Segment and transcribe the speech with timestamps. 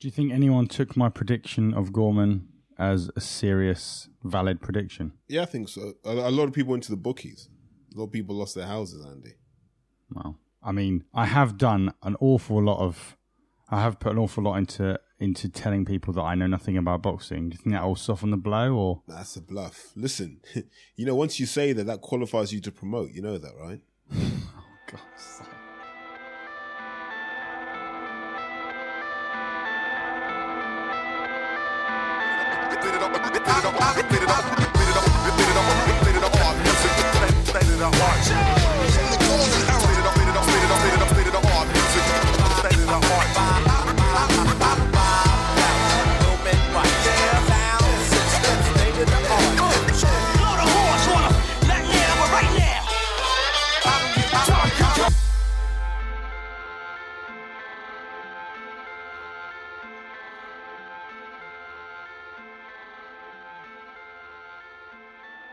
[0.00, 2.46] Do you think anyone took my prediction of Gorman
[2.78, 5.12] as a serious, valid prediction?
[5.26, 5.94] Yeah, I think so.
[6.04, 7.48] A, a lot of people went to the bookies.
[7.94, 9.34] A lot of people lost their houses, Andy.
[10.14, 13.16] Well, I mean, I have done an awful lot of.
[13.70, 17.02] I have put an awful lot into into telling people that I know nothing about
[17.02, 17.48] boxing.
[17.48, 19.92] Do you think that will soften the blow, or That's a bluff.
[19.96, 20.40] Listen,
[20.96, 23.10] you know, once you say that, that qualifies you to promote.
[23.10, 23.80] You know that, right?
[24.90, 25.57] Oh,
[33.62, 34.17] God's sake.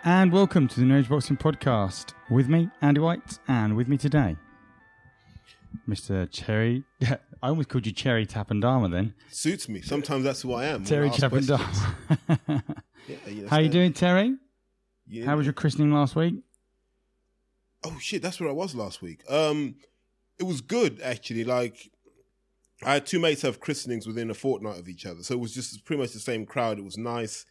[0.08, 3.98] And welcome to the No Age Boxing Podcast with me, Andy White, and with me
[3.98, 4.36] today,
[5.90, 6.30] Mr.
[6.30, 6.84] Cherry.
[7.02, 9.16] I almost called you Cherry Tapandama then.
[9.32, 9.82] Suits me.
[9.82, 10.84] Sometimes that's who I am.
[10.84, 11.10] Terry.
[11.10, 12.62] Tapandama.
[13.08, 14.36] Yeah, you How you doing, Terry?
[15.08, 15.26] Yeah.
[15.26, 16.36] How was your christening last week?
[17.84, 19.24] Oh shit, that's where I was last week.
[19.28, 19.76] Um,
[20.40, 21.44] it was good actually.
[21.44, 21.92] Like,
[22.84, 25.54] I had two mates have christenings within a fortnight of each other, so it was
[25.54, 26.78] just pretty much the same crowd.
[26.78, 27.46] It was nice.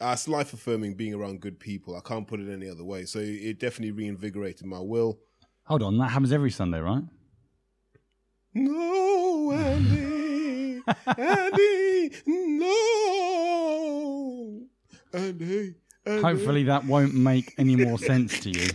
[0.00, 1.94] Uh, it's life affirming being around good people.
[1.94, 3.04] I can't put it any other way.
[3.04, 5.18] So it definitely reinvigorated my will.
[5.64, 7.02] Hold on, that happens every Sunday, right?
[8.54, 10.80] No, Andy,
[11.16, 12.76] Andy, no,
[15.12, 15.74] Andy.
[16.06, 16.22] Andy.
[16.22, 18.70] Hopefully that won't make any more sense to you.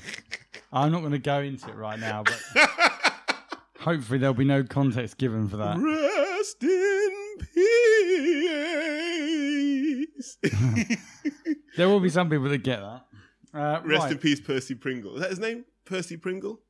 [0.71, 2.39] I'm not going to go into it right now, but
[3.79, 5.77] hopefully there'll be no context given for that.
[5.79, 9.05] Rest in peace.
[11.77, 13.05] There will be some people that get that.
[13.53, 14.11] Uh, Rest right.
[14.14, 15.15] in peace, Percy Pringle.
[15.15, 15.65] Is that his name?
[15.86, 16.61] Percy Pringle?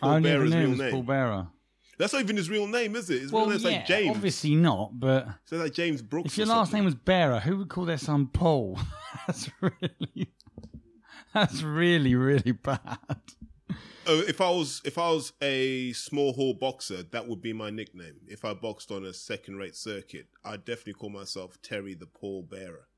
[0.00, 0.90] Paul only Bearer's real name.
[0.92, 1.46] Paul Bearer.
[1.98, 3.22] That's not even his real name, is it?
[3.22, 4.16] His Well, real name's yeah, like James.
[4.16, 6.26] obviously not, but So like James Brooks.
[6.32, 8.78] if your last name was Bearer, who would call their son Paul?
[9.26, 10.32] that's really,
[11.34, 12.80] that's really, really bad.
[14.06, 17.70] Oh, if I was if I was a small hall boxer, that would be my
[17.70, 18.16] nickname.
[18.26, 22.42] If I boxed on a second rate circuit, I'd definitely call myself Terry the Paul
[22.42, 22.88] Bearer.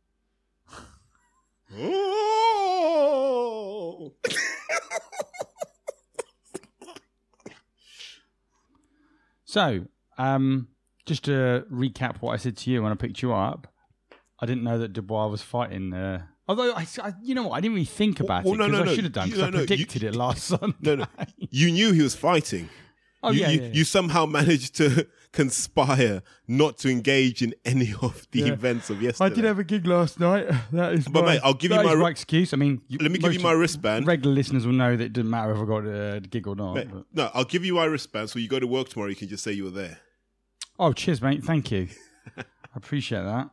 [2.97, 4.12] Oh!
[9.44, 9.86] So,
[10.19, 10.69] um,
[11.06, 13.72] just to recap what I said to you when I picked you up,
[14.41, 15.92] I didn't know that Dubois was fighting.
[15.92, 18.72] Uh, although, I, I- you know what, I didn't really think about Well, it because
[18.72, 18.94] no, I no.
[18.94, 20.74] should have done because no, I no, you- predicted it last Sunday.
[20.82, 21.06] No, no.
[21.38, 22.69] You knew he was fighting.
[23.22, 23.72] Oh you, yeah, you, yeah, yeah.
[23.74, 28.53] you somehow managed to conspire not to engage in any of the Yeah.
[28.53, 29.31] events of yesterday.
[29.31, 30.47] I did have a gig last night.
[30.72, 32.53] That is, But, my, mate, I'll give you my is re- my excuse.
[32.55, 34.06] I mean, you, Let me give you my wristband.
[34.06, 36.75] Regular listeners will know that it didn't matter if I got a gig or not.
[36.75, 38.31] Mate, no, I'll give you my wristband.
[38.31, 39.99] So you go to work tomorrow, you can just say you were there.
[40.78, 41.45] Oh, cheers, mate.
[41.45, 41.89] Thank you.
[42.39, 42.43] I
[42.77, 43.51] appreciate that.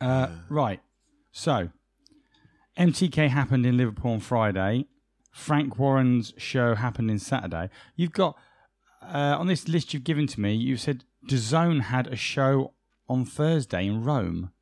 [0.00, 0.80] Uh, right.
[1.32, 1.70] So,
[2.78, 4.86] MTK happened in Liverpool on Friday.
[5.30, 7.70] Frank Warren's show happened in Saturday.
[7.96, 8.36] You've got,
[9.02, 12.72] uh, on this list you've given to me, you said DAZN had a show
[13.08, 14.52] on Thursday in Rome.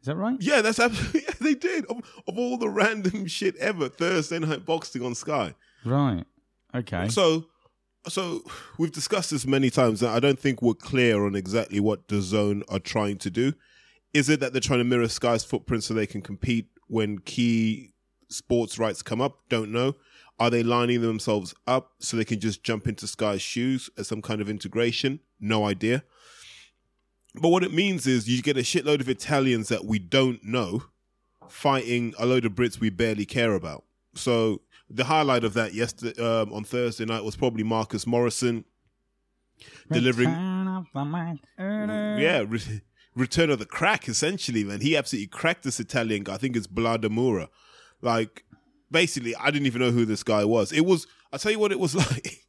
[0.00, 0.36] Is that right?
[0.40, 1.20] Yeah, that's absolutely.
[1.28, 1.84] Yeah, they did.
[1.86, 5.54] Of, of all the random shit ever, Thursday night boxing on Sky.
[5.84, 6.24] Right.
[6.74, 7.08] Okay.
[7.08, 7.46] So,
[8.08, 8.42] so
[8.78, 10.02] we've discussed this many times.
[10.02, 13.52] And I don't think we're clear on exactly what zone are trying to do.
[14.12, 17.92] Is it that they're trying to mirror Sky's footprint so they can compete when key
[18.28, 19.38] sports rights come up?
[19.48, 19.94] Don't know.
[20.40, 24.22] Are they lining themselves up so they can just jump into Sky's shoes as some
[24.22, 25.20] kind of integration?
[25.38, 26.02] No idea.
[27.34, 30.84] But what it means is you get a shitload of Italians that we don't know
[31.48, 33.84] fighting a load of Brits we barely care about.
[34.14, 38.64] So the highlight of that yesterday um, on Thursday night was probably Marcus Morrison
[39.92, 42.80] delivering, of the Mac- yeah, re-
[43.14, 44.08] return of the crack.
[44.08, 46.34] Essentially, man, he absolutely cracked this Italian guy.
[46.34, 47.48] I think it's Bladamura.
[48.00, 48.44] Like,
[48.90, 50.72] basically, I didn't even know who this guy was.
[50.72, 51.06] It was.
[51.32, 52.40] I'll tell you what it was like.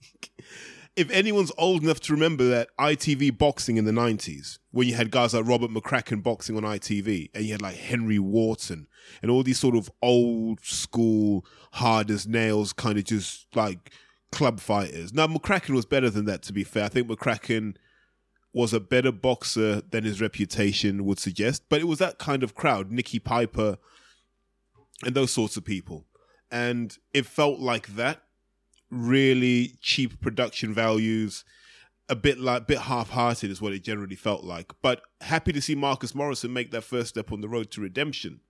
[0.96, 5.12] if anyone's old enough to remember that ITV boxing in the 90s, when you had
[5.12, 8.88] guys like Robert McCracken boxing on ITV, and you had like Henry Wharton,
[9.22, 13.92] and all these sort of old school, hard as nails kind of just like
[14.32, 15.14] club fighters.
[15.14, 16.86] Now, McCracken was better than that, to be fair.
[16.86, 17.76] I think McCracken
[18.54, 22.56] was a better boxer than his reputation would suggest, but it was that kind of
[22.56, 23.78] crowd, Nicky Piper
[25.04, 26.06] and those sorts of people.
[26.52, 28.24] And it felt like that
[28.90, 31.46] really cheap production values,
[32.10, 34.74] a bit like bit half-hearted is what it generally felt like.
[34.82, 38.42] But happy to see Marcus Morrison make that first step on the road to redemption.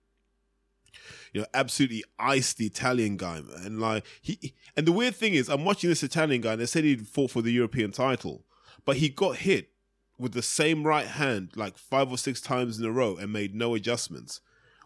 [1.32, 5.48] You know, absolutely iced the Italian guy, and Like he, and the weird thing is,
[5.48, 8.44] I'm watching this Italian guy, and they said he'd fought for the European title,
[8.84, 9.70] but he got hit
[10.18, 13.54] with the same right hand like five or six times in a row and made
[13.54, 14.40] no adjustments.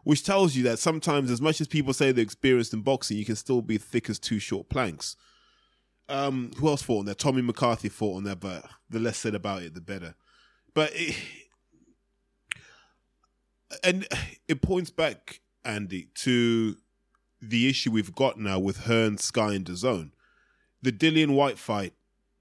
[0.07, 3.25] Which tells you that sometimes, as much as people say they're experienced in boxing, you
[3.25, 5.17] can still be thick as two short planks.
[6.09, 7.15] Um, who else fought on there?
[7.17, 10.15] Tommy McCarthy fought on there, but the less said about it, the better.
[10.75, 11.17] But it,
[13.83, 14.07] and
[14.47, 16.77] it points back, Andy, to
[17.43, 20.13] the issue we've got now with Hearn, Sky, and DAZN.
[20.83, 21.95] The Dillian Whyte fight,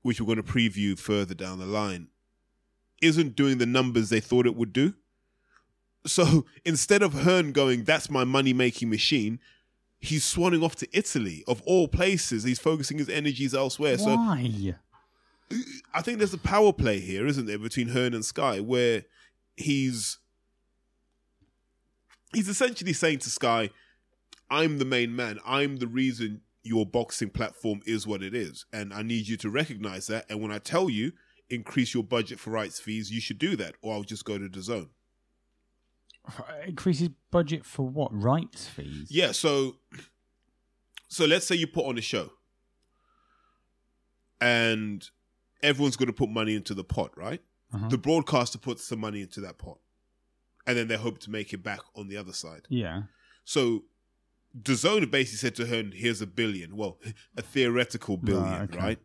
[0.04, 2.10] which we're going to preview further down the line,
[3.02, 4.94] isn't doing the numbers they thought it would do.
[6.06, 9.40] So instead of Hearn going, that's my money making machine,
[10.00, 12.44] he's swanning off to Italy, of all places.
[12.44, 13.98] He's focusing his energies elsewhere.
[13.98, 14.04] Why?
[14.04, 14.16] So
[15.94, 19.04] I think there's a power play here, isn't there, between Hearn and Sky, where
[19.56, 20.20] he's
[22.34, 23.70] he's essentially saying to Sky,
[24.50, 25.40] I'm the main man.
[25.46, 28.66] I'm the reason your boxing platform is what it is.
[28.74, 30.26] And I need you to recognize that.
[30.30, 31.14] And when I tell you,
[31.50, 34.50] increase your budget for rights fees, you should do that, or I'll just go to
[34.50, 34.90] DAZN.
[36.68, 38.10] Increases budget for what?
[38.14, 39.08] Rights fees?
[39.10, 39.76] Yeah, so
[41.08, 42.32] so let's say you put on a show
[44.42, 45.10] and
[45.64, 47.42] everyone's going to put money into the pot, right?
[47.74, 47.88] Uh-huh.
[47.90, 49.80] The broadcaster puts some money into that pot.
[50.68, 52.64] And then they hope to make it back on the other side.
[52.70, 53.04] Yeah.
[53.44, 53.84] So
[54.60, 56.76] DAZN basically said to her, here's a billion.
[56.76, 56.98] Well,
[57.38, 58.78] a theoretical billion, Right, okay.
[58.80, 59.00] right?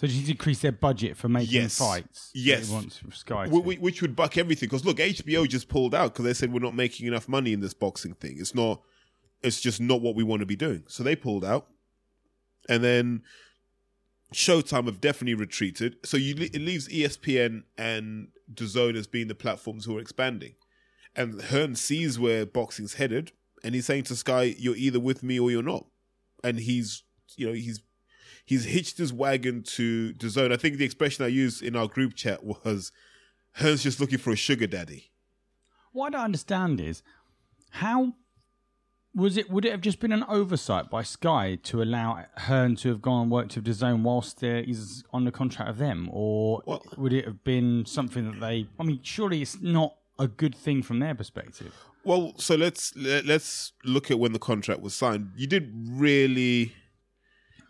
[0.00, 1.76] So you decrease their budget for making Yes.
[1.76, 2.30] fights?
[2.32, 2.68] Yes.
[2.68, 3.48] They want Sky.
[3.48, 3.60] To?
[3.60, 6.74] which would buck everything because look hbo just pulled out because they said we're not
[6.74, 8.80] making enough money in this boxing thing it's not
[9.42, 11.66] it's just not what we want to be doing so they pulled out
[12.66, 13.22] and then
[14.32, 19.84] showtime have definitely retreated so you it leaves espn and DAZN as being the platforms
[19.84, 20.54] who are expanding
[21.14, 23.32] and hearn sees where boxing's headed
[23.62, 25.84] and he's saying to sky you're either with me or you're not
[26.42, 27.02] and he's
[27.36, 27.82] you know he's
[28.50, 30.52] he's hitched his wagon to DAZN.
[30.52, 32.90] I think the expression I used in our group chat was
[33.52, 35.12] Hearn's just looking for a sugar daddy.
[35.92, 37.02] What I don't understand is
[37.70, 38.14] how
[39.14, 39.48] was it?
[39.50, 43.22] Would it have just been an oversight by Sky to allow Hearn to have gone
[43.22, 47.24] and worked with DAZN whilst he's on the contract of them, or Well- would it
[47.26, 48.66] have been something that they?
[48.80, 51.72] I mean, surely it's not a good thing from their perspective.
[52.02, 55.30] Well, so let's let, let's look at when the contract was signed.
[55.36, 56.74] You did really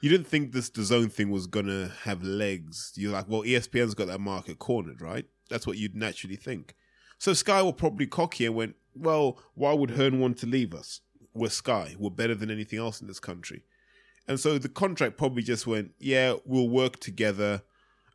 [0.00, 2.92] you didn't think this DAZN thing was gonna have legs.
[2.96, 5.26] You're like, well, ESPN's got that market cornered, right?
[5.48, 6.74] That's what you'd naturally think.
[7.18, 11.00] So Sky were probably cocky and went, well, why would Hearn want to leave us?
[11.34, 11.94] We're Sky.
[11.98, 13.62] We're better than anything else in this country.
[14.26, 17.62] And so the contract probably just went, yeah, we'll work together.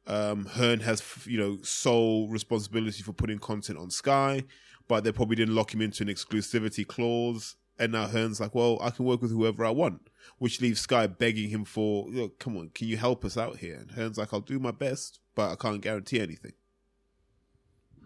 [0.08, 4.44] Um, Hearn has, you know, sole responsibility for putting content on Sky,
[4.88, 7.56] but they probably didn't lock him into an exclusivity clause.
[7.78, 11.08] And now Hearn's like, well, I can work with whoever I want, which leaves Sky
[11.08, 12.08] begging him for,
[12.40, 13.76] come on, can you help us out here?
[13.76, 16.54] And Hearn's like, I'll do my best, but I can't guarantee anything.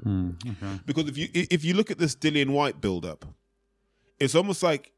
[0.02, 0.80] Hmm, okay.
[0.86, 3.26] Because if you if you look at this Dillian Whyte build up,
[4.18, 4.94] it's almost like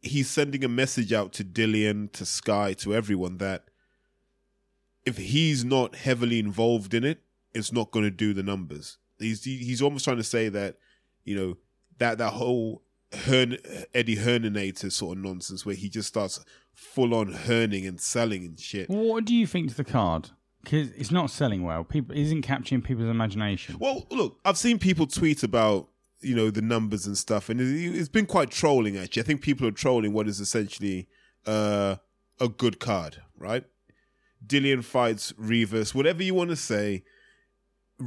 [0.00, 3.64] he's sending a message out to Dillian, to Sky, to everyone that
[5.04, 7.20] if he's not heavily involved in it,
[7.54, 8.98] it's not going to do the numbers.
[9.18, 10.76] He's he's almost trying to say that
[11.24, 11.56] you know
[11.98, 12.82] that that whole
[13.14, 13.58] Hearn,
[13.94, 18.58] Eddie Hearninator sort of nonsense where he just starts full on herning and selling and
[18.58, 18.88] shit.
[18.88, 20.30] What do you think to the card?
[20.64, 21.84] Because it's not selling well.
[21.84, 23.76] People isn't capturing people's imagination.
[23.78, 25.88] Well, look, I've seen people tweet about
[26.20, 27.66] you know the numbers and stuff, and it-
[27.98, 28.96] it's been quite trolling.
[28.96, 31.08] Actually, I think people are trolling what is essentially
[31.46, 31.96] uh,
[32.40, 33.64] a good card, right?
[34.46, 37.02] Dillian fights Rivas, whatever you want to say.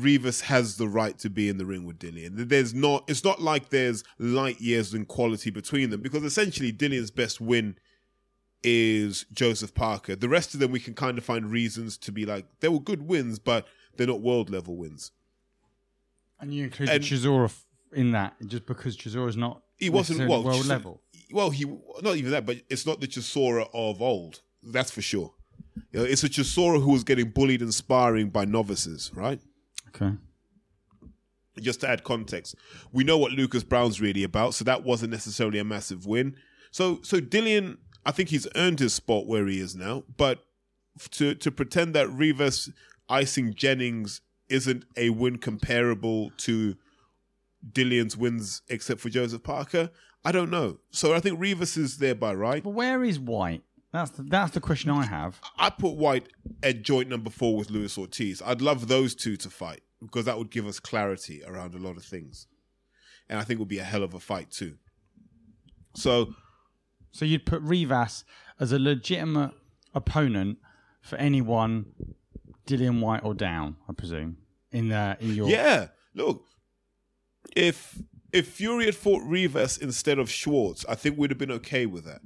[0.01, 2.49] Rivas has the right to be in the ring with Dillian.
[2.49, 3.03] There's not.
[3.07, 7.75] It's not like there's light years in quality between them because essentially Dillian's best win
[8.63, 10.15] is Joseph Parker.
[10.15, 12.79] The rest of them we can kind of find reasons to be like they were
[12.79, 15.11] good wins, but they're not world level wins.
[16.39, 17.53] And you include And- Chisora
[17.93, 21.01] in that just because Chisora's not He wasn't well, world level.
[21.31, 21.65] Well, he
[22.01, 24.41] not even that, but it's not the Chisora of old.
[24.63, 25.33] That's for sure.
[25.91, 29.39] You know, it's a Chisora who was getting bullied and sparring by novices, right?
[29.95, 30.15] Okay.
[31.59, 32.55] just to add context,
[32.91, 36.35] we know what Lucas Browne's really about, so that wasn't necessarily a massive win.
[36.71, 40.03] So, so Dillian, I think he's earned his spot where he is now.
[40.17, 40.43] But
[41.11, 42.69] to to pretend that Rivas
[43.09, 46.75] icing Jennings isn't a win comparable to
[47.71, 49.89] Dillian's wins, except for Joseph Parker,
[50.23, 50.79] I don't know.
[50.91, 52.63] So I think Rivas is there by right.
[52.63, 53.63] But where is Whyte?
[53.95, 55.39] That's the, that's the question I have.
[55.57, 56.27] I put Whyte
[56.61, 58.41] at joint number four with Luis Ortiz.
[58.45, 61.95] I'd love those two to fight because that would give us clarity around a lot
[61.95, 62.47] of things,
[63.29, 64.75] and I think it would be a hell of a fight too.
[65.95, 66.35] So
[67.11, 68.25] So you'd put Rivas
[68.59, 69.51] as a legitimate
[69.93, 70.57] opponent
[71.01, 71.85] for anyone,
[72.67, 74.39] Dillian Whyte or down, I presume.
[74.73, 76.43] In the in your yeah, look,
[77.55, 78.01] if
[78.33, 82.03] if Fury had fought Rivas instead of Schwarz, I think we'd have been okay with
[82.03, 82.19] that.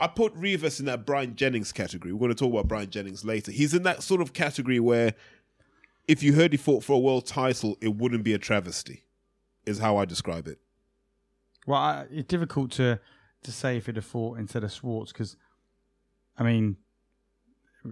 [0.00, 2.12] I put Rivas in that Bryant Jennings category.
[2.12, 3.52] We're going to talk about Bryant Jennings later.
[3.52, 5.14] He's in that sort of category where
[6.08, 9.04] if you heard he fought for a world title, it wouldn't be a travesty,
[9.64, 10.58] is how I describe it.
[11.66, 13.00] Well, I, it's difficult to
[13.42, 15.36] to say if he'd have fought instead of Schwarz because,
[16.38, 16.76] I mean,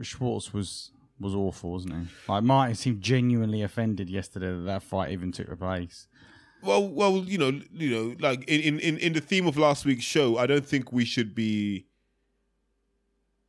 [0.00, 0.90] Schwarz was
[1.20, 2.08] was awful, wasn't he?
[2.28, 6.08] Like Martin seemed genuinely offended yesterday that that fight even took place.
[6.62, 10.04] Well, well, you know, you know, like in, in, in the theme of last week's
[10.04, 11.86] show, I don't think we should be,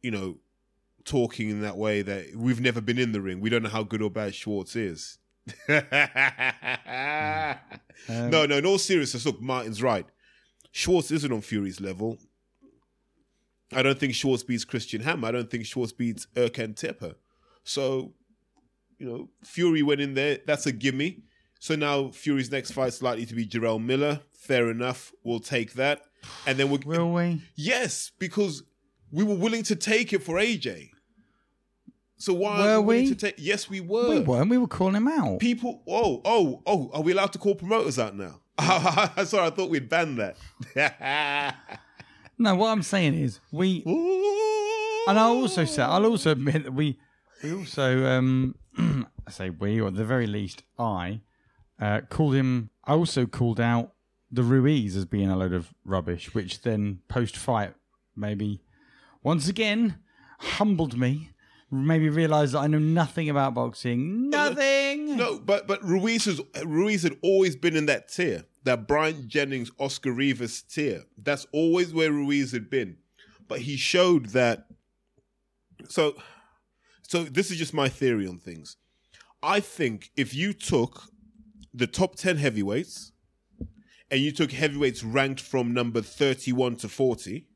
[0.03, 0.37] you know,
[1.05, 3.41] talking in that way that we've never been in the ring.
[3.41, 5.17] We don't know how good or bad Schwarz is.
[8.09, 10.05] Um, no, no, in all seriousness, look, Martin's right.
[10.71, 12.17] Schwarz isn't on Fury's level.
[13.71, 15.29] I don't think Schwarz beats Christian Hammer.
[15.29, 17.15] I don't think Schwarz beats Erkan Teper.
[17.63, 18.13] So,
[18.99, 20.39] you know, Fury went in there.
[20.45, 21.23] That's a gimme.
[21.59, 24.19] So now Fury's next fight's likely to be Jarrell Miller.
[24.33, 25.13] Fair enough.
[25.23, 26.01] We'll take that.
[26.45, 26.81] And then we'll.
[26.85, 27.41] Will we?
[27.55, 28.63] Yes, because
[29.13, 30.89] we were willing to take it for AJ.
[32.17, 33.35] So why Were we to take?
[33.37, 34.09] Yes, we were.
[34.09, 34.49] We weren't.
[34.49, 35.39] We were calling him out.
[35.39, 35.83] People.
[35.87, 36.89] Oh, oh, oh.
[36.93, 38.39] Are we allowed to call promoters out now?
[39.23, 41.55] Sorry, I thought we'd ban that.
[42.37, 46.97] No, what I'm saying is we And I also say, I'll also admit that we,
[47.43, 51.21] we also, um, I say we, or at the very least I,
[51.79, 52.69] uh, called him.
[52.85, 53.93] I also called out
[54.31, 57.75] the Ruiz as being a load of rubbish, which then post fight
[58.15, 58.61] maybe
[59.23, 59.99] once again
[60.39, 61.29] humbled me.
[61.71, 64.29] Maybe realised that I know nothing about boxing.
[64.29, 65.17] Nothing.
[65.17, 69.71] No, but but Ruiz has Ruiz had always been in that tier, that Bryant Jennings,
[69.79, 71.05] Oscar Rivas tier.
[71.17, 72.97] That's always where Ruiz had been.
[73.47, 74.67] But he showed that.
[75.89, 76.15] So,
[77.01, 78.77] so this is just my theory on things.
[79.41, 81.05] I think if you took
[81.73, 83.13] the top ten heavyweights,
[84.11, 87.47] and you took heavyweights ranked from number thirty-one to forty,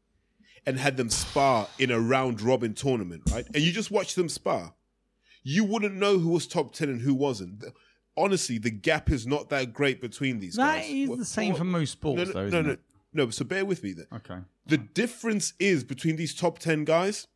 [0.67, 3.47] and had them spar in a round robin tournament, right?
[3.55, 4.75] And you just watch them spar
[5.47, 7.63] you wouldn't know who was top 10 and who wasn't.
[8.17, 10.89] Honestly, the gap is not that great between these That guys.
[10.89, 12.79] is Well, the same well, for most sports, no, no, though, no, no, it?
[13.13, 14.07] no, so bear with me then.
[14.13, 14.39] Okay.
[14.65, 17.27] The difference is between these top 10 guys,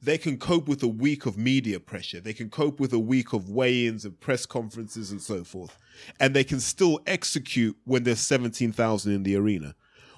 [0.00, 2.20] they can cope with a week of media pressure.
[2.20, 5.76] They can cope with a week of weigh ins and press conferences and so forth.
[6.20, 9.74] And they can still execute when there's 17,000 in the arena.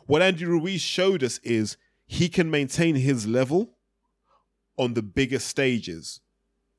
[0.09, 3.77] What Andy Ruiz showed us is he can maintain his level
[4.79, 6.21] on the bigger stages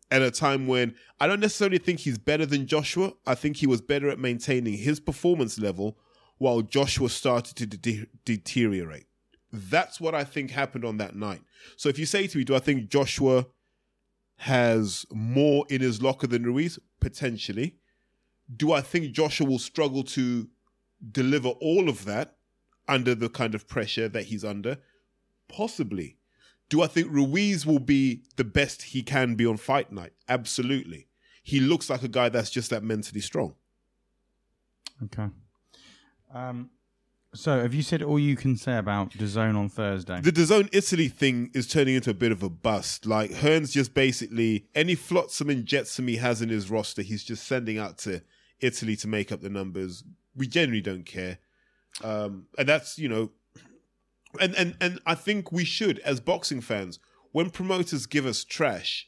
[0.10, 3.14] at a time when I don't necessarily think he's better than Joshua.
[3.28, 5.96] I think he was better at maintaining his performance level
[6.40, 9.06] while Joshua started to de- deteriorate.
[9.54, 11.42] That's what I think happened on that night.
[11.78, 13.46] So if you say to me, do I think Joshua
[14.38, 16.80] has more in his locker than Ruiz?
[17.00, 17.76] Potentially.
[18.58, 20.50] Do I think Joshua will struggle to
[21.12, 22.38] deliver all of that
[22.90, 24.78] under the kind of pressure that he's under?
[25.48, 26.18] Possibly.
[26.70, 30.14] Do I think Ruiz will be the best he can be on fight night?
[30.28, 31.08] Absolutely.
[31.44, 33.56] He looks like a guy that's just that mentally strong.
[35.04, 35.28] Okay.
[36.34, 36.70] Um,
[37.34, 40.20] so, have you said all you can say about the zone on Thursday?
[40.20, 43.06] The DAZN Italy thing is turning into a bit of a bust.
[43.06, 47.46] Like Hearns just basically any flotsam and jetsam he has in his roster, he's just
[47.46, 48.22] sending out to
[48.62, 50.04] Italy to make up the numbers.
[50.36, 51.38] We generally don't care,
[52.04, 53.32] um, and that's you know,
[54.40, 57.00] and and and I think we should as boxing fans
[57.32, 59.08] when promoters give us trash,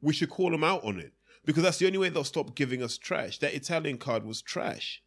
[0.00, 1.12] we should call them out on it
[1.44, 3.38] because that's the only way they'll stop giving us trash.
[3.38, 5.02] That Italian card was trash.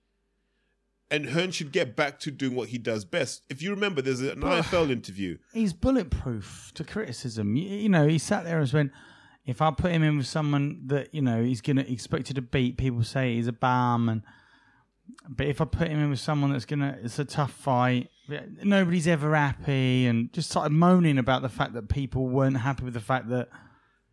[1.12, 3.42] And Hearn should get back to doing what he does best.
[3.50, 7.56] If you remember, there's an IFL interview He's bulletproof to criticism.
[7.56, 8.92] You, you know, he sat there and went,
[9.44, 12.44] if I put him in with someone that, you know, he's going to expected to
[12.44, 14.08] beat, people say he's a bum.
[14.08, 14.22] And
[15.28, 18.10] But if I put him in with someone that's to, it's a tough fight,
[18.63, 20.06] nobody's ever happy.
[20.06, 23.50] And just started moaning about the fact that people weren't happy with the fact that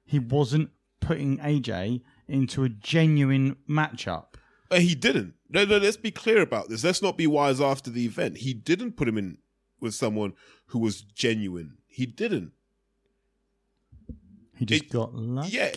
[0.04, 4.34] he wasn't putting AJ into a genuine matchup.
[4.70, 5.34] Uh, he didn't.
[5.48, 6.82] No, no, let's be clear about this.
[6.82, 8.38] Let's not be wise after the event.
[8.38, 9.38] He didn't put him in
[9.80, 10.32] with someone
[10.66, 11.78] who was genuine.
[11.86, 12.52] He didn't.
[14.56, 15.50] He just It- got lucky.
[15.56, 15.72] Yeah.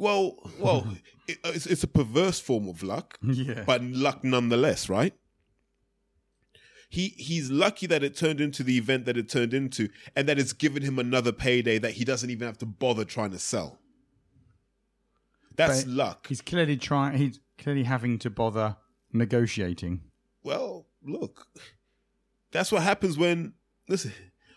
[0.00, 0.86] Well, well,
[1.28, 3.64] it, uh, it's, it's a perverse form of luck, Yeah.
[3.66, 5.14] but luck nonetheless, right?
[6.92, 10.38] he he's lucky that it turned into the event that it turned into, and that
[10.40, 13.78] it's given him another payday that he doesn't even have to bother trying to sell.
[15.54, 16.26] That's But luck.
[16.26, 17.16] He's clearly trying.
[17.18, 18.76] He's clearly having to bother
[19.12, 20.00] negotiating.
[20.42, 21.46] Well, look,
[22.50, 23.52] that's what happens when
[23.88, 24.12] listen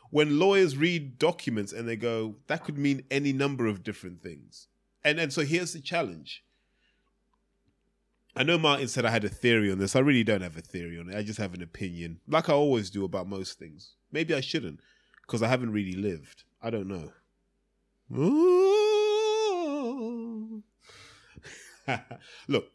[0.10, 4.70] when lawyers read documents and they go that could mean any number of different things.
[5.04, 6.44] And and so here's the challenge.
[8.36, 9.96] I know Martin said I had a theory on this.
[9.96, 11.16] I really don't have a theory on it.
[11.16, 13.94] I just have an opinion, like I always do about most things.
[14.12, 14.80] Maybe I shouldn't,
[15.22, 16.44] because I haven't really lived.
[16.62, 17.12] I don't know.
[22.48, 22.70] Look,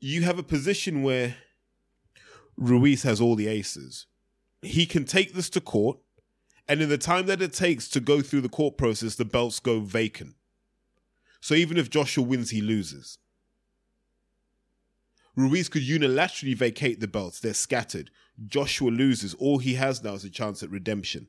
[0.00, 1.36] you have a position where
[2.56, 4.06] Ruiz has all the aces.
[4.60, 5.98] He can take this to court,
[6.68, 9.58] and in the time that it takes to go through the court process, the belts
[9.58, 10.34] go vacant.
[11.40, 13.18] So even if Joshua wins, he loses.
[15.34, 18.10] Ruiz could unilaterally vacate the belts, they're scattered.
[18.46, 19.34] Joshua loses.
[19.34, 21.28] All he has now is a chance at redemption.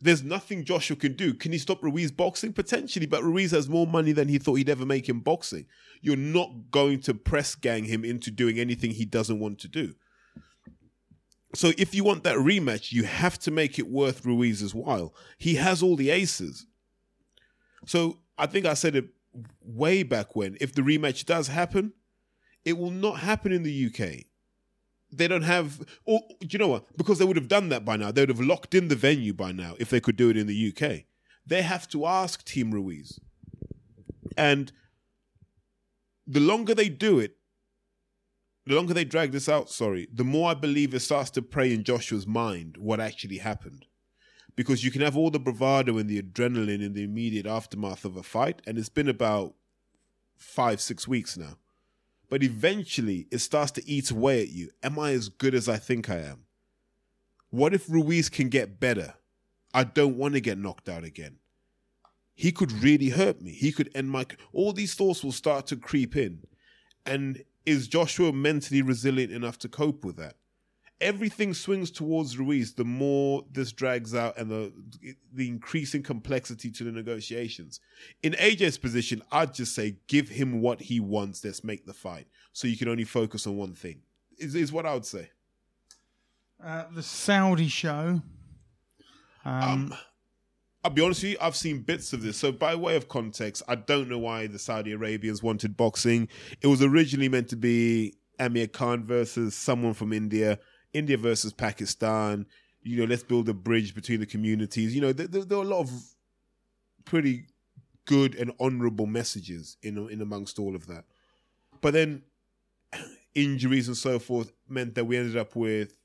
[0.00, 1.32] There's nothing Joshua can do.
[1.32, 2.52] Can he stop Ruiz boxing?
[2.52, 5.66] Potentially, but Ruiz has more money than he thought he'd ever make in boxing.
[6.02, 9.94] You're not going to press gang him into doing anything he doesn't want to do.
[11.56, 15.14] So if you want that rematch, you have to make it worth Ruiz's while.
[15.38, 16.66] He has all the aces.
[17.86, 19.06] So I think I said it
[19.64, 20.58] way back when.
[20.60, 21.92] If the rematch does happen,
[22.64, 24.26] it will not happen in the UK.
[25.10, 26.96] They don't have, or do you know what?
[26.98, 28.10] Because they would have done that by now.
[28.10, 30.46] They would have locked in the venue by now if they could do it in
[30.46, 31.04] the UK.
[31.46, 33.18] They have to ask Team Ruiz.
[34.36, 34.72] And
[36.26, 37.36] the longer they do it,
[38.66, 41.72] the longer they drag this out, sorry, the more I believe it starts to prey
[41.72, 43.86] in Joshua's mind what actually happened.
[44.56, 48.16] Because you can have all the bravado and the adrenaline in the immediate aftermath of
[48.16, 49.54] a fight, and it's been about
[50.36, 51.58] five, six weeks now.
[52.28, 54.70] But eventually it starts to eat away at you.
[54.82, 56.46] Am I as good as I think I am?
[57.50, 59.14] What if Ruiz can get better?
[59.72, 61.36] I don't want to get knocked out again.
[62.34, 63.52] He could really hurt me.
[63.52, 64.26] He could end my.
[64.52, 66.42] All these thoughts will start to creep in.
[67.04, 70.36] And is Joshua mentally resilient enough to cope with that?
[70.98, 74.72] Everything swings towards Ruiz the more this drags out and the
[75.34, 77.80] the increasing complexity to the negotiations.
[78.22, 81.44] In AJ's position, I'd just say give him what he wants.
[81.44, 82.28] Let's make the fight.
[82.54, 84.00] So you can only focus on one thing.
[84.38, 85.28] Is is what I would say.
[86.64, 88.22] Uh, the Saudi show.
[89.44, 89.94] Um, Um,
[90.86, 92.36] I'll be honest with you, I've seen bits of this.
[92.36, 96.28] So, by way of context, I don't know why the Saudi Arabians wanted boxing.
[96.60, 100.60] It was originally meant to be Amir Khan versus someone from India,
[100.92, 102.46] India versus Pakistan.
[102.84, 104.94] You know, let's build a bridge between the communities.
[104.94, 105.90] You know, there, there, there are a lot of
[107.04, 107.46] pretty
[108.04, 111.04] good and honorable messages in in amongst all of that.
[111.80, 112.22] But then
[113.34, 115.96] injuries and so forth meant that we ended up with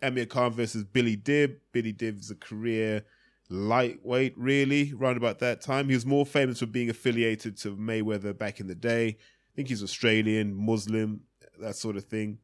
[0.00, 1.58] Amir Khan versus Billy Dib.
[1.70, 3.04] Billy Dib's a career
[3.52, 5.88] lightweight, really, around about that time.
[5.88, 9.08] He was more famous for being affiliated to Mayweather back in the day.
[9.08, 11.22] I think he's Australian, Muslim,
[11.60, 12.38] that sort of thing.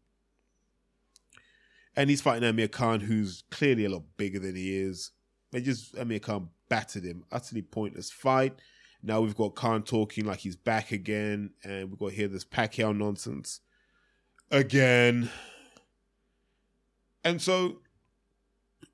[1.97, 5.11] And he's fighting Amir Khan, who's clearly a lot bigger than he is.
[5.53, 7.25] And just Amir Khan battered him.
[7.33, 8.55] Utterly pointless fight.
[9.03, 12.97] Now we've got Khan talking like he's back again, and we've got hear this Pacquiao
[12.97, 13.61] nonsense
[14.51, 15.31] again.
[17.25, 17.81] And so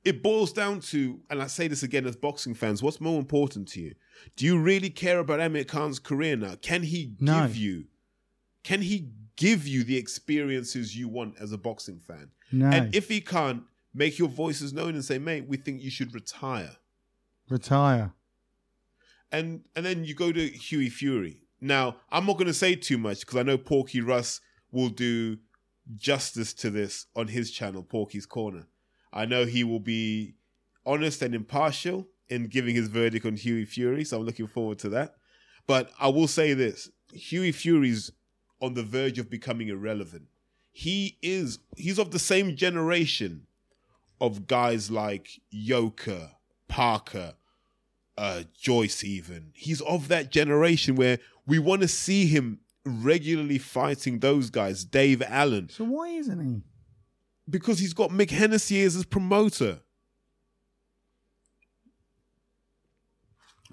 [0.04, 3.68] it boils down to, and I say this again as boxing fans, what's more important
[3.68, 3.94] to you?
[4.36, 6.56] Do you really care about Amir Khan's career now?
[6.56, 7.42] Can he No.
[7.46, 7.84] give you,
[8.62, 12.30] can he give you the experiences you want as a boxing fan?
[12.52, 12.66] no.
[12.66, 16.14] And if he can't, make your voices known and say, mate, we think you should
[16.14, 16.76] retire.
[17.48, 18.12] Retire.
[19.32, 21.42] And and then you go to Hughie Fury.
[21.60, 25.38] Now, I'm not going to say too much because I know Porky Russ will do
[25.96, 28.66] justice to this on his channel, Porky's Corner.
[29.14, 30.34] I know he will be
[30.84, 34.88] honest and impartial in giving his verdict on Hughie Fury, so I'm looking forward to
[34.90, 35.14] that.
[35.66, 38.10] But I will say this Hughie Fury's
[38.60, 40.24] on the verge of becoming irrelevant.
[40.72, 43.46] He is, he's of the same generation
[44.20, 46.32] of guys like Yoka,
[46.66, 47.34] Parker,
[48.18, 49.52] uh, Joyce, even.
[49.54, 55.22] He's of that generation where we want to see him regularly fighting those guys, Dave
[55.22, 56.62] Allen, So why isn't he?
[57.48, 59.80] Because he's got Mick Hennessy as his promoter.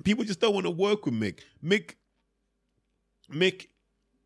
[0.04, 1.42] People just don't want to work with Mick.
[1.64, 1.96] Mick,
[3.32, 3.68] Mick,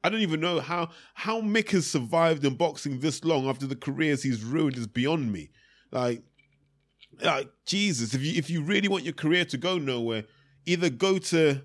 [0.03, 3.75] I don't even know how how Mick has survived in boxing this long after the
[3.75, 5.49] careers he's ruined is beyond me.
[5.91, 6.23] Like,
[7.21, 10.25] like Jesus, if you if you really want your career to go nowhere,
[10.65, 11.61] either go to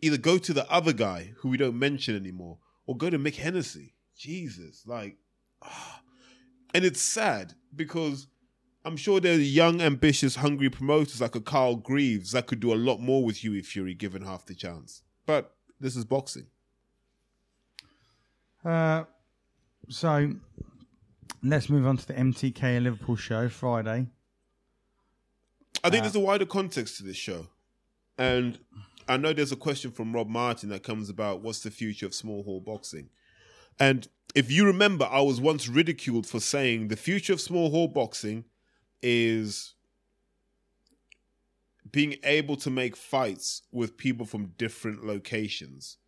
[0.00, 3.36] either go to the other guy who we don't mention anymore, or go to Mick
[3.36, 3.94] Hennessy.
[4.16, 5.16] Jesus, like,
[5.60, 6.02] ah.
[6.74, 8.26] And it's sad because
[8.84, 12.76] I'm sure there's young, ambitious, hungry promoters like a Carl Greaves that could do a
[12.76, 15.02] lot more with Hughie Fury given half the chance.
[15.24, 16.46] But this is boxing.
[18.64, 19.04] Uh,
[19.88, 20.32] so
[21.42, 24.08] let's move on to the MTK Liverpool show Friday.
[25.82, 27.46] I think there's a wider context to this show.
[28.18, 28.58] And
[29.08, 32.14] I know there's a question from Rob Martin that comes about what's the future of
[32.14, 33.10] small hall boxing.
[33.78, 37.88] And if you remember, I was once ridiculed for saying the future of small hall
[37.88, 38.44] boxing
[39.02, 39.74] is
[41.90, 45.98] being able to make fights with people from different locations.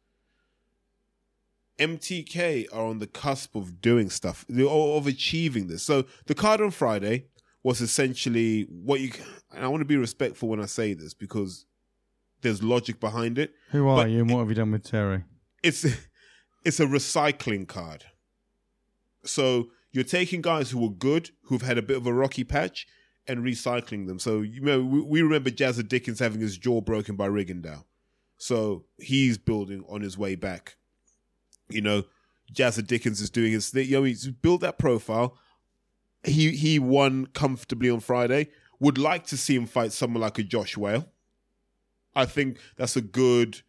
[1.79, 5.83] MTK are on the cusp of doing stuff, of achieving this.
[5.83, 7.27] So the card on Friday
[7.63, 9.13] was essentially what you.
[9.55, 11.67] And I want to be respectful when I say this because
[12.41, 13.53] there's logic behind it.
[13.71, 15.25] Who are But you and what have you done with Terry?
[15.63, 15.85] It's
[16.67, 18.05] it's a recycling card.
[19.25, 22.89] So you're taking guys who were good, who've had a bit of a rocky patch,
[23.29, 24.19] and recycling them.
[24.19, 27.85] So you know we, we remember Jazza Dickens having his jaw broken by Rigondeaux.
[28.37, 30.77] So he's building on his way back.
[31.69, 32.03] You know,
[32.53, 33.87] Jazza Dickens is doing his thing.
[33.87, 35.39] You know, he's built that profile.
[36.25, 38.49] He he won comfortably on Friday.
[38.81, 41.07] Would like to see him fight someone like a Josh Wale.
[42.15, 43.63] I think that's a good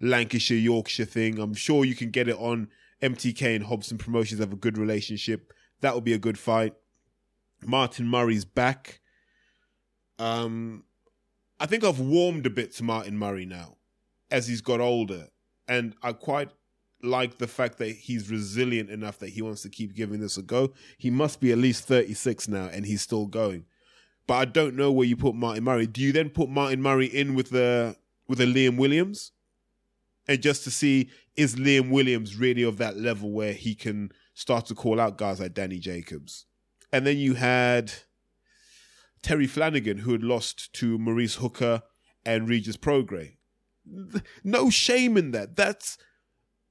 [0.00, 1.38] Lancashire Yorkshire thing.
[1.38, 2.68] I'm sure you can get it on
[3.02, 5.52] MTK and Hobson Promotions have a good relationship.
[5.80, 6.74] That would be a good fight.
[7.64, 9.00] Martin Murray's back.
[10.18, 10.84] Um,
[11.58, 13.76] I think I've warmed a bit to Martin Murray now
[14.30, 15.28] as he's got older,
[15.66, 16.50] and I quite
[17.02, 20.42] like the fact that he's resilient enough that he wants to keep giving this a
[20.42, 20.72] go.
[20.98, 23.64] He must be at least 36 now, and he's still going.
[24.26, 25.86] But I don't know where you put Martin Murray.
[25.86, 27.96] Do you then put Martin Murray in with the
[28.28, 29.32] with a Liam Williams?
[30.30, 34.64] And just to see is Liam Williams really of that level where he can start
[34.66, 36.46] to call out guys like Danny Jacobs?
[36.92, 37.92] And then you had
[39.22, 41.82] Terry Flanagan, who had lost to Maurice Hooker
[42.24, 43.38] and Regis Prograis.
[44.44, 45.56] No shame in that.
[45.56, 45.98] That's,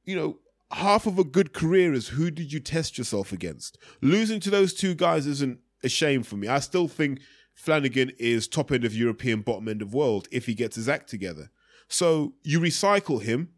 [0.05, 0.39] you know,
[0.71, 3.77] half of a good career is who did you test yourself against?
[3.99, 6.47] Losing to those two guys isn't a shame for me.
[6.47, 7.19] I still think
[7.53, 11.09] Flanagan is top end of European, bottom end of world if he gets his act
[11.09, 11.51] together.
[11.89, 13.49] So you recycle him,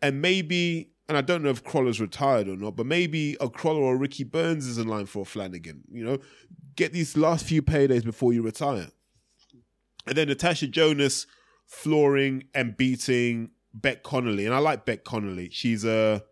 [0.00, 3.80] and maybe, and I don't know if Crolla's retired or not, but maybe a Croller
[3.80, 5.82] or Ricky Burns is in line for a Flanagan.
[5.90, 6.18] You know,
[6.76, 8.88] get these last few paydays before you retire.
[10.06, 11.26] And then Natasha Jonas
[11.66, 14.46] flooring and beating Beck Connolly.
[14.46, 15.50] And I like Beck Connolly.
[15.50, 16.22] She's a,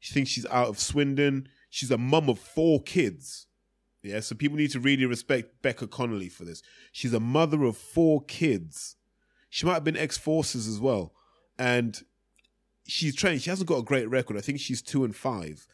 [0.00, 1.48] she thinks she's out of Swindon.
[1.70, 3.46] She's a mum of four kids.
[4.02, 6.62] Yeah, so people need to really respect Becca Connolly for this.
[6.90, 8.96] She's a mother of four kids.
[9.52, 11.12] She might have been ex forces as well.
[11.58, 12.02] And
[12.88, 13.42] she's trained.
[13.42, 14.38] She hasn't got a great record.
[14.38, 15.66] I think she's two and five.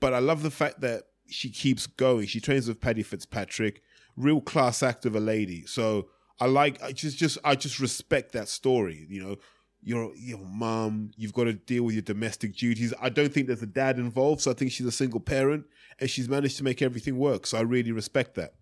[0.00, 2.26] But I love the fact that she keeps going.
[2.26, 3.82] She trains with Paddy Fitzpatrick,
[4.16, 5.64] real class act of a lady.
[5.64, 6.08] So
[6.40, 9.06] I like I just just I just respect that story.
[9.08, 9.36] You know,
[9.80, 12.92] your your mom, you've got to deal with your domestic duties.
[13.00, 15.66] I don't think there's a dad involved, so I think she's a single parent
[16.00, 17.46] and she's managed to make everything work.
[17.46, 18.54] So I really respect that.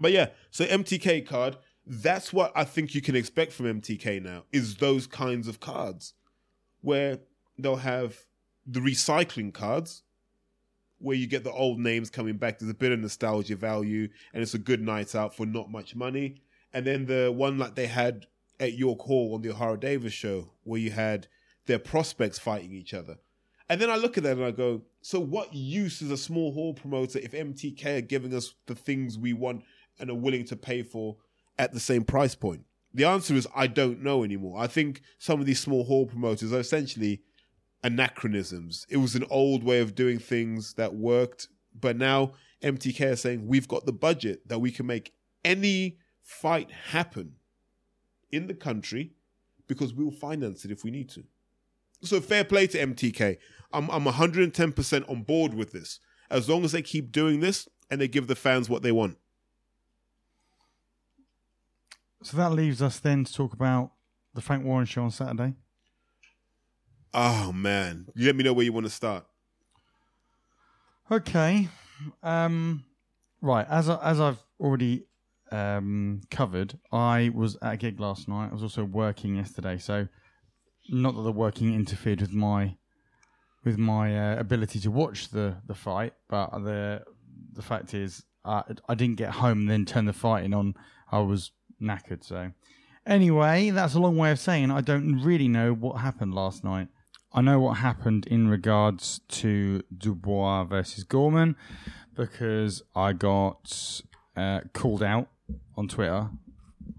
[0.00, 4.44] But yeah, so MTK card, that's what I think you can expect from MTK now
[4.52, 6.14] is those kinds of cards
[6.80, 7.18] where
[7.58, 8.16] they'll have
[8.66, 10.02] the recycling cards
[10.98, 12.58] where you get the old names coming back.
[12.58, 15.94] There's a bit of nostalgia value and it's a good night out for not much
[15.94, 16.36] money.
[16.72, 18.26] And then the one like they had
[18.58, 21.26] at York Hall on the Ohara Davies show where you had
[21.66, 23.18] their prospects fighting each other.
[23.68, 26.52] And then I look at that and I go, so what use is a small
[26.52, 29.64] hall promoter if MTK are giving us the things we want
[29.98, 31.16] and are willing to pay for
[31.58, 32.64] at the same price point?
[32.92, 34.60] The answer is I don't know anymore.
[34.60, 37.22] I think some of these small hall promoters are essentially
[37.82, 38.86] anachronisms.
[38.88, 43.46] It was an old way of doing things that worked, but now MTK are saying
[43.46, 45.12] we've got the budget that we can make
[45.44, 47.32] any fight happen
[48.32, 49.12] in the country
[49.66, 51.24] because we'll finance it if we need to.
[52.02, 53.38] So fair play to MTK.
[53.72, 56.00] I'm I'm 110% on board with this.
[56.30, 59.18] As long as they keep doing this and they give the fans what they want.
[62.24, 63.92] So that leaves us then to talk about
[64.32, 65.52] the Frank Warren show on Saturday.
[67.12, 69.26] Oh man, you let me know where you want to start.
[71.10, 71.68] Okay.
[72.22, 72.84] Um,
[73.42, 73.66] right.
[73.68, 75.04] As I, as I've already
[75.52, 78.48] um, covered, I was at a gig last night.
[78.50, 80.08] I was also working yesterday, so
[80.88, 82.76] not that the working interfered with my
[83.66, 87.04] with my uh, ability to watch the the fight, but the
[87.52, 90.74] the fact is, uh, I didn't get home and then turn the fighting on.
[91.12, 92.24] I was knackered.
[92.24, 92.52] So,
[93.06, 96.88] anyway, that's a long way of saying I don't really know what happened last night.
[97.32, 101.56] I know what happened in regards to Dubois versus Gorman
[102.14, 104.00] because I got
[104.36, 105.28] uh, called out
[105.76, 106.30] on Twitter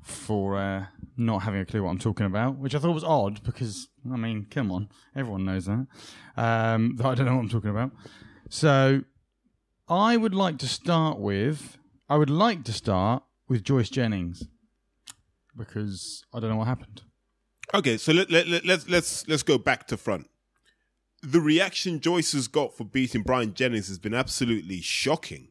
[0.04, 0.86] for uh,
[1.18, 4.18] not having a clue what I'm talking about, which I thought was odd because, I
[4.18, 5.88] mean, come on, everyone knows that.
[6.36, 7.92] Um, that I don't know what I'm talking about.
[8.50, 9.04] So
[9.88, 11.78] I would like to start with,
[12.10, 14.44] I would like to start with Joyce Jennings
[15.58, 17.02] because I don't know what happened.
[17.74, 20.30] Okay, so let, let, let, let's let's let's go back to front.
[21.24, 25.50] The reaction Joyce has got for beating Bryant Jennings has been absolutely shocking.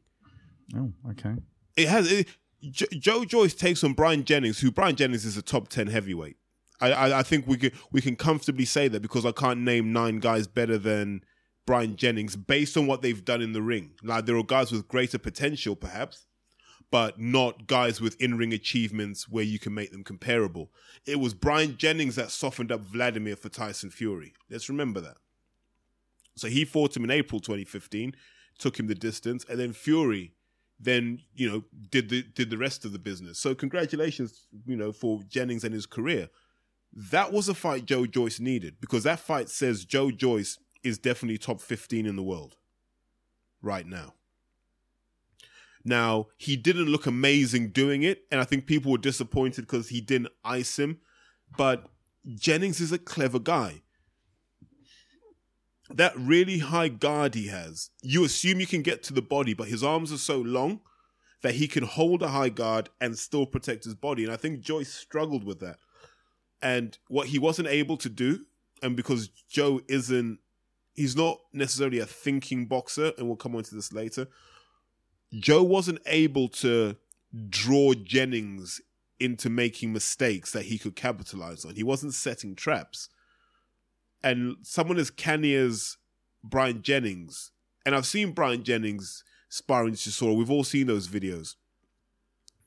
[0.76, 1.34] Oh, okay.
[1.76, 2.10] It has.
[2.10, 2.28] It,
[2.70, 6.36] Jo- Joe Joyce takes on Bryant Jennings, who Bryant Jennings is a top ten heavyweight.
[6.80, 9.92] I, I, I think we can we can comfortably say that because I can't name
[9.92, 11.22] nine guys better than
[11.66, 13.92] Bryant Jennings based on what they've done in the ring.
[14.02, 16.26] Like there are guys with greater potential, perhaps,
[16.90, 20.70] but not guys with in ring achievements where you can make them comparable.
[21.06, 24.34] It was Bryant Jennings that softened up Vladimir for Tyson Fury.
[24.48, 25.16] Let's remember that.
[26.36, 28.14] So he fought him in April 2015,
[28.58, 30.34] took him the distance, and then Fury
[30.80, 33.38] then you know did the did the rest of the business.
[33.38, 36.28] So congratulations, you know, for Jennings and his career.
[36.92, 41.38] That was a fight Joe Joyce needed because that fight says Joe Joyce is definitely
[41.38, 42.56] top 15 in the world
[43.62, 44.14] right now.
[45.84, 50.00] Now, he didn't look amazing doing it, and I think people were disappointed because he
[50.00, 51.00] didn't ice him,
[51.56, 51.86] but
[52.34, 53.82] Jennings is a clever guy
[55.90, 59.68] that really high guard he has, you assume you can get to the body, but
[59.68, 60.80] his arms are so long
[61.42, 64.24] that he can hold a high guard and still protect his body.
[64.24, 65.76] And I think Joyce struggled with that.
[66.62, 68.46] And what he wasn't able to do,
[68.82, 70.38] and because Joe isn't,
[70.94, 74.26] he's not necessarily a thinking boxer, and we'll come on to this later.
[75.38, 76.96] Joe wasn't able to
[77.48, 78.80] draw Jennings
[79.18, 81.74] into making mistakes that he could capitalize on.
[81.74, 83.08] He wasn't setting traps
[84.22, 85.98] and someone as canny as
[86.42, 87.52] Bryant Jennings,
[87.84, 90.34] and I've seen Bryant Jennings sparring Chisora.
[90.34, 91.54] We've all seen those videos.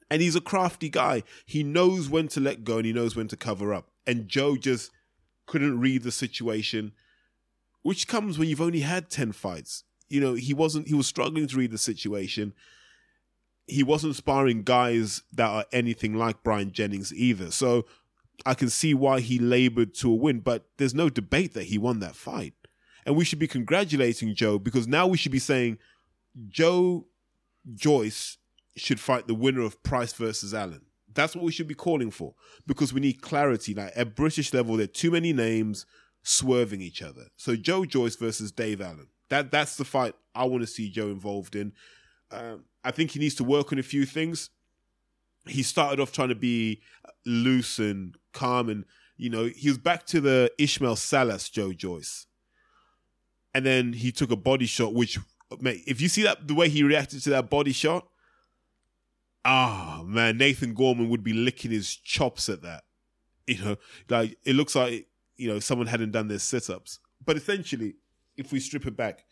[0.09, 1.23] And he's a crafty guy.
[1.45, 3.89] He knows when to let go and he knows when to cover up.
[4.05, 4.91] And Joe just
[5.47, 6.93] couldn't read the situation,
[7.81, 9.83] which comes when you've only had 10 fights.
[10.09, 12.53] You know, he wasn't, he was struggling to read the situation.
[13.65, 17.51] He wasn't sparring guys that are anything like Bryant Jennings either.
[17.51, 17.85] So
[18.45, 21.77] I can see why he labored to a win, but there's no debate that he
[21.77, 22.53] won that fight.
[23.05, 25.79] And we should be congratulating Joe because now we should be saying
[26.47, 27.07] Joe
[27.73, 28.37] Joyce
[28.75, 30.81] should fight the winner of Price versus Allen.
[31.13, 32.35] That's what we should be calling for
[32.67, 33.73] because we need clarity.
[33.73, 35.85] Like at British level, there are too many names
[36.21, 37.27] swerving each other.
[37.37, 39.07] So Joe Joyce versus Dave Allen.
[39.29, 41.73] That that's the fight I want to see Joe involved in.
[42.31, 44.49] Um, I think he needs to work on a few things.
[45.47, 46.81] He started off trying to be
[47.25, 48.85] loose and calm and
[49.17, 52.27] you know he was back to the Ismael Salas Joe Joyce,
[53.53, 54.93] and then he took a body shot.
[54.93, 55.19] Which,
[55.59, 58.07] mate, if you see that the way he reacted to that body shot,
[59.43, 62.83] ah oh, man, Nathan Gorman would be licking his chops at that.
[63.47, 63.75] You know,
[64.09, 66.99] like it looks like you know someone hadn't done their sit ups.
[67.25, 67.95] But essentially,
[68.37, 69.25] if we strip it back,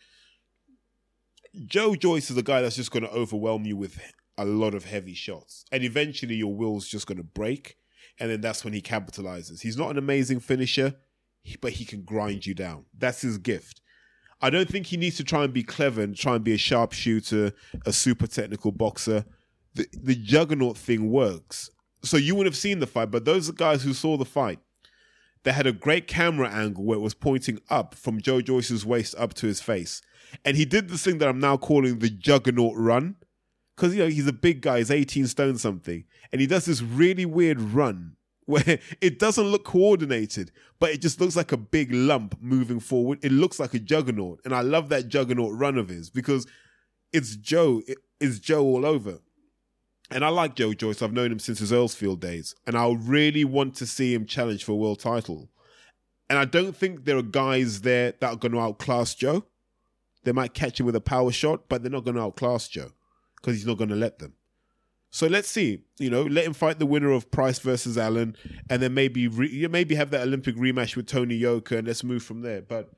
[1.65, 3.99] Joe Joyce is a guy that's just going to overwhelm you with
[4.37, 7.77] a lot of heavy shots, and eventually your will's just going to break
[8.19, 9.61] and then that's when he capitalizes.
[9.61, 10.95] He's not an amazing finisher,
[11.61, 12.85] but he can grind you down.
[12.97, 13.81] That's his gift.
[14.41, 16.57] I don't think he needs to try and be clever and try and be a
[16.57, 17.53] sharpshooter,
[17.85, 19.25] a super technical boxer.
[19.73, 21.69] The, the juggernaut thing works.
[22.03, 24.59] So you would have seen the fight, but those are guys who saw the fight.
[25.45, 29.13] They had a great camera angle where it was pointing up from Joe Joyce's waist
[29.17, 30.01] up to his face.
[30.43, 33.15] And he did this thing that I'm now calling the juggernaut run
[33.75, 36.81] because you know he's a big guy, he's 18 stone something, and he does this
[36.81, 41.91] really weird run where it doesn't look coordinated, but it just looks like a big
[41.93, 43.19] lump moving forward.
[43.23, 46.47] It looks like a juggernaut, and I love that juggernaut run of his because
[47.13, 47.81] it's Joe,
[48.19, 49.19] it's Joe all over.
[50.11, 51.01] And I like Joe Joyce.
[51.01, 54.63] I've known him since his Earlsfield days, and I really want to see him challenge
[54.63, 55.49] for a world title.
[56.29, 59.45] And I don't think there are guys there that are going to outclass Joe.
[60.23, 62.91] They might catch him with a power shot, but they're not going to outclass Joe
[63.35, 64.33] because he's not going to let them.
[65.11, 65.83] So let's see.
[65.97, 68.35] You know, let him fight the winner of Price versus Allen,
[68.69, 72.21] and then maybe re- maybe have that Olympic rematch with Tony Yoka, and let's move
[72.23, 72.61] from there.
[72.61, 72.91] But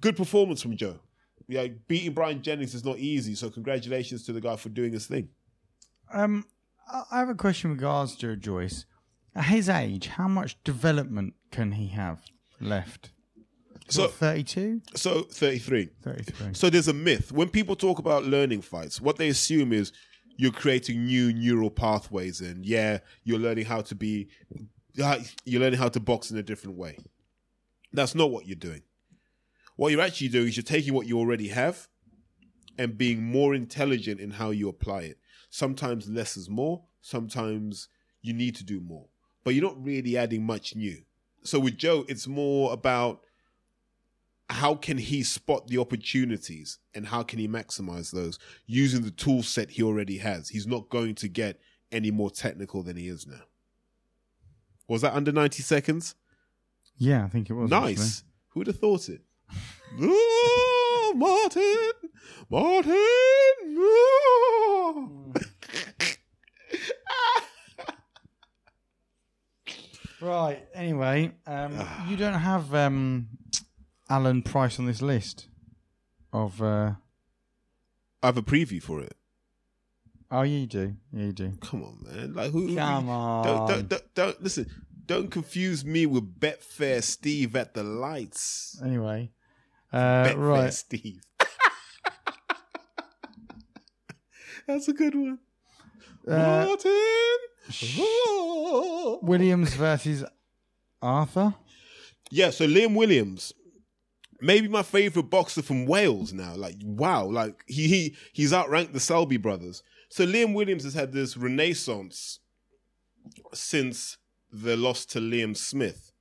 [0.00, 0.98] good performance from Joe.
[1.46, 3.34] Yeah, beating Bryant Jennings is not easy.
[3.34, 5.28] So congratulations to the guy for doing his thing.
[6.12, 6.46] Um,
[6.90, 8.86] I have a question regards to Joyce.
[9.34, 12.20] At his age, how much development can he have
[12.60, 13.10] left?
[13.88, 14.80] So 32?
[14.94, 15.90] So 33.
[16.02, 16.54] 33.
[16.54, 17.32] So there's a myth.
[17.32, 19.92] When people talk about learning fights, what they assume is
[20.36, 24.28] you're creating new neural pathways and yeah, you're learning how to be
[24.94, 26.96] you're learning how to box in a different way.
[27.92, 28.82] That's not what you're doing.
[29.76, 31.88] What you're actually doing is you're taking what you already have
[32.78, 35.18] and being more intelligent in how you apply it.
[35.54, 37.86] Sometimes less is more, sometimes
[38.22, 39.06] you need to do more,
[39.44, 41.04] but you're not really adding much new.
[41.44, 43.20] So with Joe, it's more about
[44.50, 49.44] how can he spot the opportunities and how can he maximize those using the tool
[49.44, 50.48] set he already has.
[50.48, 51.60] He's not going to get
[51.92, 53.44] any more technical than he is now.
[54.88, 56.16] Was that under 90 seconds?
[56.98, 57.70] Yeah, I think it was.
[57.70, 58.24] Nice.
[58.48, 59.20] Who would have thought it?
[61.14, 61.90] Martin!
[62.50, 62.94] Martin!
[63.76, 65.32] Oh.
[70.20, 70.64] Right.
[70.74, 73.28] Anyway, um, you don't have um,
[74.08, 75.48] Alan Price on this list
[76.32, 76.62] of.
[76.62, 76.92] Uh,
[78.22, 79.14] I have a preview for it.
[80.30, 80.94] oh, yeah, you do.
[81.12, 81.52] Yeah, you do.
[81.60, 82.32] Come on, man!
[82.32, 82.68] Like who?
[82.68, 83.68] who- Come Don't, on.
[83.68, 84.66] don't, don't, don't listen.
[85.06, 88.80] Don't confuse me with Betfair Steve at the lights.
[88.82, 89.32] Anyway,
[89.94, 90.72] uh, right.
[90.72, 91.20] Steve.
[94.66, 95.38] That's a good one.
[96.26, 97.36] Uh, Martin.
[97.70, 98.00] sh-.
[99.22, 100.24] Williams versus
[101.02, 101.54] Arthur.
[102.30, 103.52] Yeah, so Liam Williams,
[104.40, 106.54] maybe my favorite boxer from Wales now.
[106.56, 109.82] Like, wow, like he, he he's outranked the Selby brothers.
[110.08, 112.40] So Liam Williams has had this renaissance
[113.52, 114.16] since
[114.50, 116.12] the loss to Liam Smith.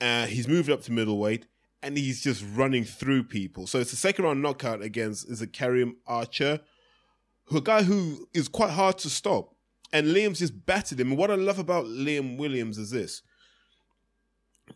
[0.00, 1.46] Uh, he's moved up to middleweight
[1.82, 3.66] and he's just running through people.
[3.66, 6.60] So it's a second round knockout against is a Karim Achour,
[7.44, 9.54] who a guy who is quite hard to stop.
[9.92, 11.08] And Liam's just battered him.
[11.08, 13.22] And what I love about Liam Williams is this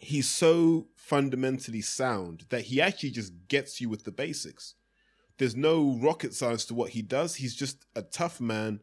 [0.00, 4.74] he's so fundamentally sound that he actually just gets you with the basics.
[5.38, 7.36] There's no rocket science to what he does.
[7.36, 8.80] He's just a tough man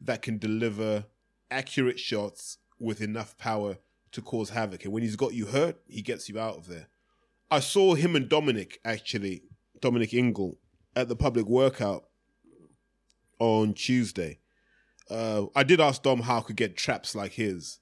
[0.00, 1.04] that can deliver
[1.50, 3.76] accurate shots with enough power
[4.12, 4.84] to cause havoc.
[4.84, 6.88] And when he's got you hurt, he gets you out of there.
[7.50, 9.42] I saw him and Dominic actually,
[9.80, 10.58] Dominic Ingle,
[10.94, 12.04] at the public workout
[13.38, 14.38] on Tuesday.
[15.08, 17.78] Uh, I did ask Dom how I could get traps like his,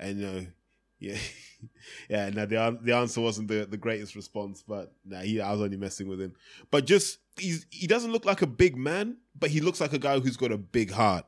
[0.00, 0.46] and you know,
[0.98, 1.18] yeah,
[2.08, 2.30] yeah.
[2.30, 5.76] No, the the answer wasn't the, the greatest response, but nah, he, I was only
[5.76, 6.32] messing with him.
[6.70, 9.98] But just he's he doesn't look like a big man, but he looks like a
[9.98, 11.26] guy who's got a big heart.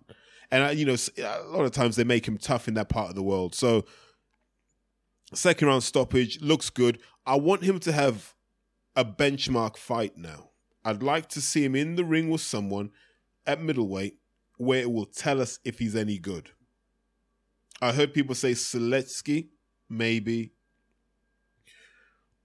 [0.51, 3.09] And I, you know, a lot of times they make him tough in that part
[3.09, 3.55] of the world.
[3.55, 3.85] So
[5.33, 6.99] second round stoppage looks good.
[7.27, 8.35] I want him to have
[8.95, 10.51] a benchmark fight now.
[10.85, 12.91] I'd like to see him in the ring with someone
[13.47, 14.19] at middleweight
[14.59, 16.51] where it will tell us if he's any good.
[17.81, 19.49] I heard people say Seletsky,
[19.89, 20.53] maybe.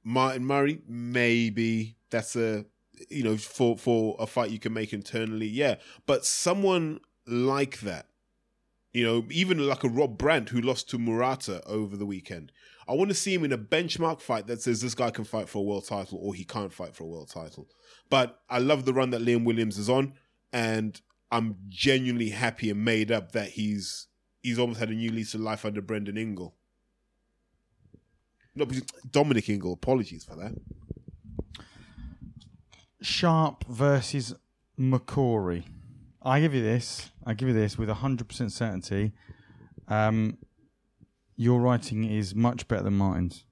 [0.03, 1.97] Martin Murray, maybe.
[2.09, 2.65] That's a
[3.09, 5.75] you know, for for a fight you can make internally, yeah.
[6.05, 8.07] But someone like that,
[8.93, 12.51] you know, even like a Rob Brandt who lost to Murata over the weekend.
[12.89, 15.47] I want to see him in a benchmark fight that says this guy can fight
[15.47, 17.69] for a world title or he can't fight for a world title.
[18.09, 20.13] But I love the run that Liam Williams is on,
[20.51, 20.99] and
[21.31, 24.07] I'm genuinely happy and made up that he's
[24.41, 26.55] he's almost had a new lease of life under Brendan Ingle.
[28.55, 28.65] No,
[29.11, 29.73] Dominic Ingle.
[29.73, 30.53] Apologies for that.
[33.01, 34.33] Sharp versus
[34.79, 35.63] McCorry.
[36.23, 37.11] I give you this.
[37.23, 39.13] I give you this with hundred percent certainty.
[39.87, 40.39] Um,
[41.39, 43.45] your writing is much better than Martin's.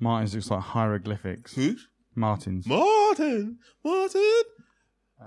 [0.00, 1.54] Martin's looks like hieroglyphics.
[1.54, 1.76] Who?
[2.14, 2.66] Martin's.
[2.66, 3.58] Martin.
[3.84, 4.42] Martin.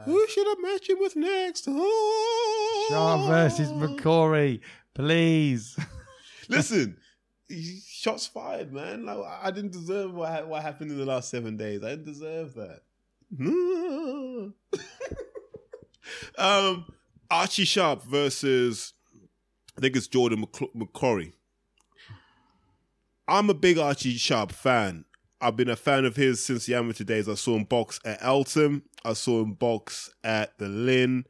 [0.05, 1.65] Who should I match him with next?
[1.67, 2.85] Oh.
[2.89, 4.61] Sharp versus McCorry.
[4.95, 5.77] Please.
[6.49, 6.97] Listen,
[7.87, 9.05] shots fired, man.
[9.05, 11.83] Like, I didn't deserve what ha- what happened in the last seven days.
[11.83, 12.79] I didn't deserve that.
[16.39, 16.85] um,
[17.29, 18.93] Archie Sharp versus
[19.77, 21.33] I think it's Jordan McC- McCorry.
[23.31, 25.05] I'm a big Archie Sharp fan.
[25.39, 27.29] I've been a fan of his since the amateur days.
[27.29, 28.81] I saw him box at Elton.
[29.05, 31.23] I saw him box at the Lynn.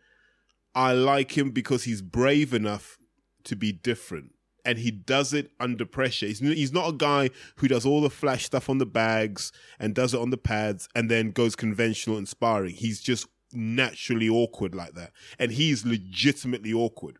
[0.74, 2.98] I like him because he's brave enough
[3.44, 4.34] to be different.
[4.66, 6.26] And he does it under pressure.
[6.26, 9.94] He's, he's not a guy who does all the flash stuff on the bags and
[9.94, 12.74] does it on the pads and then goes conventional and sparring.
[12.74, 15.12] He's just naturally awkward like that.
[15.38, 17.20] And he's legitimately awkward.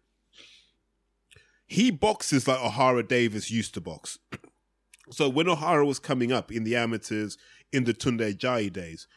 [1.68, 4.18] He boxes like Ohara Davies used to box.
[5.10, 7.38] So when Ohara was coming up in the amateurs
[7.72, 9.08] in the Tunde Ajayi days,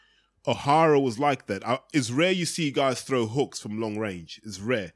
[0.45, 1.83] Ohara was like that.
[1.93, 4.41] It's rare you see guys throw hooks from long range.
[4.43, 4.93] It's rare.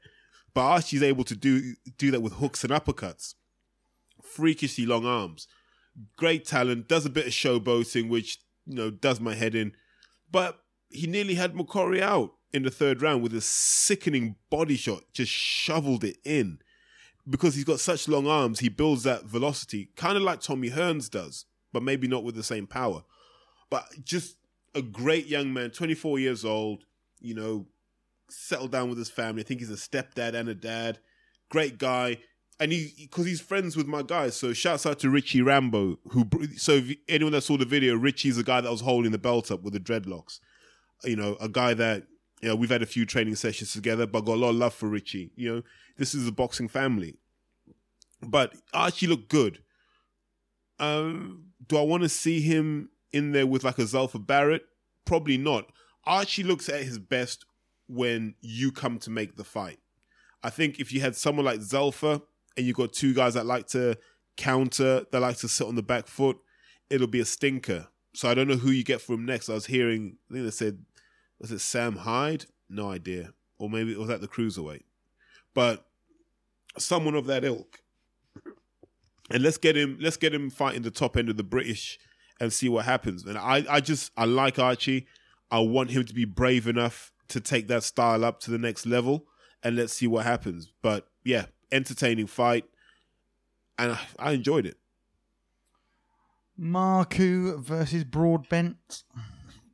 [0.54, 3.34] But Archie's able to do do that with hooks and uppercuts.
[4.22, 5.48] Freakishly long arms.
[6.16, 9.72] Great talent, does a bit of showboating, which, you know, does my head in.
[10.30, 15.02] But he nearly had McCorry out in the third round with a sickening body shot,
[15.12, 16.58] just shoveled it in
[17.28, 21.10] because he's got such long arms, he builds that velocity, kind of like Tommy Hearns
[21.10, 23.02] does, but maybe not with the same power.
[23.70, 24.36] but just
[24.74, 26.84] a great young man, 24 years old,
[27.20, 27.66] you know,
[28.28, 29.42] settled down with his family.
[29.42, 30.98] I think he's a stepdad and a dad.
[31.50, 32.18] Great guy.
[32.58, 34.36] And he, because he's friends with my guys.
[34.36, 38.42] So shouts out to Richie Rambo, who, so anyone that saw the video, Richie's the
[38.42, 40.40] guy that was holding the belt up with the dreadlocks.
[41.04, 42.04] You know, a guy that,
[42.40, 44.74] you know, we've had a few training sessions together, but got a lot of love
[44.74, 45.30] for Richie.
[45.36, 45.62] You know,
[45.98, 47.16] this is a boxing family.
[48.22, 49.62] But Archie looked good.
[50.78, 54.62] Um, do I want to see him in there with like a Zelfa Barrett?
[55.04, 55.70] Probably not.
[56.04, 57.44] Archie looks at his best
[57.86, 59.78] when you come to make the fight.
[60.42, 62.22] I think if you had someone like Zelfa
[62.56, 63.98] and you got two guys that like to
[64.36, 66.38] counter, that like to sit on the back foot,
[66.88, 67.88] it'll be a stinker.
[68.14, 69.50] So I don't know who you get from next.
[69.50, 70.84] I was hearing, I think they said,
[71.40, 72.46] was it Sam Hyde?
[72.68, 73.32] No idea.
[73.58, 74.82] Or maybe it was at the cruiserweight.
[75.54, 75.86] But
[76.78, 77.80] someone of that ilk.
[79.30, 81.98] And let's get him let's get him fighting the top end of the British
[82.40, 83.24] and see what happens.
[83.24, 85.06] And I, I just I like Archie.
[85.50, 88.86] I want him to be brave enough to take that style up to the next
[88.86, 89.26] level
[89.62, 90.72] and let's see what happens.
[90.82, 92.64] But yeah, entertaining fight.
[93.78, 94.76] And I, I enjoyed it.
[96.60, 99.04] Marku versus Broadbent.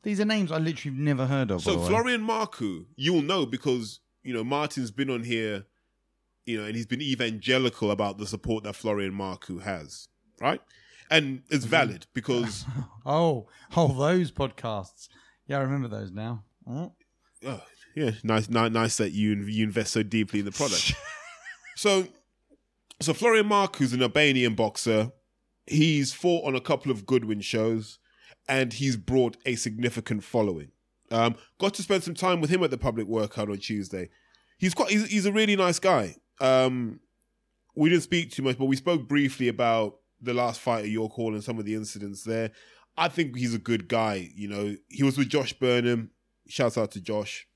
[0.07, 1.63] These are names I literally never heard of.
[1.63, 5.65] So Florian Marku, you'll know because you know Martin's been on here,
[6.45, 10.07] you know, and he's been evangelical about the support that Florian Marku has,
[10.41, 10.61] right?
[11.11, 11.71] And it's mm-hmm.
[11.71, 12.65] valid because
[13.05, 15.09] oh, oh, those podcasts.
[15.49, 16.45] Yeah, I remember those now.
[16.71, 16.93] Oh.
[17.45, 17.65] Oh,
[17.97, 20.95] yeah, nice, nice, nice that you you invest so deeply in the product.
[21.77, 22.07] so,
[23.01, 25.11] so Florian Mark, who's an Albanian boxer,
[25.67, 27.99] he's fought on a couple of Goodwin shows,
[28.49, 30.71] and he's brought a significant following.
[31.11, 34.09] Um, got to spend some time with him at the public workout on Tuesday.
[34.59, 36.17] He's quite, he's, he's a really nice guy.
[36.41, 37.01] Um,
[37.75, 41.13] we didn't speak too much, but we spoke briefly about the last fight at York
[41.13, 42.51] Hall and some of the incidents there.
[42.97, 44.31] I think he's a good guy.
[44.35, 46.11] You know, he was with Josh Burnham.
[46.49, 47.47] Shouts out to Josh.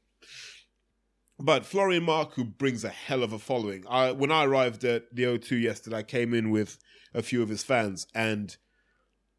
[1.39, 3.85] But Florian Marku brings a hell of a following.
[3.89, 6.79] I, when I arrived at the O2 yesterday, I came in with
[7.15, 8.55] a few of his fans, and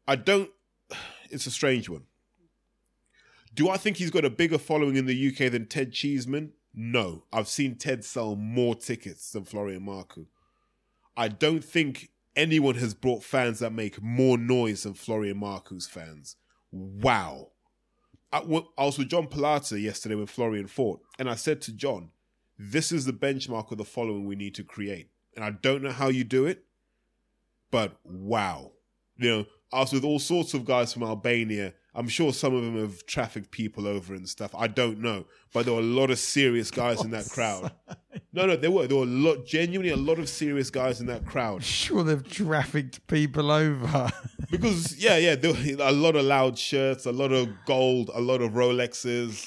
[0.08, 0.50] I don't.
[1.32, 2.04] It's a strange one.
[3.54, 6.52] Do I think he's got a bigger following in the UK than Ted Cheeseman?
[6.74, 7.24] No.
[7.32, 10.26] I've seen Ted sell more tickets than Florian Marku.
[11.16, 16.36] I don't think anyone has brought fans that make more noise than Florian Marku's fans.
[16.70, 17.48] Wow.
[18.32, 22.12] I, was with John Pilata yesterday when Florian fought, and I said to John,
[22.58, 25.90] "This is the benchmark of the following we need to create." And I don't know
[25.90, 26.64] how you do it,
[27.70, 28.72] but wow,
[29.18, 32.62] you know, I was with all sorts of guys from Albania I'm sure some of
[32.62, 34.54] them have trafficked people over and stuff.
[34.56, 37.72] I don't know, but there were a lot of serious guys in that crowd.
[38.34, 41.06] No, no, there were there were a lot, genuinely a lot of serious guys in
[41.06, 41.62] that crowd.
[41.82, 44.10] Sure, they've trafficked people over
[44.50, 48.20] because yeah, yeah, there were a lot of loud shirts, a lot of gold, a
[48.20, 49.46] lot of Rolexes.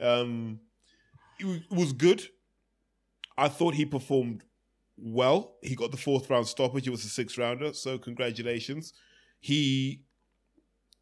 [0.00, 0.58] Um,
[1.38, 2.26] it was good.
[3.38, 4.42] I thought he performed
[4.96, 5.54] well.
[5.62, 6.88] He got the fourth round stoppage.
[6.88, 8.94] It was a six rounder, so congratulations.
[9.44, 10.00] He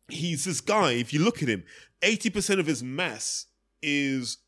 [0.09, 1.63] he's this guy, if you look at him,
[2.01, 3.47] 80% of his mass
[3.81, 4.39] is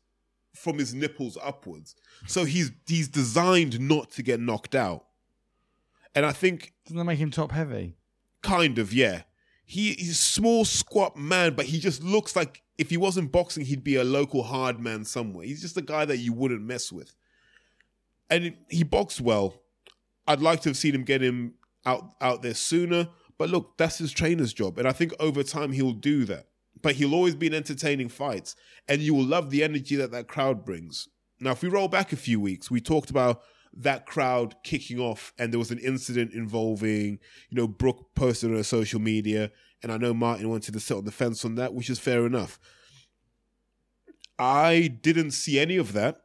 [0.53, 1.95] from his nipples upwards.
[2.27, 5.05] So he's he's designed not to get knocked out.
[6.13, 7.95] And I think Doesn't that make him top heavy?
[8.41, 9.21] Kind of, yeah.
[9.65, 13.63] He, he's a small, squat man, but he just looks like if he wasn't boxing,
[13.63, 15.45] he'd be a local hard man somewhere.
[15.45, 17.15] He's just a guy that you wouldn't mess with.
[18.29, 19.61] And he boxed well.
[20.27, 21.53] I'd like to have seen him get him
[21.85, 23.07] out out there sooner,
[23.37, 24.77] but look, that's his trainer's job.
[24.77, 26.47] And I think over time he'll do that.
[26.81, 28.55] But he'll always be in entertaining fights.
[28.87, 31.07] And you will love the energy that that crowd brings.
[31.39, 33.41] Now, if we roll back a few weeks, we talked about
[33.77, 37.19] that crowd kicking off and there was an incident involving,
[37.49, 39.51] you know, Brooke posted on social media.
[39.83, 42.25] And I know Martin wanted to sit on the fence on that, which is fair
[42.25, 42.57] enough.
[44.39, 46.21] I didn't see any of that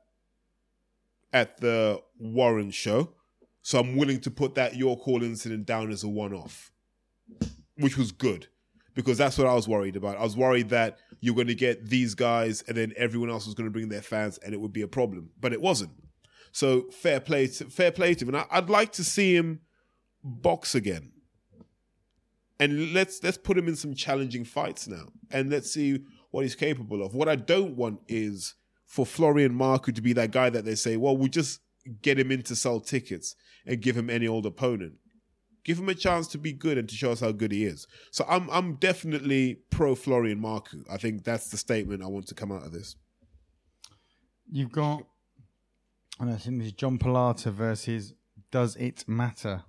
[1.32, 3.14] at the Warren show.
[3.62, 6.70] So I'm willing to put that York Hall incident down as a one off
[7.81, 8.49] which was good
[8.95, 10.16] because that's what I was worried about.
[10.16, 13.55] I was worried that you're going to get these guys and then everyone else was
[13.55, 15.93] going to bring their fans and it would be a problem, but it wasn't.
[16.53, 19.61] So fair play, to, fair play to him, and I, I'd like to see him
[20.22, 21.12] box again.
[22.59, 26.01] And let's let's put him in some challenging fights now, and let's see
[26.31, 27.14] what he's capable of.
[27.14, 28.55] What I don't want is
[28.85, 31.61] for Florian Marku to be that guy that they say, well, we'll just
[32.03, 34.95] get him in to sell tickets and give him any old opponent.
[35.64, 37.86] Give him a chance to be good and to show us how good he is.
[38.11, 40.84] So I'm I'm definitely pro Florian Marku.
[40.90, 42.96] I think that's the statement I want to come out of this.
[44.50, 45.04] You've got,
[46.18, 48.14] and I think this is John Pilata versus
[48.50, 49.62] Does It Matter?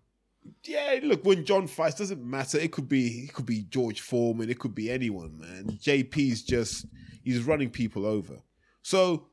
[0.64, 2.58] Yeah, look, when John fights, doesn't matter.
[2.58, 5.78] It could be it could be George Foreman, it could be anyone, man.
[5.82, 6.88] JP's just
[7.24, 8.38] he's running people over.
[8.82, 9.28] So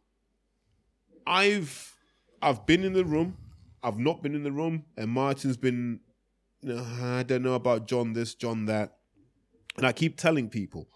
[1.26, 1.96] I've
[2.42, 3.36] I've been in the room,
[3.82, 6.00] I've not been in the room, and Martin's been
[6.70, 8.96] Uh-huh, I don't know about John this, John that.
[9.76, 10.88] And I keep telling people,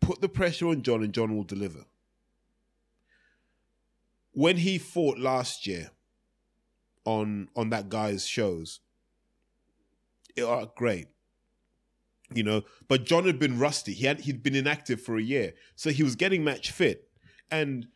[0.00, 1.84] put the pressure on John and John will deliver.
[4.32, 5.90] When he fought last year
[7.04, 8.80] on on that guy's shows,
[10.36, 11.08] it are great.
[12.32, 13.92] You know, but John had been rusty.
[13.92, 15.52] He had he'd been inactive for a year.
[15.76, 17.10] So he was getting match fit.
[17.50, 17.88] And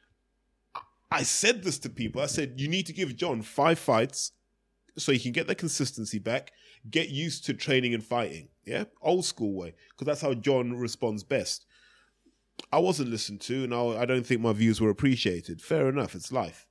[1.10, 2.20] I said this to people.
[2.20, 4.32] I said, you need to give John five fights
[4.96, 6.52] so he can get the consistency back,
[6.90, 8.48] get used to training and fighting.
[8.64, 11.66] Yeah, old school way, because that's how John responds best.
[12.72, 15.60] I wasn't listened to, and I, I don't think my views were appreciated.
[15.60, 16.66] Fair enough, it's life.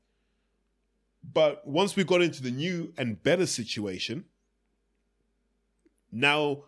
[1.23, 4.25] But once we got into the new and better situation,
[6.11, 6.63] now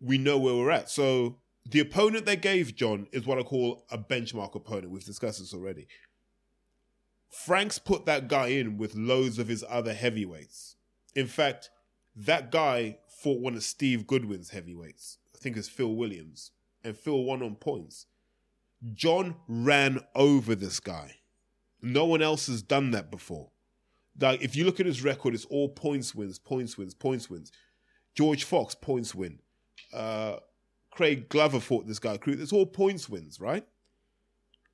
[0.00, 0.90] we know where we're at.
[0.90, 4.90] So the opponent they gave John is what I call a benchmark opponent.
[4.90, 5.88] We've discussed this already.
[7.30, 10.76] Frank's put that guy in with loads of his other heavyweights.
[11.14, 11.70] In fact,
[12.14, 15.18] that guy fought one of Steve Goodwin's heavyweights.
[15.34, 16.52] I think it's Phil Williams.
[16.82, 18.06] And Phil won on points.
[18.94, 21.16] John ran over this guy.
[21.82, 23.50] No one else has done that before.
[24.18, 27.52] Like if you look at his record, it's all points wins, points wins, points wins.
[28.14, 29.40] George Fox points win.
[29.92, 30.36] Uh,
[30.90, 32.18] Craig Glover fought this guy.
[32.26, 33.66] It's all points wins, right?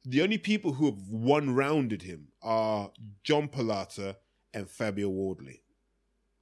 [0.04, 2.90] The only people who have one rounded him are
[3.22, 4.16] John Pilata
[4.52, 5.62] and Fabio Wardley.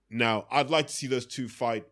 [0.08, 1.86] Now, I'd like to see those two fight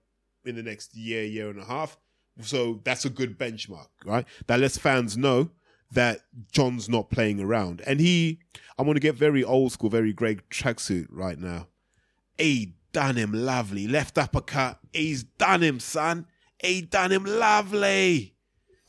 [0.44, 1.98] in the next year, year and a half.
[2.40, 4.26] So that's a good benchmark, right?
[4.46, 5.50] That lets fans know
[5.90, 6.20] that
[6.52, 7.82] John's not playing around.
[7.86, 8.40] And he,
[8.78, 11.68] I'm going to get very old school, very Greg tracksuit right now.
[12.36, 13.88] He done him lovely.
[13.88, 14.78] Left uppercut.
[14.92, 16.26] He's done him, son.
[16.62, 18.34] He done him lovely.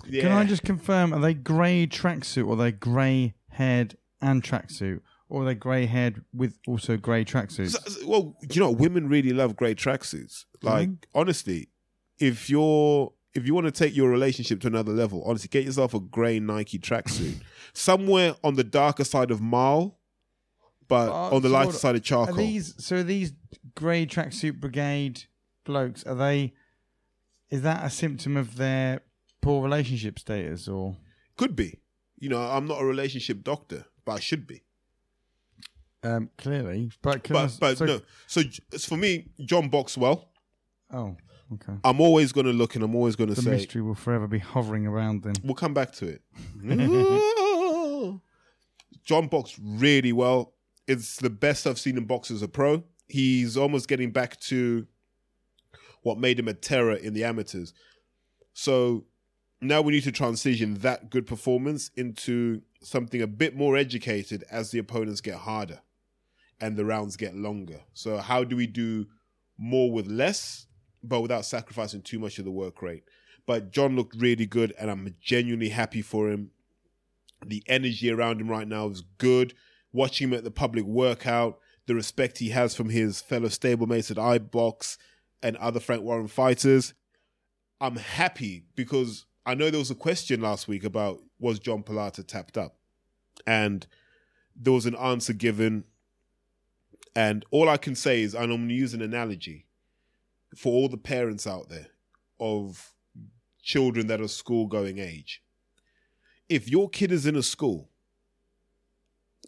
[0.08, 0.24] Yeah.
[0.24, 1.14] Can I just confirm?
[1.14, 5.02] Are they grey tracksuit or are they grey haired and tracksuit?
[5.28, 7.78] Or are they grey haired with also grey tracksuits?
[7.88, 10.46] So, well, you know, women really love grey tracksuits.
[10.64, 11.20] Like, mm-hmm.
[11.20, 11.70] honestly,
[12.18, 15.94] if you're if you want to take your relationship to another level, honestly, get yourself
[15.94, 17.42] a grey Nike tracksuit.
[17.74, 20.00] Somewhere on the darker side of Marl,
[20.88, 22.34] but uh, on the lighter side of charcoal.
[22.34, 23.34] Are these so are these
[23.76, 25.24] grey tracksuit brigade
[25.64, 26.54] blokes, are they
[27.50, 29.02] is that a symptom of their
[29.42, 30.98] poor relationship status or
[31.38, 31.80] could be.
[32.18, 34.64] You know, I'm not a relationship doctor, but I should be.
[36.04, 38.02] Um, clearly, but but, I, but so, no.
[38.28, 38.42] So
[38.80, 40.26] for me, John Boxwell.
[40.92, 41.18] Oh,
[41.54, 41.74] okay.
[41.84, 44.28] I'm always going to look, and I'm always going to say the mystery will forever
[44.28, 45.24] be hovering around.
[45.24, 46.22] Then we'll come back to it.
[49.04, 50.54] John boxed really well.
[50.88, 52.84] It's the best I've seen him box as a pro.
[53.08, 54.88] He's almost getting back to
[56.04, 57.74] what made him a terror in the amateurs.
[58.54, 59.06] So
[59.62, 64.72] now we need to transition that good performance into something a bit more educated as
[64.72, 65.82] the opponents get harder
[66.62, 67.82] and the rounds get longer.
[67.94, 69.08] So how do we do
[69.58, 70.68] more with less,
[71.04, 73.04] but without sacrificing too much of the work rate?
[73.46, 76.52] But John looked really good, and I'm genuinely happy for him.
[77.46, 79.56] The energy around him right now is good.
[79.92, 84.18] Watching him at the public workout, the respect he has from his fellow stablemates at
[84.18, 84.98] iBox
[85.42, 86.94] and other Frank Warren fighters,
[87.82, 92.24] I'm happy because I know there was a question last week about was John Pilata
[92.24, 92.76] tapped up,
[93.48, 93.88] and
[94.56, 95.86] there was an answer given.
[97.16, 99.66] And all I can say is, and I'm going to use an analogy
[100.56, 101.88] for all the parents out there
[102.40, 102.94] of
[103.64, 105.42] children that are school going age.
[106.48, 107.90] If your kid is in a school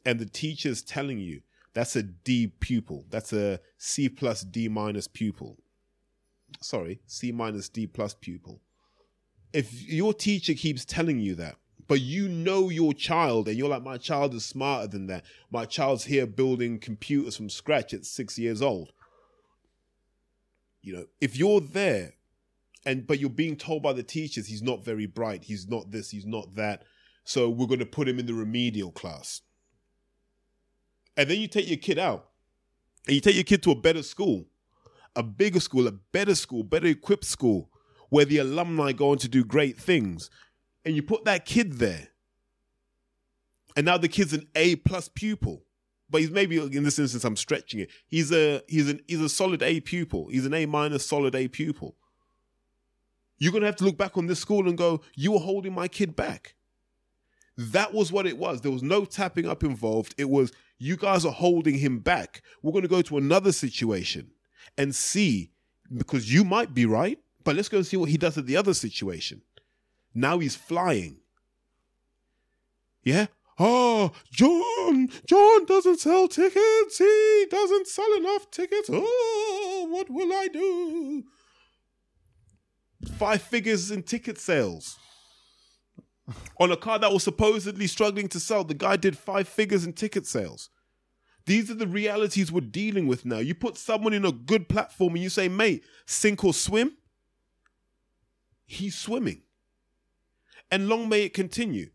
[0.04, 1.42] and the teacher is telling you
[1.76, 5.60] that's a D pupil, that's a C plus D minus pupil,
[6.60, 8.62] sorry, C minus D plus pupil.
[9.54, 11.56] If your teacher keeps telling you that,
[11.88, 15.26] but you know your child and you're like, my child is smarter than that.
[15.52, 18.94] My child's here building computers from scratch at six years old.
[20.82, 22.14] You know, if you're there
[22.86, 26.10] and but you're being told by the teachers he's not very bright, he's not this,
[26.10, 26.84] he's not that.
[27.24, 29.42] So we're going to put him in the remedial class.
[31.18, 32.30] And then you take your kid out
[33.06, 34.46] and you take your kid to a better school
[35.16, 37.70] a bigger school, a better school, better equipped school
[38.12, 40.30] where the alumni go on to do great things.
[40.86, 42.10] And you put that kid there.
[43.76, 45.64] And now the kid's an A plus pupil.
[46.10, 47.90] But he's maybe in this instance I'm stretching it.
[48.08, 50.28] He's a he's an he's a solid A pupil.
[50.28, 51.96] He's an A minus solid A pupil.
[53.38, 55.88] You're gonna have to look back on this school and go, you were holding my
[55.88, 56.56] kid back.
[57.58, 58.60] That was what it was.
[58.60, 60.16] There was no tapping up involved.
[60.18, 62.42] It was you guys are holding him back.
[62.62, 64.32] We're gonna go to another situation
[64.78, 65.54] and see
[65.96, 68.58] because you might be right, but let's go and see what he does at the
[68.58, 69.42] other situation.
[70.14, 71.18] Now he's flying.
[73.04, 73.28] Yeah?
[73.60, 76.98] Oh, John, John doesn't sell tickets.
[76.98, 78.90] He doesn't sell enough tickets.
[78.92, 81.24] Oh, what will I do?
[83.18, 84.98] Five figures in ticket sales.
[86.60, 89.94] On a car that was supposedly struggling to sell, the guy did five figures in
[89.94, 90.70] ticket sales.
[91.46, 93.40] These are the realities we're dealing with now.
[93.40, 96.94] You put someone in a good platform and you say, mate, sink or swim.
[98.72, 99.42] He's swimming.
[100.72, 101.90] And long may it continue.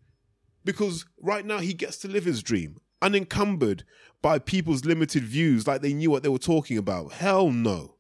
[0.63, 3.85] Because right now he gets to live his dream, unencumbered
[4.21, 7.15] by people's limited views like they knew what they were talking about.
[7.15, 7.95] Hell no.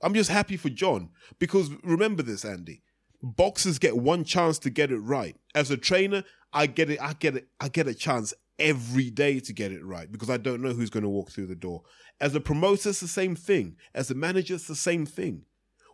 [0.00, 1.10] I'm just happy for John.
[1.38, 2.82] Because remember this, Andy.
[3.22, 5.36] Boxers get one chance to get it right.
[5.54, 6.24] As a trainer,
[6.54, 9.84] I get it, I get it, I get a chance every day to get it
[9.84, 11.82] right because I don't know who's going to walk through the door.
[12.18, 13.76] As a promoter, it's the same thing.
[13.94, 15.44] As a manager, it's the same thing.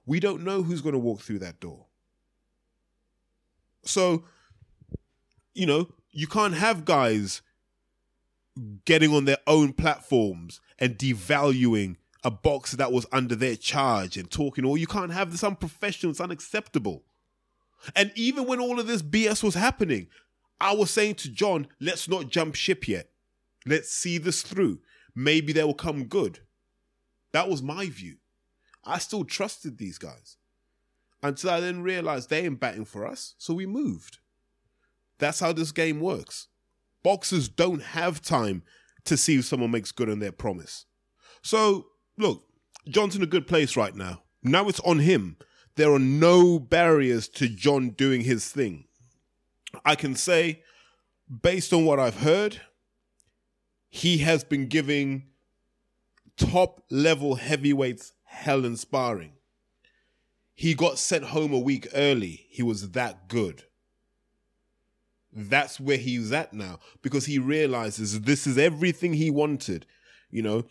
[0.09, 1.85] We don't know who's going to walk through that door.
[3.85, 4.25] So,
[5.53, 7.43] you know, you can't have guys
[8.87, 14.31] getting on their own platforms and devaluing a box that was under their charge and
[14.31, 17.05] talking, or you can't have this unprofessional, it's unacceptable.
[17.95, 20.07] And even when all of this BS was happening,
[20.59, 23.11] I was saying to John, let's not jump ship yet.
[23.67, 24.81] Let's see this through.
[25.15, 26.41] Maybe they will come good.
[27.33, 28.17] That was my view.
[28.89, 30.37] I still trusted these guys
[31.23, 34.19] until I then realized they ain't batting for us, so we moved.
[35.19, 36.49] That's how this game works.
[37.03, 38.63] Boxers don't have time
[39.05, 40.87] to see if someone makes good on their promise.
[41.43, 41.87] So,
[42.17, 42.45] look,
[42.89, 44.23] John's in a good place right now.
[44.43, 45.37] Now it's on him.
[45.77, 48.85] There are no barriers to John doing his thing.
[49.85, 50.63] I can say,
[51.43, 52.61] based on what I've heard,
[53.89, 55.29] he has been giving
[56.37, 59.33] top level heavyweights hell in sparring.
[60.55, 62.47] He got sent home a week early.
[62.51, 63.65] He was that good.
[65.33, 69.87] That's where he's at now because he realizes this is everything he wanted.
[70.31, 70.65] You know,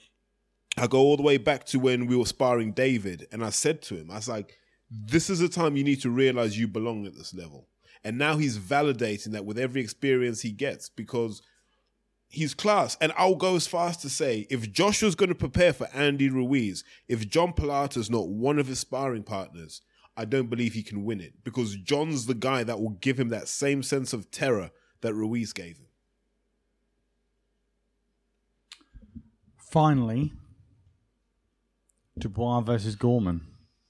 [0.77, 3.81] I go all the way back to when we were sparring David, and I said
[3.83, 4.57] to him, I was like,
[4.89, 7.67] this is the time you need to realize you belong at this level.
[8.03, 11.41] And now he's validating that with every experience he gets because
[12.27, 12.97] he's class.
[13.01, 16.29] And I'll go as far as to say if Joshua's going to prepare for Andy
[16.29, 19.81] Ruiz, if John Pilata's not one of his sparring partners,
[20.15, 23.29] I don't believe he can win it because John's the guy that will give him
[23.29, 24.71] that same sense of terror
[25.01, 25.85] that Ruiz gave him.
[29.57, 30.33] Finally,
[32.17, 33.41] Dubois versus Gorman.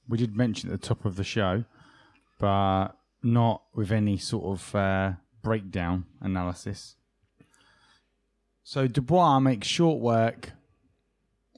[0.10, 1.64] We did mention at the top of the show,
[2.40, 2.90] but
[3.24, 5.14] not with any sort of uh,
[5.44, 6.97] breakdown analysis.
[8.68, 10.51] So Dubois makes short work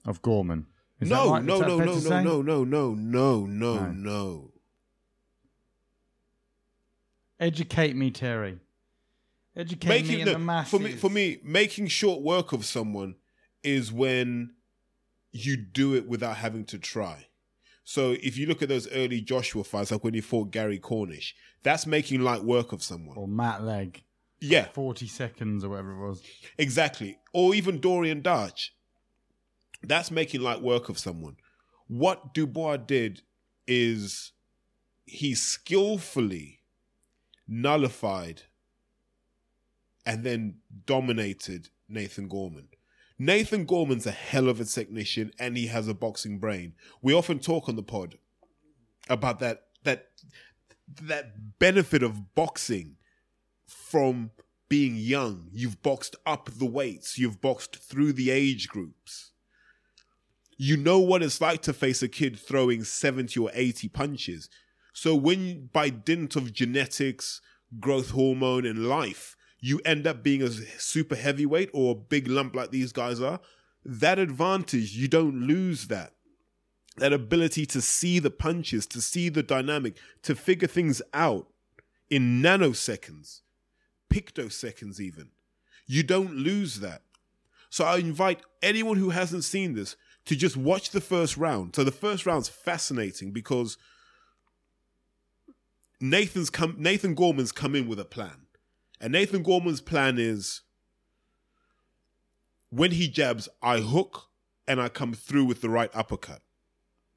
[0.05, 0.67] of Gorman.
[0.99, 1.43] Is no, right?
[1.43, 4.51] no, no, no, no, no, no, no, no, no, no.
[7.39, 8.59] Educate me, Terry.
[9.55, 10.69] Educate making, me in no, the masses.
[10.69, 13.15] For me, for me, making short work of someone
[13.63, 14.51] is when
[15.31, 17.25] you do it without having to try.
[17.83, 21.35] So if you look at those early Joshua fights, like when he fought Gary Cornish,
[21.63, 23.17] that's making light work of someone.
[23.17, 24.03] Or Matt Legg.
[24.41, 24.65] Yeah.
[24.73, 26.21] 40 seconds or whatever it was.
[26.57, 27.17] Exactly.
[27.33, 28.69] Or even Dorian Darch.
[29.81, 31.37] That's making light work of someone.
[31.87, 33.21] What Dubois did
[33.67, 34.31] is
[35.05, 36.59] he skillfully
[37.47, 38.43] nullified
[40.05, 42.69] and then dominated Nathan Gorman.
[43.17, 46.73] Nathan Gorman's a hell of a technician and he has a boxing brain.
[47.01, 48.17] We often talk on the pod
[49.09, 50.09] about that that
[51.01, 52.95] that benefit of boxing
[53.69, 54.31] from
[54.67, 55.49] being young.
[55.51, 59.31] You've boxed up the weights, you've boxed through the age groups.
[60.57, 64.49] You know what it's like to face a kid throwing 70 or 80 punches.
[64.93, 67.41] So when by dint of genetics,
[67.79, 72.55] growth hormone and life, you end up being a super heavyweight or a big lump
[72.55, 73.39] like these guys are,
[73.85, 76.13] that advantage, you don't lose that.
[76.97, 81.47] That ability to see the punches, to see the dynamic, to figure things out
[82.09, 83.41] in nanoseconds,
[84.09, 85.29] pictoseconds even.
[85.85, 87.01] You don't lose that.
[87.69, 89.95] So I invite anyone who hasn't seen this
[90.25, 91.75] to just watch the first round.
[91.75, 93.77] So the first round's fascinating because
[96.01, 98.47] Nathan's come Nathan Gorman's come in with a plan.
[99.01, 100.61] And Nathan Gorman's plan is
[102.69, 104.27] when he jabs, I hook
[104.67, 106.41] and I come through with the right uppercut.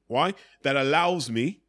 [0.07, 0.33] Why?
[0.63, 1.62] That allows me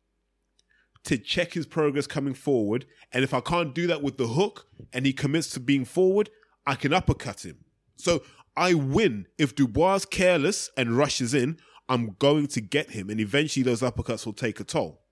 [1.04, 2.86] to check his progress coming forward.
[3.12, 6.30] And if I can't do that with the hook and he commits to being forward,
[6.66, 7.64] I can uppercut him.
[7.96, 8.22] So
[8.56, 9.26] I win.
[9.38, 14.24] If Dubois careless and rushes in, I'm going to get him, and eventually those uppercuts
[14.24, 15.02] will take a toll.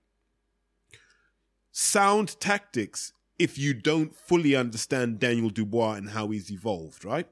[1.70, 7.26] Sound tactics if you don't fully understand Daniel Dubois and how he's evolved, right?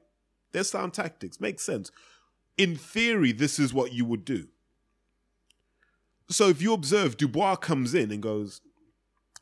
[0.51, 1.39] They're sound tactics.
[1.39, 1.91] Makes sense.
[2.57, 4.47] In theory, this is what you would do.
[6.31, 8.61] So if you observe, Dubois comes in and goes,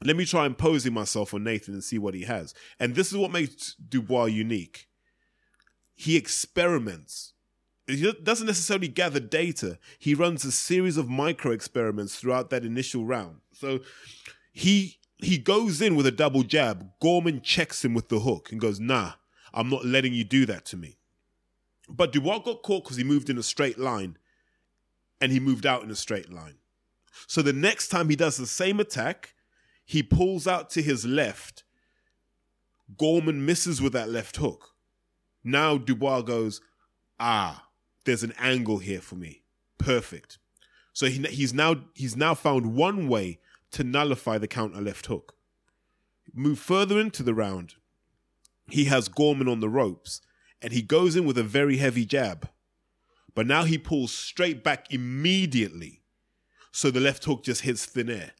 [0.02, 2.54] let me try imposing myself on Nathan and see what he has.
[2.80, 4.88] And this is what makes Dubois unique.
[5.94, 7.34] He experiments.
[7.86, 9.78] He doesn't necessarily gather data.
[9.98, 13.42] He runs a series of micro experiments throughout that initial round.
[13.52, 13.80] So
[14.54, 16.92] he he goes in with a double jab.
[17.02, 19.14] Gorman checks him with the hook and goes, "Nah,
[19.54, 21.00] I'm not letting you do that to me."
[21.90, 24.18] But Dubois got caught because he moved in a straight line,
[25.20, 26.59] and he moved out in a straight line.
[27.28, 29.34] So the next time he does the same attack,
[29.86, 31.64] he pulls out to his left.
[32.98, 34.76] Gorman misses with that left hook.
[35.44, 36.62] Now Dubois goes,
[37.20, 37.68] ah,
[38.06, 39.44] there's an angle here for me.
[39.78, 40.38] Perfect.
[40.94, 43.40] So he, he's now he's now found one way
[43.72, 45.36] to nullify the counter left hook.
[46.34, 47.76] Move further into the round.
[48.70, 50.22] He has Gorman on the ropes
[50.62, 52.50] and he goes in with a very heavy jab.
[53.34, 55.99] But now he pulls straight back immediately.
[56.72, 58.32] So the left hook just hits thin air.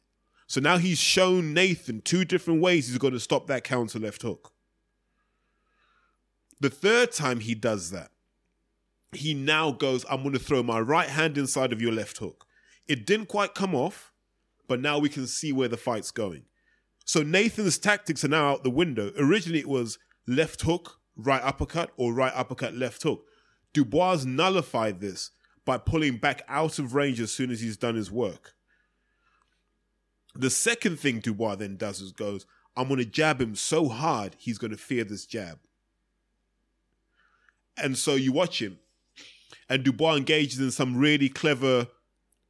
[0.46, 4.22] So now he's shown Nathan two different ways he's going to stop that counter left
[4.22, 4.52] hook.
[6.60, 8.10] The third time he does that,
[9.12, 12.46] he now goes, I'm going to throw my right hand inside of your left hook.
[12.86, 14.12] It didn't quite come off,
[14.68, 16.44] but now we can see where the fight's going.
[17.04, 19.12] So Nathan's tactics are now out the window.
[19.18, 23.24] Originally, it was left hook, right uppercut, or right uppercut, left hook.
[23.72, 25.30] Dubois nullified this
[25.70, 28.54] by pulling back out of range as soon as he's done his work.
[30.34, 32.44] The second thing Dubois then does is goes,
[32.76, 35.60] I'm going to jab him so hard, he's going to fear this jab.
[37.76, 38.80] And so you watch him,
[39.68, 41.86] and Dubois engages in some really clever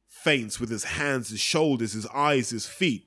[0.07, 3.05] feints with his hands, his shoulders, his eyes, his feet.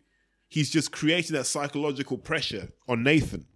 [0.48, 3.46] He's just creating that psychological pressure on Nathan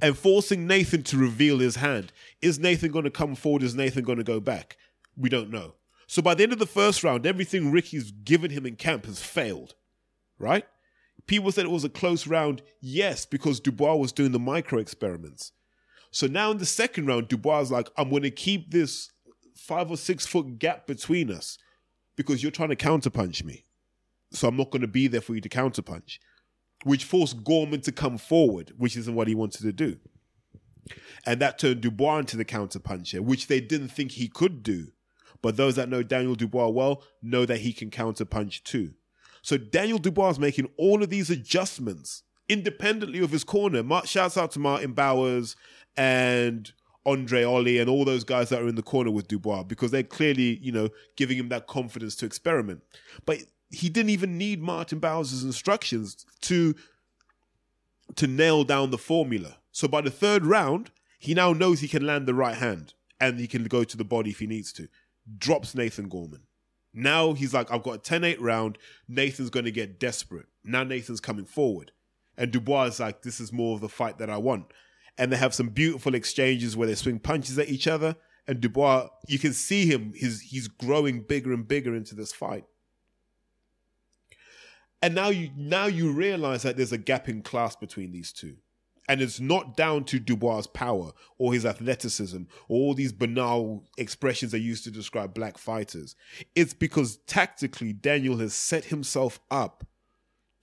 [0.00, 2.12] and forcing Nathan to reveal his hand.
[2.40, 3.64] Is Nathan going to come forward?
[3.64, 4.76] Is Nathan going to go back?
[5.16, 5.74] We don't know.
[6.06, 9.22] So by the end of the first round, everything Ricky's given him in camp has
[9.22, 9.74] failed,
[10.38, 10.66] right?
[11.26, 15.52] People said it was a close round, yes, because Dubois was doing the micro experiments.
[16.10, 19.10] So now in the second round, Dubois is like, I'm going to keep this
[19.54, 21.58] five or six foot gap between us
[22.16, 23.64] because you're trying to counterpunch me.
[24.32, 26.18] So I'm not going to be there for you to counterpunch,
[26.84, 29.98] which forced Gorman to come forward, which isn't what he wanted to do.
[31.24, 34.88] And that turned Dubois into the counterpuncher, which they didn't think he could do.
[35.42, 38.94] But those that know Daniel Dubois well know that he can counterpunch too.
[39.42, 43.82] So Daniel Dubois is making all of these adjustments independently of his corner.
[44.04, 45.56] Shouts out to Martin Bowers
[45.96, 46.72] and
[47.04, 50.04] Andre Ollie and all those guys that are in the corner with Dubois because they're
[50.04, 52.82] clearly, you know, giving him that confidence to experiment.
[53.26, 53.38] But
[53.70, 56.74] he didn't even need Martin Bowers' instructions to
[58.14, 59.56] to nail down the formula.
[59.72, 63.40] So by the third round, he now knows he can land the right hand and
[63.40, 64.88] he can go to the body if he needs to.
[65.38, 66.42] Drops Nathan Gorman.
[66.94, 68.78] Now he's like, I've got a 10 8 round.
[69.08, 70.46] Nathan's going to get desperate.
[70.64, 71.92] Now Nathan's coming forward.
[72.36, 74.66] And Dubois is like, this is more of the fight that I want
[75.18, 78.16] and they have some beautiful exchanges where they swing punches at each other.
[78.46, 82.64] And Dubois, you can see him; he's he's growing bigger and bigger into this fight.
[85.00, 88.56] And now you now you realize that there's a gap in class between these two.
[89.12, 94.52] And it's not down to Dubois' power or his athleticism or all these banal expressions
[94.52, 96.16] they used to describe black fighters.
[96.54, 99.84] It's because tactically Daniel has set himself up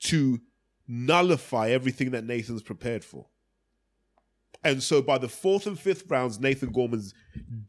[0.05, 0.41] to
[0.87, 3.27] nullify everything that Nathan's prepared for.
[4.63, 7.13] And so by the fourth and fifth rounds, Nathan Gorman's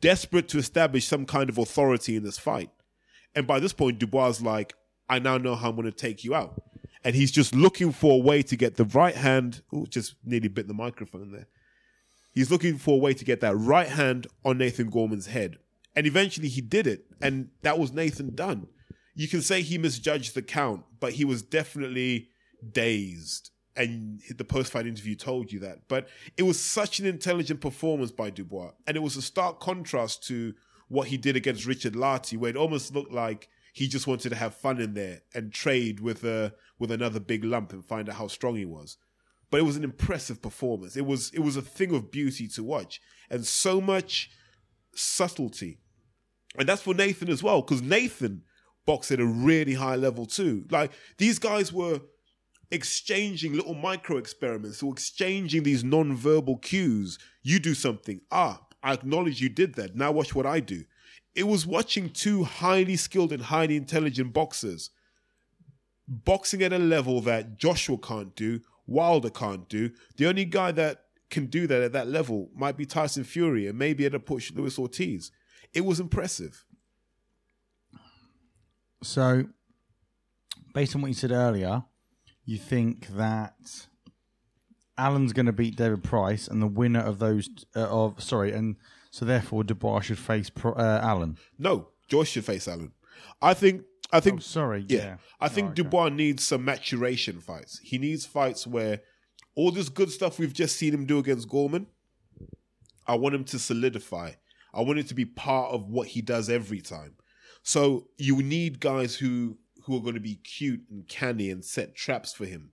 [0.00, 2.70] desperate to establish some kind of authority in this fight.
[3.34, 4.72] And by this point, Dubois is like,
[5.10, 6.58] I now know how I'm going to take you out.
[7.04, 9.62] And he's just looking for a way to get the right hand.
[9.72, 11.46] Oh, just nearly bit the microphone there.
[12.32, 15.58] He's looking for a way to get that right hand on Nathan Gorman's head.
[15.96, 17.06] And eventually he did it.
[17.20, 18.68] And that was Nathan done.
[19.14, 22.28] You can say he misjudged the count, but he was definitely
[22.72, 25.88] dazed and the post fight interview told you that.
[25.88, 28.72] But it was such an intelligent performance by Dubois.
[28.86, 30.54] And it was a stark contrast to
[30.88, 34.36] what he did against Richard Lartey, where it almost looked like he just wanted to
[34.36, 38.16] have fun in there and trade with a with another big lump and find out
[38.16, 38.96] how strong he was.
[39.50, 40.96] But it was an impressive performance.
[40.96, 43.00] It was it was a thing of beauty to watch.
[43.30, 44.30] And so much
[44.94, 45.78] subtlety.
[46.58, 48.42] And that's for Nathan as well, because Nathan
[48.86, 50.64] boxed at a really high level too.
[50.70, 52.00] Like these guys were
[52.72, 57.18] exchanging little micro experiments or exchanging these non-verbal cues.
[57.42, 58.20] You do something.
[58.30, 59.94] Ah, I acknowledge you did that.
[59.96, 60.84] Now watch what I do.
[61.34, 64.90] it was watching two highly skilled and highly intelligent boxers
[66.10, 69.90] boxing at a level that Joshua can't do, Wilder can't do.
[70.16, 73.78] The only guy that can do that at that level might be Tyson Fury and
[73.78, 75.30] maybe at a push Luis Ortiz.
[75.72, 76.64] It was impressive.
[79.02, 79.44] So,
[80.74, 81.84] based on what you said earlier,
[82.44, 83.86] you think that
[84.98, 88.76] Allen's going to beat David Price, and the winner of those uh, of sorry, and
[89.10, 91.38] so therefore Dubois should face Pro, uh, Allen.
[91.58, 92.92] No, Joyce should face Allen.
[93.40, 93.84] I think.
[94.12, 94.38] I think.
[94.38, 95.16] Oh, sorry, yeah, yeah.
[95.40, 95.82] I think Oh, okay.
[95.82, 97.78] Dubois needs some maturation fights.
[97.82, 99.00] He needs fights where
[99.54, 101.86] all this good stuff we've just seen him do against Gorman.
[103.06, 104.32] I want him to solidify.
[104.72, 107.16] I want it to be part of what he does every time.
[107.62, 111.94] So you need guys who who are going to be cute and canny and set
[111.94, 112.72] traps for him,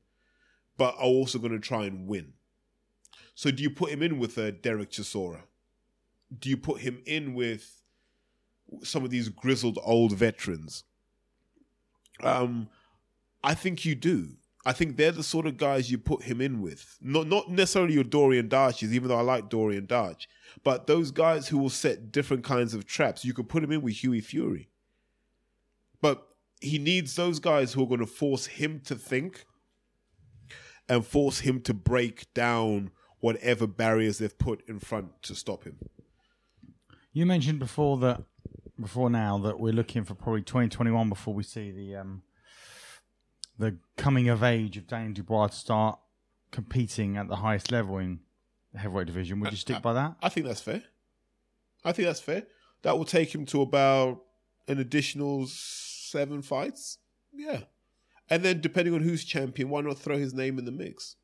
[0.77, 2.33] but are also going to try and win.
[3.33, 5.43] So do you put him in with a Derek Chisora?
[6.37, 7.81] Do you put him in with
[8.83, 10.83] some of these grizzled old veterans?
[12.23, 12.69] Um,
[13.43, 14.29] I think you do.
[14.65, 16.97] I think they're the sort of guys you put him in with.
[17.01, 20.27] Not not necessarily your Dorian Darches, even though I like Dorian Darch,
[20.63, 23.23] but those guys who will set different kinds of traps.
[23.23, 24.69] You could put him in with Hughie Fury.
[26.01, 26.27] But
[26.59, 29.45] he needs those guys who are going to force him to think
[30.89, 35.77] and force him to break down whatever barriers they've put in front to stop him.
[37.13, 38.23] You mentioned before that
[38.79, 42.23] before now that we're looking for probably 2021 before we see the um,
[43.57, 45.99] the coming of age of Daniel Dubois to start
[46.51, 48.19] competing at the highest level in
[48.73, 49.39] the heavyweight division.
[49.39, 50.15] Would you stick by that?
[50.21, 50.83] I think that's fair.
[51.83, 52.43] I think that's fair.
[52.83, 54.21] That will take him to about
[54.67, 56.99] an additional seven fights.
[57.33, 57.61] Yeah.
[58.29, 61.15] And then depending on who's champion, why not throw his name in the mix?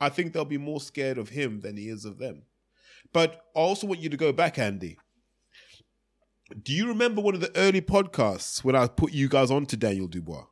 [0.00, 2.42] I think they'll be more scared of him than he is of them.
[3.12, 4.98] But I also want you to go back, Andy.
[6.62, 9.76] Do you remember one of the early podcasts when I put you guys on to
[9.76, 10.44] Daniel Dubois?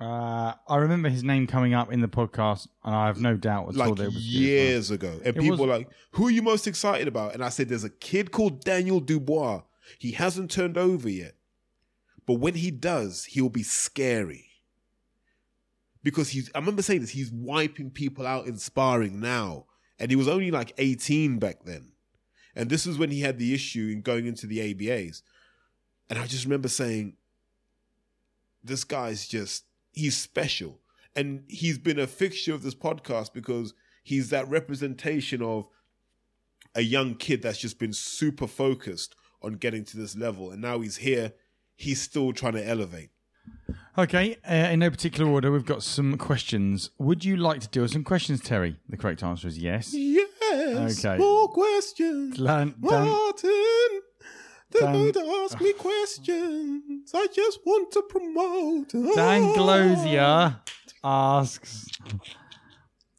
[0.00, 3.68] Uh, I remember his name coming up in the podcast, and I have no doubt
[3.74, 5.12] at all like that it was years ago.
[5.24, 7.34] And It people was- were like, who are you most excited about?
[7.34, 9.62] And I said, there's a kid called Daniel Dubois.
[9.98, 11.34] He hasn't turned over yet.
[12.26, 14.46] But when he does, he'll be scary.
[16.02, 19.66] Because he's, I remember saying this, he's wiping people out in sparring now.
[19.98, 21.92] And he was only like 18 back then.
[22.56, 25.22] And this was when he had the issue in going into the ABAs.
[26.08, 27.16] And I just remember saying,
[28.62, 30.80] this guy's just, he's special.
[31.16, 35.66] And he's been a fixture of this podcast because he's that representation of
[36.74, 40.50] a young kid that's just been super focused on getting to this level.
[40.50, 41.32] And now he's here,
[41.76, 43.10] he's still trying to elevate.
[43.96, 46.90] Okay, uh, in no particular order, we've got some questions.
[46.98, 48.76] Would you like to do some questions, Terry?
[48.88, 49.94] The correct answer is yes.
[50.58, 51.04] Yes.
[51.04, 51.18] Okay.
[51.18, 52.36] More questions.
[52.38, 54.00] Dan, Dan, Martin,
[54.70, 57.10] they're Dan- going to ask me questions.
[57.14, 58.88] I just want to promote.
[59.14, 60.60] Dan Glosia
[61.02, 61.86] asks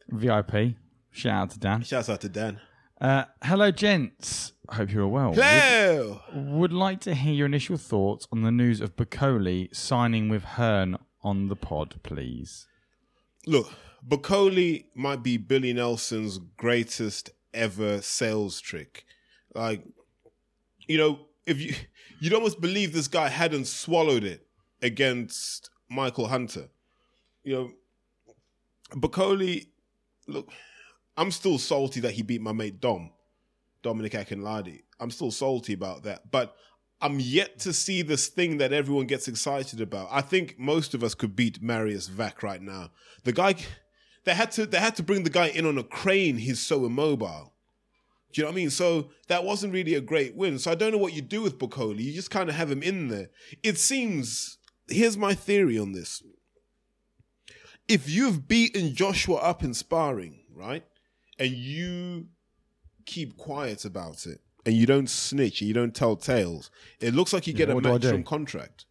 [0.10, 0.76] VIP.
[1.12, 1.82] Shout out to Dan.
[1.84, 2.60] Shouts out to Dan.
[3.00, 4.54] Uh, hello, gents.
[4.70, 5.34] I hope you're well.
[5.34, 6.22] Hello.
[6.34, 10.44] Would, would like to hear your initial thoughts on the news of Bakole signing with
[10.44, 12.68] Hearn on the pod, please.
[13.48, 13.72] Look,
[14.08, 19.06] Bakole might be Billy Nelson's greatest ever sales trick.
[19.54, 19.84] Like,
[20.88, 21.76] you know, if you
[22.20, 24.46] you'd almost believe this guy hadn't swallowed it
[24.82, 26.70] against Michael Hunter.
[27.44, 27.72] You know,
[28.92, 29.68] Bakole,
[30.28, 30.52] look,
[31.18, 33.12] I'm still salty that he beat my mate Dom,
[33.82, 34.84] Dominic Akinlade.
[35.00, 36.56] I'm still salty about that, but
[37.02, 40.08] I'm yet to see this thing that everyone gets excited about.
[40.12, 42.92] I think most of us could beat Mariusz Wach right now.
[43.24, 43.56] The guy,
[44.26, 46.38] they had to they had to bring the guy in on a crane.
[46.38, 47.54] He's so immobile.
[48.34, 48.70] Do you know what I mean?
[48.70, 50.60] So that wasn't really a great win.
[50.60, 51.98] So I don't know what you do with Bakole.
[51.98, 53.30] You just kind of have him in there.
[53.64, 54.58] It seems.
[54.90, 56.22] Here's my theory on this.
[57.88, 60.84] If you've beaten Joshua up in sparring, right,
[61.40, 62.28] and you
[63.06, 67.32] keep quiet about it, and you don't snitch, and you don't tell tales, it looks
[67.32, 68.12] like you get Yeah, a I do?
[68.12, 68.86] matchroom contract.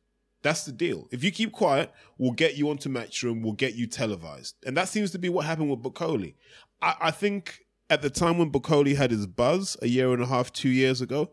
[0.45, 1.09] That's the deal.
[1.11, 4.57] If you keep quiet, we'll get you onto Matchroom, we'll get you televised.
[4.67, 6.35] And that seems to be what happened with Bakole.
[6.83, 10.27] I, I think at the time when Bakole had his buzz a year and a
[10.27, 11.31] half, two years ago,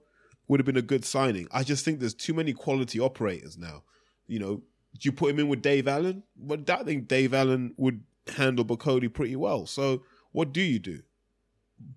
[0.48, 1.50] would have been a good signing.
[1.52, 3.84] I just think there's too many quality operators now.
[4.28, 4.56] You know,
[4.94, 6.24] do you put him in with Dave Allen?
[6.38, 8.04] But I think Dave Allen would
[8.38, 9.66] handle Bakole pretty well.
[9.66, 11.02] So what do you do?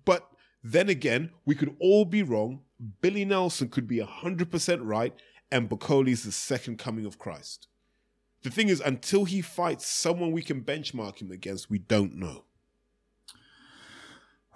[0.03, 0.27] But
[0.61, 2.59] then again, we could all be wrong.
[2.99, 5.13] Billy Nelson could be 100% right,
[5.55, 7.67] and Bakole's the second coming of Christ.
[8.43, 12.43] The thing is, until he fights someone we can benchmark him against, we don't know.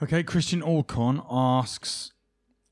[0.03, 2.11] Okay, Christian Alcon asks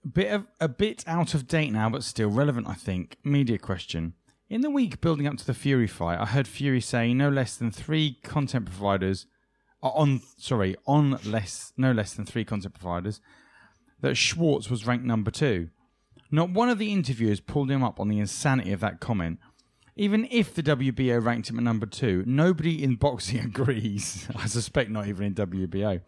[0.03, 3.17] a Bit of a bit out of date now, but still relevant, I think.
[3.23, 4.13] Media question.
[4.49, 7.55] In the week building up to the Fury fight, I heard Fury say no less
[7.55, 9.25] than three content providers
[9.82, 13.21] on sorry on less no less than three content providers
[14.01, 15.69] that Schwarz was ranked number two.
[16.32, 19.39] Not one of the interviewers pulled him up on the insanity of that comment.
[19.95, 24.28] Even if the WBO ranked him at number two, nobody in boxing agrees.
[24.36, 26.01] I suspect not even in WBO.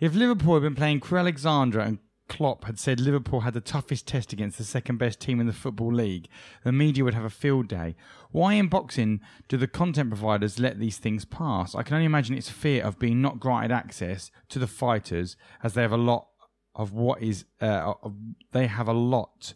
[0.00, 1.98] If Liverpool had been playing Crewe Alexandra and
[2.28, 5.52] Klopp had said Liverpool had the toughest test against the second best team in the
[5.52, 6.28] Football League,
[6.62, 7.96] the media would have a field day.
[8.30, 11.74] Why in boxing do the content providers let these things pass?
[11.74, 15.74] I can only imagine it's fear of being not granted access to the fighters as
[15.74, 16.28] they have a lot
[16.74, 18.14] of what is, uh, of,
[18.52, 19.54] they have a lot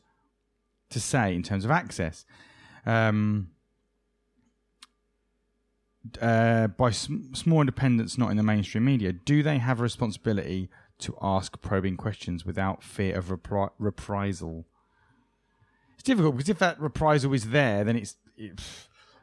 [0.90, 2.24] to say in terms of access.
[2.86, 3.50] Um,
[6.20, 10.70] uh, by sm- small independents not in the mainstream media, do they have a responsibility
[11.00, 14.66] to ask probing questions without fear of repri- reprisal?
[15.94, 18.16] It's difficult because if that reprisal is there, then it's.
[18.36, 18.60] It,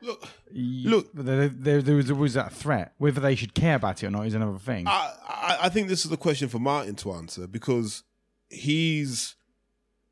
[0.01, 2.93] Look, Look- there, there, there was always that threat.
[2.97, 4.87] Whether they should care about it or not is another thing.
[4.87, 8.03] I, I, I think this is a question for Martin to answer because
[8.49, 9.35] he's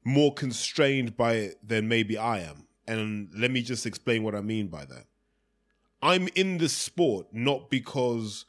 [0.03, 2.67] more constrained by it than maybe I am.
[2.87, 5.05] And let me just explain what I mean by that.
[6.01, 8.45] I'm in this sport not because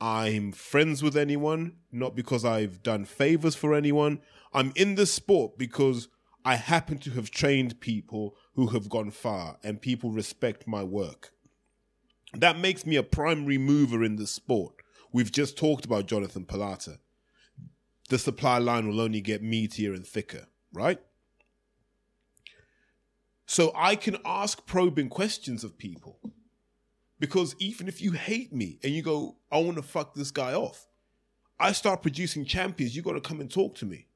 [0.00, 4.20] I'm friends with anyone, not because I've done favors for anyone.
[4.52, 6.08] I'm in this sport because
[6.44, 11.32] I happen to have trained people who have gone far and people respect my work.
[12.34, 14.74] That makes me a primary mover in the sport.
[15.12, 16.98] We've just talked about Jonathan Palata.
[18.08, 21.00] The supply line will only get meatier and thicker, right?
[23.46, 26.18] So I can ask probing questions of people.
[27.18, 30.54] Because even if you hate me and you go, I want to fuck this guy
[30.54, 30.88] off,
[31.60, 34.06] I start producing champions, you got to come and talk to me.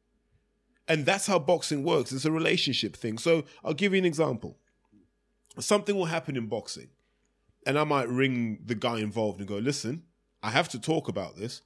[0.89, 2.13] And that's how boxing works.
[2.13, 3.19] It's a relationship thing.
[3.19, 4.57] So I'll give you an example.
[5.59, 6.89] Something will happen in boxing,
[7.67, 10.03] and I might ring the guy involved and go, listen,
[10.43, 11.63] I have to talk about this.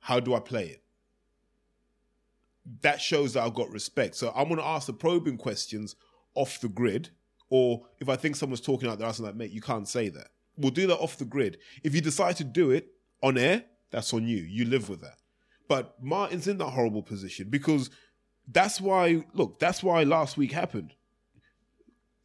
[0.00, 0.82] How do I play it?
[2.82, 4.14] That shows that I've got respect.
[4.14, 5.94] So I'm going to ask the probing questions
[6.34, 7.10] off the grid.
[7.50, 10.28] Or if I think someone's talking out there, I'm like, mate, you can't say that.
[10.56, 11.58] We'll do that off the grid.
[11.82, 12.88] If you decide to do it
[13.22, 14.38] on air, that's on you.
[14.38, 15.18] You live with that.
[15.68, 17.90] But Martin's in that horrible position because
[18.50, 20.94] that's why, look, that's why last week happened.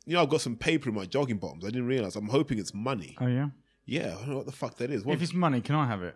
[0.06, 1.64] You know, I've got some paper in my jogging bottoms.
[1.64, 2.16] I didn't realize.
[2.16, 3.16] I'm hoping it's money.
[3.22, 3.50] oh, yeah?
[3.86, 5.04] Yeah, I don't know what the fuck that is.
[5.06, 6.16] What- If it's money, can I have it?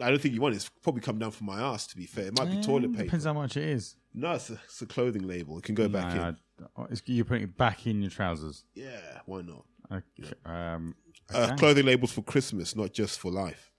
[0.00, 0.56] I don't think you want it.
[0.56, 2.26] It's probably come down from my ass, to be fair.
[2.26, 3.04] It might be toilet paper.
[3.04, 3.96] Depends how much it is.
[4.12, 5.56] No, it's a, it's a clothing label.
[5.58, 6.20] It can go back in.
[6.20, 8.64] I- it's- you're putting it back in your trousers.
[8.74, 9.64] Yeah, why not?
[9.90, 10.32] Okay.
[10.44, 10.94] Um,
[11.32, 11.56] Uh, okay.
[11.56, 13.70] clothing labels for Christmas, not just for life.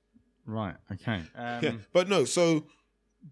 [0.45, 0.75] right.
[0.91, 1.21] Okay.
[1.35, 2.25] Um, Yeah, but no.
[2.25, 2.65] So,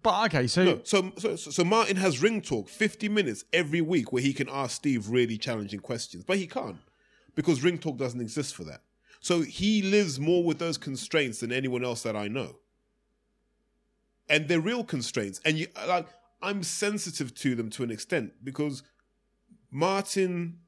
[0.02, 0.48] But okay.
[0.48, 4.34] So no, so, so, so Martin has ring talk, fifty minutes every week, where he
[4.34, 6.78] can ask Steve really challenging questions, but he can't
[7.36, 8.82] because ring talk doesn't exist for that.
[9.20, 12.58] So he lives more with those constraints than anyone else that I know,
[14.30, 15.40] and they're real constraints.
[15.46, 16.08] And you like,
[16.42, 18.84] I'm sensitive to them to an extent because
[19.72, 20.60] Martin,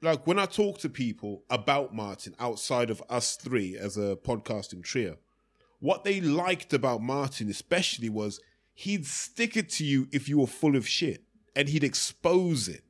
[0.00, 4.82] like when I talk to people about Martin outside of us three as a podcasting
[4.82, 5.16] trio,
[5.80, 8.40] what they liked about Martin especially was
[8.78, 11.24] he'd stick it to you if you were full of shit
[11.56, 12.84] and he'd expose it.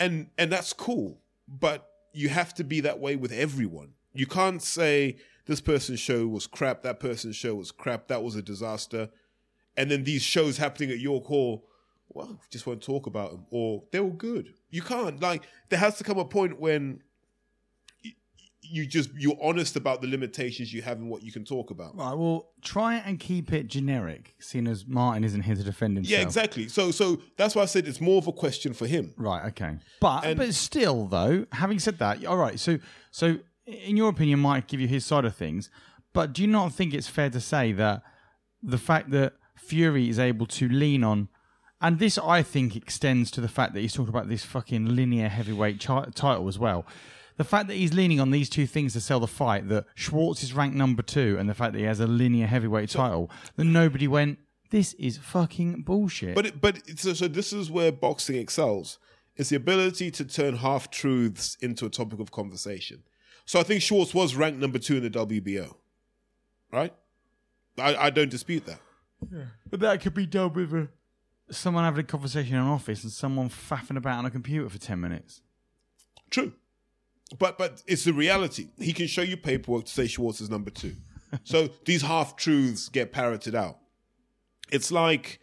[0.00, 3.92] And and that's cool, but you have to be that way with everyone.
[4.14, 8.34] You can't say this person's show was crap, that person's show was crap, that was
[8.34, 9.10] a disaster.
[9.76, 11.64] And then these shows happening at York Hall,
[12.08, 14.54] well, just won't talk about them or they were good.
[14.70, 15.20] You can't.
[15.20, 17.00] Like there has to come a point when
[18.70, 21.96] you just you're honest about the limitations you have and what you can talk about.
[21.96, 22.14] right.
[22.14, 26.18] Well, try and keep it generic, seeing as Martin isn't here to defend himself.
[26.18, 26.68] Yeah, exactly.
[26.68, 29.14] So so that's why I said it's more of a question for him.
[29.16, 29.46] Right.
[29.48, 29.78] Okay.
[30.00, 32.58] But And- but still, though, having said that, all right.
[32.60, 32.78] So
[33.10, 35.70] so in your opinion, Mike give you his side of things.
[36.12, 38.02] But do you not think it's fair to say that
[38.62, 41.28] the fact that Fury is able to lean on,
[41.80, 45.28] and this I think extends to the fact that he's talking about this fucking linear
[45.28, 46.86] heavyweight chi- title as well.
[47.36, 50.42] The fact that he's leaning on these two things to sell the fight, that Schwarz
[50.42, 53.64] is ranked number two, and the fact that he has a linear heavyweight title, that
[53.64, 54.38] nobody went,
[54.70, 56.34] this is fucking bullshit.
[56.34, 58.98] But it, but so, so this is where boxing excels.
[59.36, 63.02] It's the ability to turn half truths into a topic of conversation.
[63.44, 65.74] So I think Schwarz was ranked number two in the WBO,
[66.72, 66.92] right?
[67.78, 68.80] I, I don't dispute that.
[69.68, 70.88] But that could be done with a,
[71.50, 74.78] someone having a conversation in an office and someone faffing about on a computer for
[74.78, 75.42] 10 minutes.
[76.30, 76.52] True.
[77.38, 78.68] But but it's the reality.
[78.78, 80.94] He can show you paperwork to say Schwarz is number two.
[81.44, 83.78] so these half truths get parroted out.
[84.70, 85.40] It's like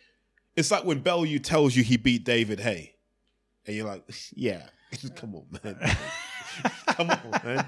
[0.55, 2.95] It's like when Bellew tells you he beat David Haye,
[3.67, 4.03] and you're like,
[4.36, 4.67] yeah,
[5.15, 5.97] come on, man.
[6.88, 7.65] come on, man.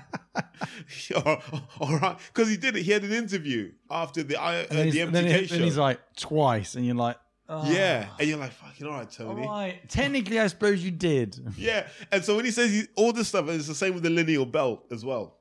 [1.80, 2.84] all, right, because he did it.
[2.84, 5.56] He had an interview after the uh, And the then, MTK he- show.
[5.56, 7.18] then he's like twice, and you're like,
[7.50, 9.48] oh, yeah, and you're like, fucking all right, all Tony.
[9.48, 9.90] right.
[9.90, 11.38] Technically, I suppose you did.
[11.58, 14.04] Yeah, and so when he says he, all this stuff, and it's the same with
[14.04, 15.38] the lineal belt as well.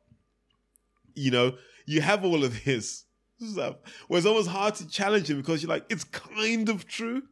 [1.14, 1.54] You know,
[1.86, 3.04] you have all of this
[3.38, 3.76] stuff
[4.08, 7.22] where it's almost hard to challenge him because you're like, it's kind of true.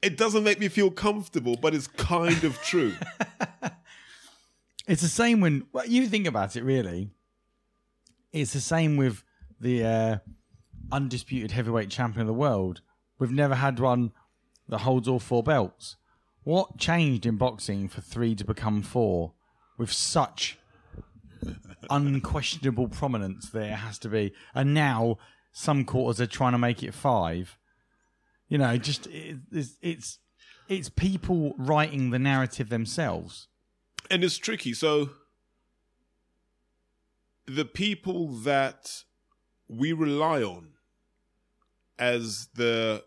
[0.00, 2.94] It doesn't make me feel comfortable, but it's kind of true.
[4.88, 6.64] It's the same when well, you think about it.
[6.64, 7.10] Really,
[8.32, 9.22] it's the same with
[9.60, 10.18] the uh,
[10.90, 12.80] undisputed heavyweight champion of the world.
[13.18, 14.12] We've never had one
[14.68, 15.96] that holds all four belts.
[16.44, 19.32] What changed in boxing for three to become four
[19.76, 20.58] with such
[21.90, 25.18] unquestionable prominence there has to be, and now
[25.52, 27.56] some quarters are trying to make it five.
[28.48, 30.18] You know, just it, it's, it's
[30.68, 33.48] it's people writing the narrative themselves.
[34.10, 34.72] and it's tricky.
[34.74, 35.10] So
[37.46, 39.02] the people that
[39.68, 40.72] we rely on
[41.98, 43.04] as the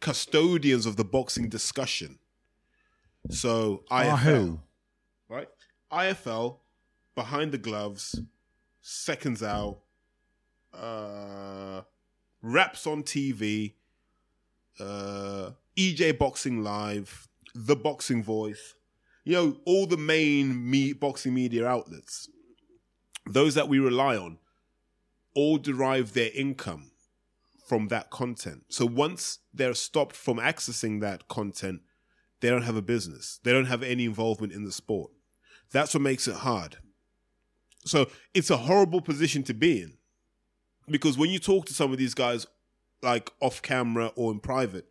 [0.00, 2.18] custodians of the boxing discussion.
[3.30, 4.60] So IFL, Are who?
[5.28, 5.48] right?
[5.92, 6.58] IFL,
[7.14, 8.20] behind the gloves,
[8.82, 9.78] seconds out,
[10.72, 11.82] uh,
[12.42, 13.74] raps on TV,
[14.78, 18.74] uh, EJ Boxing Live, The Boxing Voice,
[19.24, 22.28] you know, all the main me- boxing media outlets,
[23.26, 24.38] those that we rely on,
[25.34, 26.90] all derive their income
[27.66, 28.64] from that content.
[28.68, 31.82] So once they're stopped from accessing that content,
[32.40, 33.40] they don't have a business.
[33.42, 35.10] They don't have any involvement in the sport.
[35.72, 36.78] That's what makes it hard.
[37.84, 39.94] So it's a horrible position to be in
[40.88, 42.46] because when you talk to some of these guys,
[43.02, 44.86] like off camera or in private,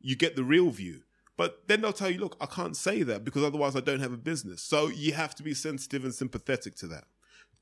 [0.00, 1.02] you get the real view.
[1.36, 4.12] But then they'll tell you, look, I can't say that because otherwise I don't have
[4.12, 4.62] a business.
[4.62, 7.04] So you have to be sensitive and sympathetic to that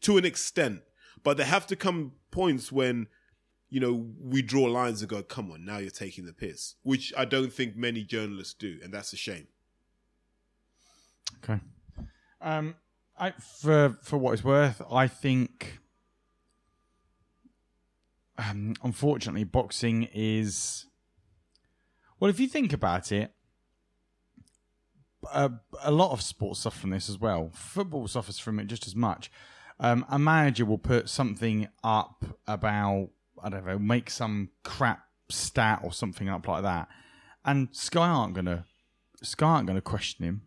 [0.03, 0.83] to an extent.
[1.23, 3.09] But there have to come points when,
[3.71, 7.13] you know, we draw lines and go, come on, now you're taking the piss, which
[7.17, 8.79] I don't think many journalists do.
[8.83, 9.47] And that's a shame.
[11.43, 11.61] Okay.
[12.41, 12.75] Um,
[13.19, 15.79] I for for what it's worth, I think.
[18.37, 20.87] Um, unfortunately, boxing is.
[22.19, 23.33] Well, if you think about it,
[25.33, 25.51] a,
[25.83, 27.51] a lot of sports suffer from this as well.
[27.55, 29.31] Football suffers from it just as much.
[29.79, 33.11] Um, a manager will put something up about
[33.43, 36.89] I don't know, make some crap stat or something up like that,
[37.45, 38.67] and Sky aren't gonna
[39.23, 40.43] Sky aren't gonna question him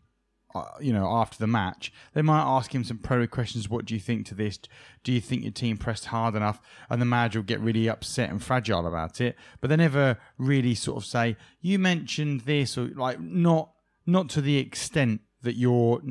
[0.56, 3.70] uh, you know, after the match, they might ask him some pro questions.
[3.70, 4.60] What do you think to this?
[5.04, 6.62] Do you think your team pressed hard enough?
[6.90, 9.36] And the manager will get really upset and fragile about it.
[9.62, 13.72] But they never really sort of say, "You mentioned this," or like not
[14.06, 16.02] not to the extent that you're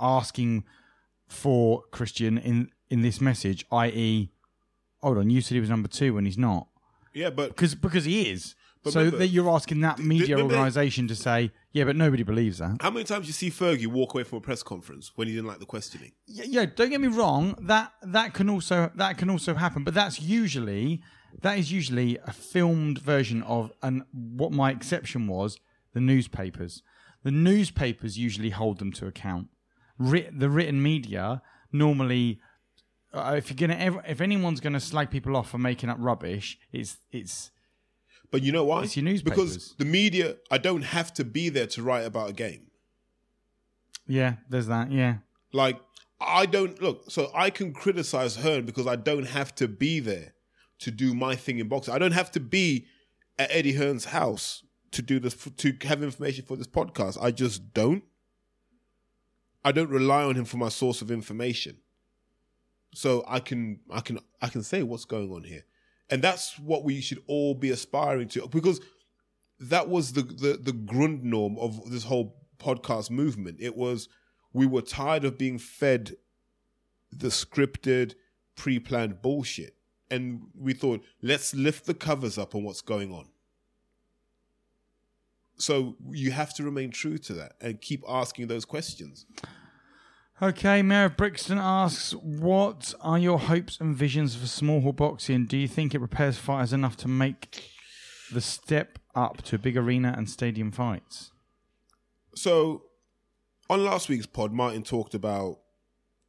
[0.00, 0.64] asking
[1.28, 3.64] for Christian in in this message.
[3.70, 4.31] I.e.,
[5.02, 6.68] hold on, you said he was number two when he's not,
[7.14, 8.54] Yeah, but because because he is.
[8.84, 12.24] But so remember- that you're asking that media remember- organisation to say, yeah, but nobody
[12.24, 12.82] believes that.
[12.82, 15.46] how many times you see Fergie walk away from a press conference when he didn't
[15.46, 16.10] like the questioning?
[16.26, 17.56] yeah, yeah, don't get me wrong.
[17.60, 21.00] That that can also that can also happen, but that's usually
[21.42, 25.58] that is usually a filmed version of and what my exception was
[25.94, 26.82] the newspapers.
[27.22, 29.48] The newspapers usually hold them to account.
[29.96, 31.40] Writ, the written media
[31.70, 32.40] normally,
[33.14, 36.58] uh, if you're gonna ever, if anyone's gonna slag people off for making up rubbish,
[36.72, 37.50] it's it's
[38.30, 38.84] But you know why?
[38.84, 39.36] It's your newspapers.
[39.36, 42.70] Because the media, I don't have to be there to write about a game.
[44.06, 44.34] yeah.
[44.48, 44.90] There's that.
[44.90, 45.16] Yeah.
[45.52, 45.78] Like,
[46.20, 50.32] I don't look, so I can criticize Hearn because I don't have to be there
[50.78, 51.92] to do my thing in boxing.
[51.94, 52.86] I don't have to be
[53.38, 54.62] at Eddie Hearn's house
[54.92, 57.18] to do this, to have information for this podcast.
[57.20, 58.04] I just don't.
[59.64, 61.78] I don't rely on him for my source of information.
[62.94, 65.64] So I can, I can, I can say what's going on here.
[66.10, 68.80] And that's what we should all be aspiring to because
[69.58, 73.58] that was the, the, the grundnorm of this whole podcast movement.
[73.60, 74.08] It was,
[74.52, 76.16] we were tired of being fed
[77.10, 78.14] the scripted,
[78.56, 79.76] pre planned bullshit.
[80.10, 83.28] And we thought, let's lift the covers up on what's going on.
[85.56, 89.26] So you have to remain true to that and keep asking those questions.
[90.42, 95.46] Okay, Mayor of Brixton asks, "What are your hopes and visions for small hall boxing?
[95.46, 97.70] Do you think it prepares fighters enough to make
[98.32, 101.30] the step up to big arena and stadium fights?"
[102.34, 102.90] So
[103.70, 105.60] on last week's pod, Martin talked about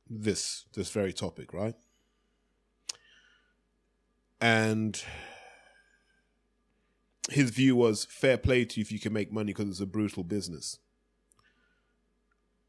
[0.08, 1.76] this this very topic, right?
[4.40, 5.04] And
[7.32, 9.88] his view was fair play to you if you can make money because it's a
[9.88, 10.78] brutal business.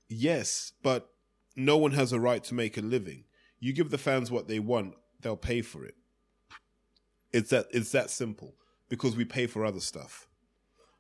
[0.08, 1.13] Yes, but
[1.56, 3.24] no one has a right to make a living.
[3.60, 5.94] You give the fans what they want, they'll pay for it.
[7.32, 8.54] It's that it's that simple
[8.88, 10.28] because we pay for other stuff.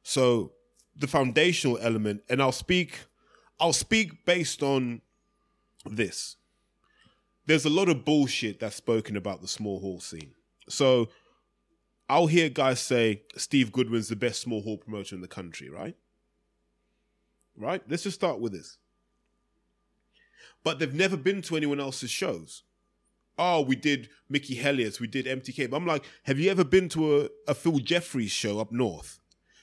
[0.02, 0.52] So
[0.96, 3.00] the foundational element, and I'll speak
[3.60, 5.00] I'll speak based on
[5.86, 6.36] this.
[7.46, 10.32] There's a lot of bullshit that's spoken about the small hall scene.
[10.68, 11.08] So
[12.08, 15.96] I'll hear guys say Steve Goodwin's the best small hall promoter in the country, right?
[17.56, 17.82] Right?
[17.88, 18.78] Let's just start with this.
[20.64, 22.62] But they've never been to anyone else's shows.
[23.36, 25.70] Oh, we did Mickey Helliet's, we did MTK.
[25.70, 29.20] But I'm like, have you ever been to a, a Phil Jeffries show up north?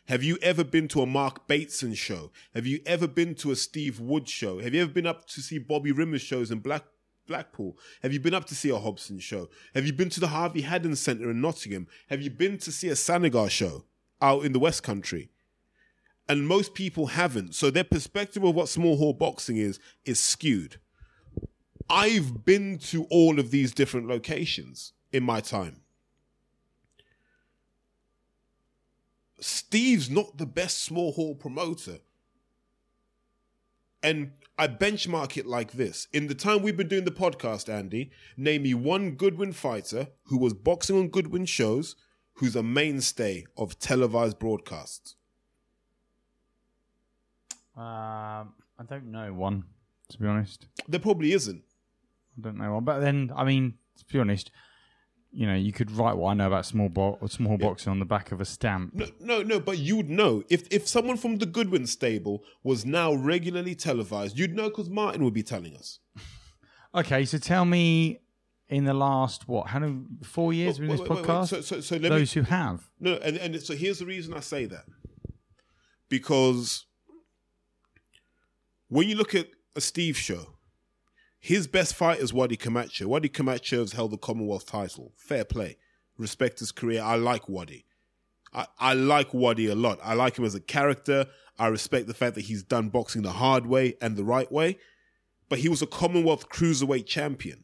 [0.08, 2.32] Have you ever been to a Mark Bateson show?
[2.54, 4.60] Have you ever been to a Steve Wood show?
[4.60, 6.84] Have you ever been up to see Bobby Rimmer's shows in Black
[7.28, 7.78] Blackpool?
[8.02, 9.48] Have you been up to see a Hobson show?
[9.74, 11.88] Have you been to the Harvey Hadden Centre in Nottingham?
[12.10, 13.86] Have you been to see a Sanigar show
[14.22, 15.30] out in the West Country?
[16.28, 17.56] And most people haven't.
[17.56, 20.78] So their perspective of what small hall boxing is is skewed.
[21.92, 25.82] I've been to all of these different locations in my time.
[29.42, 31.98] Steve's not the best small hall promoter.
[34.02, 36.08] And I benchmark it like this.
[36.14, 40.38] In the time we've been doing the podcast, Andy, name me one Goodwin fighter who
[40.38, 41.98] was boxing on Goodwin shows
[42.36, 45.16] who's a mainstay of televised broadcasts.
[47.76, 47.84] Um,
[48.80, 49.66] I don't know one,
[50.10, 50.68] to be honest.
[50.88, 51.64] There probably isn't.
[52.42, 52.84] Don't know one.
[52.84, 54.52] But then, I mean, to be honest,
[55.32, 58.06] you know, you could write what I know about small bo- small boxing on the
[58.06, 58.94] back of a stamp.
[58.94, 63.14] No, no, no, but you'd know if if someone from the Goodwin stable was now
[63.14, 66.00] regularly televised, you'd know because Martin would be telling us.
[66.94, 68.20] Okay, so tell me,
[68.72, 71.48] in the last what, how many four oh, years Oh, in wait, this wait, podcast,
[71.48, 72.90] So, so, so let me those who have.
[73.00, 74.86] No, and, and so here's the reason I say that.
[76.10, 76.86] Because
[78.88, 80.51] when you look at a Steve show,
[81.42, 83.08] his best fight is Wadi Camacho.
[83.08, 85.12] Wadi Camacho has held the Commonwealth title.
[85.18, 85.76] Fair play.
[86.16, 87.02] Respect his career.
[87.02, 87.86] I like Wadi.
[88.54, 90.00] I, I like Wadi a lot.
[90.04, 91.26] I like him as a character.
[91.58, 94.78] I respect the fact that he's done boxing the hard way and the right way.
[95.50, 97.64] But he was a Commonwealth cruiserweight champion.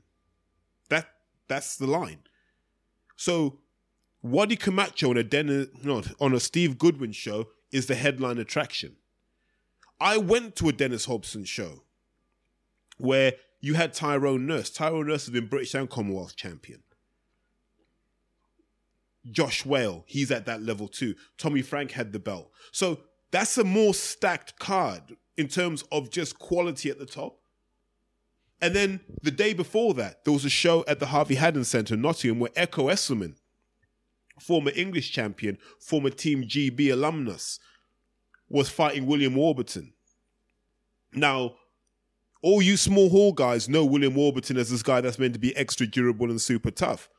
[0.89, 1.07] That
[1.47, 2.21] that's the line.
[3.15, 3.59] So
[4.23, 8.95] Wadi Camacho on a Den- no, on a Steve Goodwin show is the headline attraction.
[9.99, 11.83] I went to a Dennis Hobson show
[12.97, 14.69] where you had Tyrone Nurse.
[14.69, 16.83] Tyrone Nurse has been British and Commonwealth champion.
[19.29, 21.15] Josh Wale, he's at that level too.
[21.37, 22.51] Tommy Frank had the belt.
[22.71, 22.99] So
[23.31, 27.39] that's a more stacked card in terms of just quality at the top.
[28.61, 31.93] And then the day before that, there was a show at the Harvey Hadden Centre
[31.93, 33.35] in Nottingham where Ekow Essuman,
[34.39, 37.59] former English champion, former Team GB alumnus,
[38.49, 39.93] was fighting William Warburton.
[41.13, 41.55] Now,
[42.41, 45.55] all you small hall guys know William Warburton as this guy that's meant to be
[45.55, 47.09] extra durable and super tough.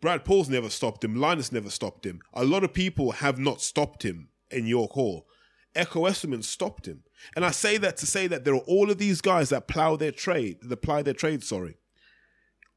[0.00, 1.16] Brad Paul's never stopped him.
[1.16, 2.20] Linus never stopped him.
[2.32, 5.26] A lot of people have not stopped him in York Hall.
[5.74, 7.02] Ekow Essuman stopped him.
[7.36, 9.96] And I say that to say that there are all of these guys that plow
[9.96, 11.76] their trade, that ply their trade, sorry,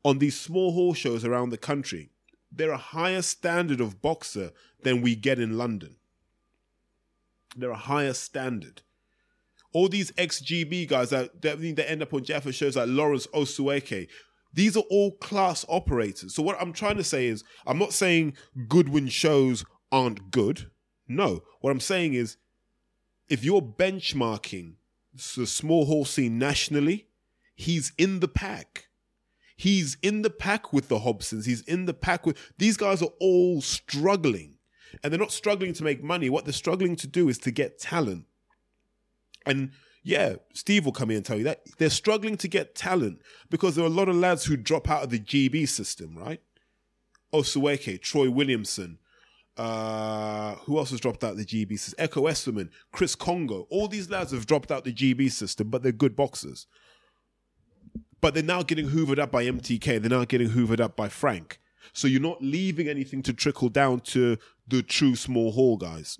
[0.04, 2.10] on these small hall shows around the country.
[2.52, 4.52] They're a higher standard of boxer
[4.84, 5.96] than we get in London.
[7.56, 8.82] They're a higher standard.
[9.74, 14.08] All these ex-GB guys that, that that end up on Jaffa shows like Lawrence Osueke,
[14.54, 16.36] these are all class operators.
[16.36, 18.36] So what I'm trying to say is, I'm not saying
[18.68, 20.70] Goodwin shows aren't good.
[21.08, 22.38] No, what I'm saying is,
[23.30, 24.76] if you're benchmarking
[25.36, 27.08] the small hall scene nationally,
[27.56, 28.88] he's in the pack.
[29.56, 31.46] He's in the pack with the Hobsons.
[31.46, 34.58] He's in the pack with these guys are all struggling.
[35.04, 36.30] And they're not struggling to make money.
[36.30, 38.26] What they're struggling to do is to get talent.
[39.46, 39.72] And
[40.04, 41.62] yeah, Steve will come in and tell you that.
[41.78, 45.04] They're struggling to get talent because there are a lot of lads who drop out
[45.04, 46.42] of the GB system, right?
[47.34, 49.00] Osueke, Troy Williamson,
[49.58, 52.06] uh, who else has dropped out the GB system?
[52.06, 53.68] Ekow Essuman, Chris Kongo.
[53.70, 56.68] All these lads have dropped out the GB system, but they're good boxers.
[58.20, 60.02] But they're now getting hoovered up by MTK.
[60.02, 61.60] They're now getting hoovered up by Frank.
[61.92, 64.38] So you're not leaving anything to trickle down to
[64.68, 66.18] the true small hall guys.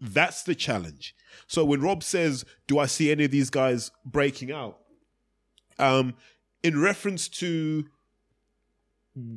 [0.00, 1.14] That's the challenge.
[1.46, 4.78] So when Rob says, "Do I see any of these guys breaking out?"
[5.78, 6.14] Um,
[6.62, 7.88] in reference to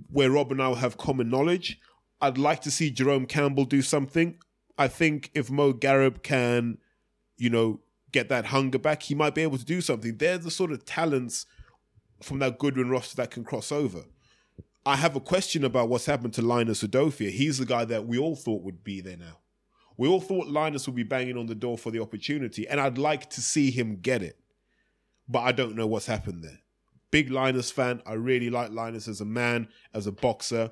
[0.09, 1.79] where Rob and I have common knowledge,
[2.19, 4.37] I'd like to see Jerome Campbell do something.
[4.77, 6.77] I think if Mo Garib can,
[7.37, 7.81] you know,
[8.11, 10.17] get that hunger back, he might be able to do something.
[10.17, 11.45] They're the sort of talents
[12.21, 14.05] from that Goodwin roster that can cross over.
[14.85, 17.29] I have a question about what's happened to Linus Udofia.
[17.29, 19.40] He's the guy that we all thought would be there now.
[20.01, 22.97] We all thought Linus would be banging on the door for the opportunity, and I'd
[22.97, 24.39] like to see him get it.
[25.29, 26.57] But I don't know what's happened there.
[27.11, 28.01] Big Linus fan.
[28.03, 30.71] I really like Linus as a man, as a boxer,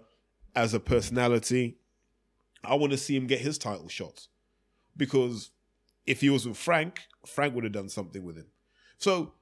[0.56, 1.78] as a personality.
[2.64, 4.30] I want to see him get his title shots
[4.98, 5.52] because
[6.08, 8.48] if he was with Frank, Frank would have done something with him.
[8.98, 9.34] So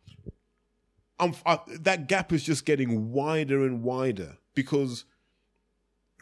[1.18, 5.06] I, that gap is just getting wider and wider because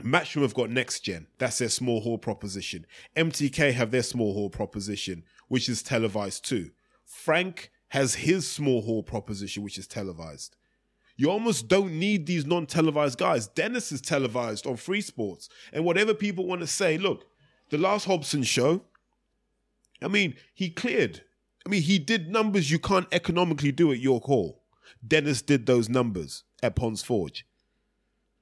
[0.03, 1.27] Matchroom have got next gen.
[1.37, 2.85] That's their small hall proposition.
[3.15, 6.71] MTK have their small hall proposition, which is televised too.
[7.05, 10.55] Frank has his small hall proposition, which is televised.
[11.17, 13.47] You almost don't need these non televised guys.
[13.47, 15.47] Dennis is televised on Free Sports.
[15.71, 17.25] And whatever people want to say, look,
[17.69, 18.81] the last Hobson show,
[20.01, 21.23] I mean, he cleared.
[21.65, 24.61] I mean, he did numbers you can't economically do at York Hall.
[25.05, 27.45] Dennis did those numbers at Ponds Forge.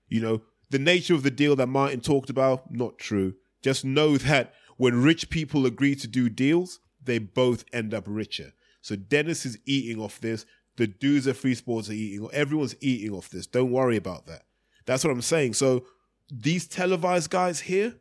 [0.10, 0.42] You know,
[0.74, 3.36] the nature of the deal that Martin talked about, not true.
[3.62, 8.54] Just know that when rich people agree to do deals, they both end up richer.
[8.82, 10.48] So Dennis is eating off this.
[10.78, 12.28] The dudes at Free Sports are eating.
[12.34, 13.46] Everyone's eating off this.
[13.46, 14.46] Don't worry about that.
[14.88, 15.54] That's what I'm saying.
[15.54, 15.86] So
[16.32, 17.98] these televised guys here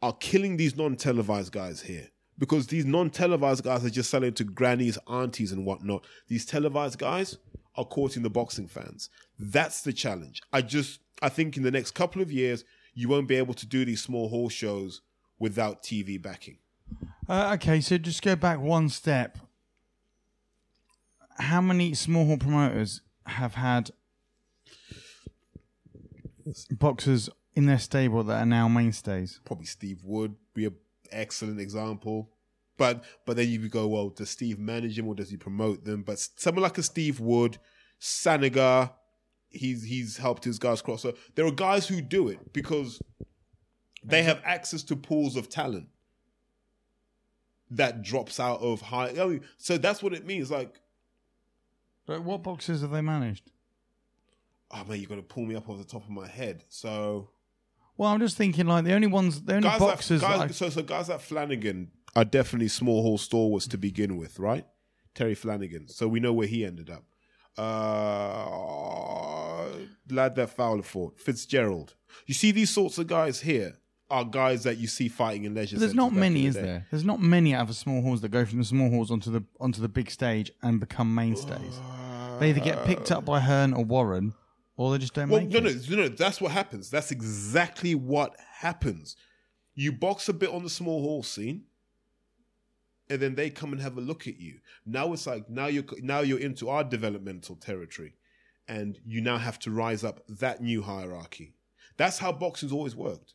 [0.00, 4.96] are killing these non-televised guys here because these non-televised guys are just selling to grannies,
[5.06, 6.06] aunties, and whatnot.
[6.28, 7.36] These televised guys
[7.78, 9.08] are courting the boxing fans.
[9.38, 10.42] That's the challenge.
[10.52, 13.66] I just I think in the next couple of years you won't be able to
[13.66, 15.00] do these small hall shows
[15.38, 16.58] without TV backing.
[17.28, 19.38] Uh, okay, so just go back one step.
[21.38, 23.92] How many small hall promoters have had
[26.72, 29.40] boxers in their stable that are now mainstays?
[29.44, 30.74] Probably Steve Wood be an
[31.12, 32.30] excellent example.
[32.78, 36.02] But but then you go, well, does Steve manage them or does he promote them?
[36.02, 37.58] But someone like a Steve Wood,
[38.00, 38.92] Sanigar,
[39.50, 41.02] he's he's helped his guys cross.
[41.02, 43.02] So there are guys who do it because
[44.04, 45.88] they have access to pools of talent
[47.70, 49.08] that drops out of high.
[49.10, 50.50] I mean, so that's what it means.
[50.50, 50.80] Like,
[52.06, 53.50] But what boxes have they managed?
[54.70, 56.62] oh man, you're gonna pull me up off the top of my head.
[56.68, 57.30] So
[57.96, 60.22] Well, I'm just thinking like the only ones, the only guys, boxers.
[60.22, 64.38] like, guys so so guys like Flanagan are definitely small hall stalwarts to begin with,
[64.38, 64.66] right?
[65.14, 65.88] Terry Flanagan.
[65.88, 67.04] So we know where he ended up.
[67.58, 68.48] Uh,
[70.10, 71.94] lad that Fowler fought, Fitzgerald.
[72.26, 73.76] You see these sorts of guys here
[74.10, 75.76] are guys that you see fighting in leisure.
[75.76, 76.86] But there's not many, is there?
[76.90, 79.30] There's not many out of the small halls that go from the small halls onto
[79.30, 81.80] the onto the big stage and become mainstays.
[82.40, 84.32] They either get picked up by Hearn or Warren,
[84.76, 85.90] or they just don't Well, make no, it.
[85.90, 86.08] no, no, no.
[86.08, 86.90] That's what happens.
[86.90, 89.16] That's exactly what happens.
[89.74, 91.64] You box a bit on the small hall scene,
[93.10, 94.60] and then they come and have a look at you.
[94.84, 98.14] Now it's like now you're now you're into our developmental territory,
[98.66, 101.54] and you now have to rise up that new hierarchy.
[101.96, 103.34] That's how boxing's always worked.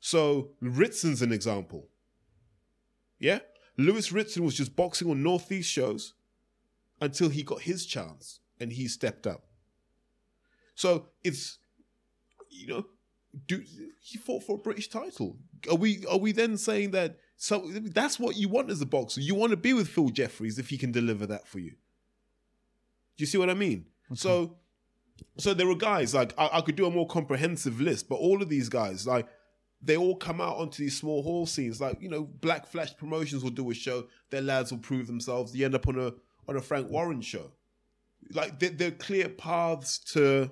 [0.00, 1.88] So Ritson's an example.
[3.18, 3.40] Yeah,
[3.76, 6.14] Lewis Ritson was just boxing on Northeast shows
[7.00, 9.46] until he got his chance and he stepped up.
[10.74, 11.58] So it's
[12.50, 12.86] you know,
[13.46, 13.62] do
[14.00, 15.38] he fought for a British title?
[15.68, 19.20] Are we are we then saying that so that's what you want as a boxer?
[19.20, 21.70] You want to be with Phil Jeffries if he can deliver that for you.
[21.70, 23.86] Do you see what I mean?
[24.14, 24.56] So
[25.38, 28.42] so there are guys like I, I could do a more comprehensive list, but all
[28.42, 29.28] of these guys like
[29.82, 31.80] they all come out onto these small hall scenes.
[31.80, 34.06] Like you know, Black Flash Promotions will do a show.
[34.30, 35.52] Their lads will prove themselves.
[35.52, 36.12] They end up on a
[36.48, 37.52] on a Frank Warren show.
[38.32, 40.50] Like there, there are clear paths to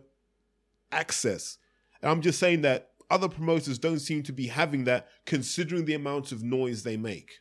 [0.92, 1.58] access.
[2.02, 5.94] And I'm just saying that other promoters don't seem to be having that, considering the
[5.94, 7.40] amount of noise they make.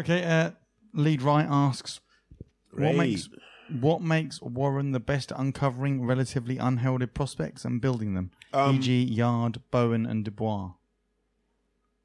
[0.00, 0.52] Okay, uh,
[0.94, 2.00] Lead Right asks,
[2.72, 3.28] what makes
[3.80, 8.30] what makes Warren the best at uncovering relatively unheralded prospects and building them?
[8.52, 10.72] Um, E.g., Yarde, Bowen, and Dubois.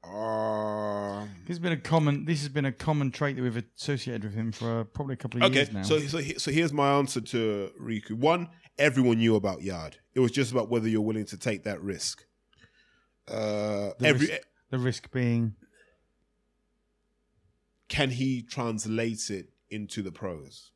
[0.04, 2.24] Um, This has been a common.
[2.24, 5.16] This has been a common trait that we've associated with him for uh, probably a
[5.16, 5.80] couple of okay, years now.
[5.80, 8.12] Okay, so so he- so here's my answer to Riku.
[8.12, 8.48] One,
[8.78, 9.96] everyone knew about Yarde.
[10.14, 12.24] It was just about whether you're willing to take that risk.
[13.26, 15.54] Uh, the, every risk, the risk being
[17.88, 20.72] can he translate it into the pros?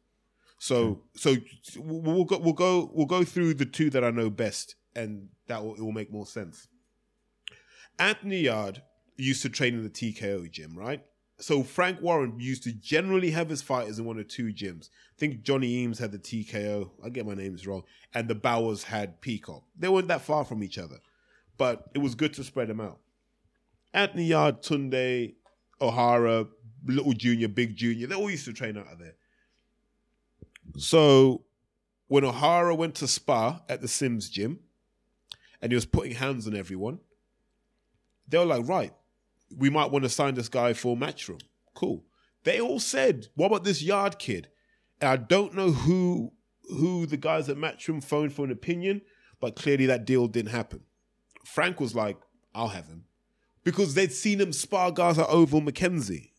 [0.58, 1.36] So so
[1.76, 5.64] we'll go we'll go we'll go through the two that I know best, and that
[5.64, 6.68] will it will make more sense.
[7.98, 8.82] Anthony Yarde
[9.16, 11.04] used to train in the TKO gym, right?
[11.42, 14.90] So Frank Warren used to generally have his fighters in one or two gyms.
[14.90, 16.90] I think Johnny Eames had the TKO.
[17.04, 17.82] I get my names wrong,
[18.14, 19.64] and the Bowers had Peacock.
[19.76, 21.00] They weren't that far from each other,
[21.58, 23.00] but it was good to spread them out.
[23.92, 25.34] Anthony Yarde, Tunde,
[25.80, 26.48] Ohara,
[26.86, 29.16] Little Junior, Big Junior, they all used to train out of there.
[30.78, 31.42] So
[32.06, 34.60] when Ohara went to spa at the Sims gym
[35.60, 37.00] and he was putting hands on everyone,
[38.28, 38.92] they were like, right,
[39.56, 41.40] we might want to sign this guy for Matchroom.
[41.74, 42.04] Cool.
[42.44, 44.48] They all said, what about this Yarde kid?
[45.00, 46.32] And I don't know who
[46.70, 49.02] who the guys at Matchroom phoned for an opinion,
[49.40, 50.80] but clearly that deal didn't happen.
[51.44, 52.16] Frank was like,
[52.54, 53.04] I'll have him.
[53.64, 56.30] Because they'd seen him spar guys at Oval McKenzie.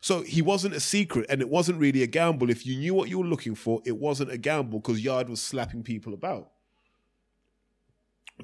[0.00, 2.50] So he wasn't a secret and it wasn't really a gamble.
[2.50, 5.40] If you knew what you were looking for, it wasn't a gamble because Yarde was
[5.40, 6.51] slapping people about.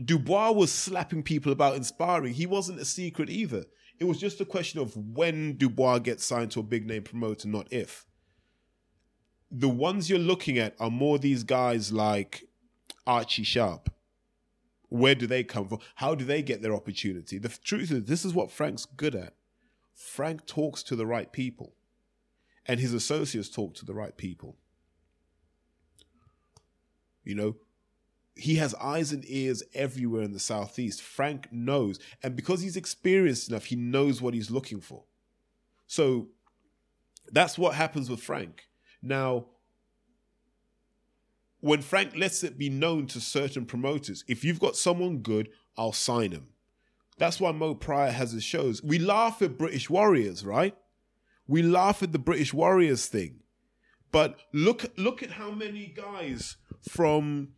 [0.04, 2.34] Dubois was slapping people about inspiring.
[2.34, 3.64] He wasn't a secret either.
[3.98, 7.48] It was just a question of when Dubois gets signed to a big name promoter,
[7.48, 8.06] not if.
[9.50, 12.44] The ones you're looking at are more these guys like
[13.06, 13.90] Archie Sharp.
[14.90, 15.80] Where do they come from?
[15.96, 17.38] How do they get their opportunity?
[17.38, 19.34] The truth is, this is what Frank's good at.
[19.94, 21.74] Frank talks to the right people,
[22.66, 24.56] and his associates talk to the right people.
[27.24, 27.56] You know,
[28.38, 31.02] he has eyes and ears everywhere in the southeast.
[31.02, 35.04] Frank knows, and because he's experienced enough, he knows what he's looking for.
[35.86, 36.28] So
[37.32, 38.68] that's what happens with Frank.
[39.02, 39.46] Now,
[41.60, 45.92] when Frank lets it be known to certain promoters, if you've got someone good, I'll
[45.92, 46.48] sign him.
[47.18, 48.82] That's why Mo Prior has his shows.
[48.82, 50.76] We laugh at British Warriors, right?
[51.48, 53.40] We laugh at the British Warriors thing.
[54.12, 56.56] But look look at how many guys
[56.88, 57.48] from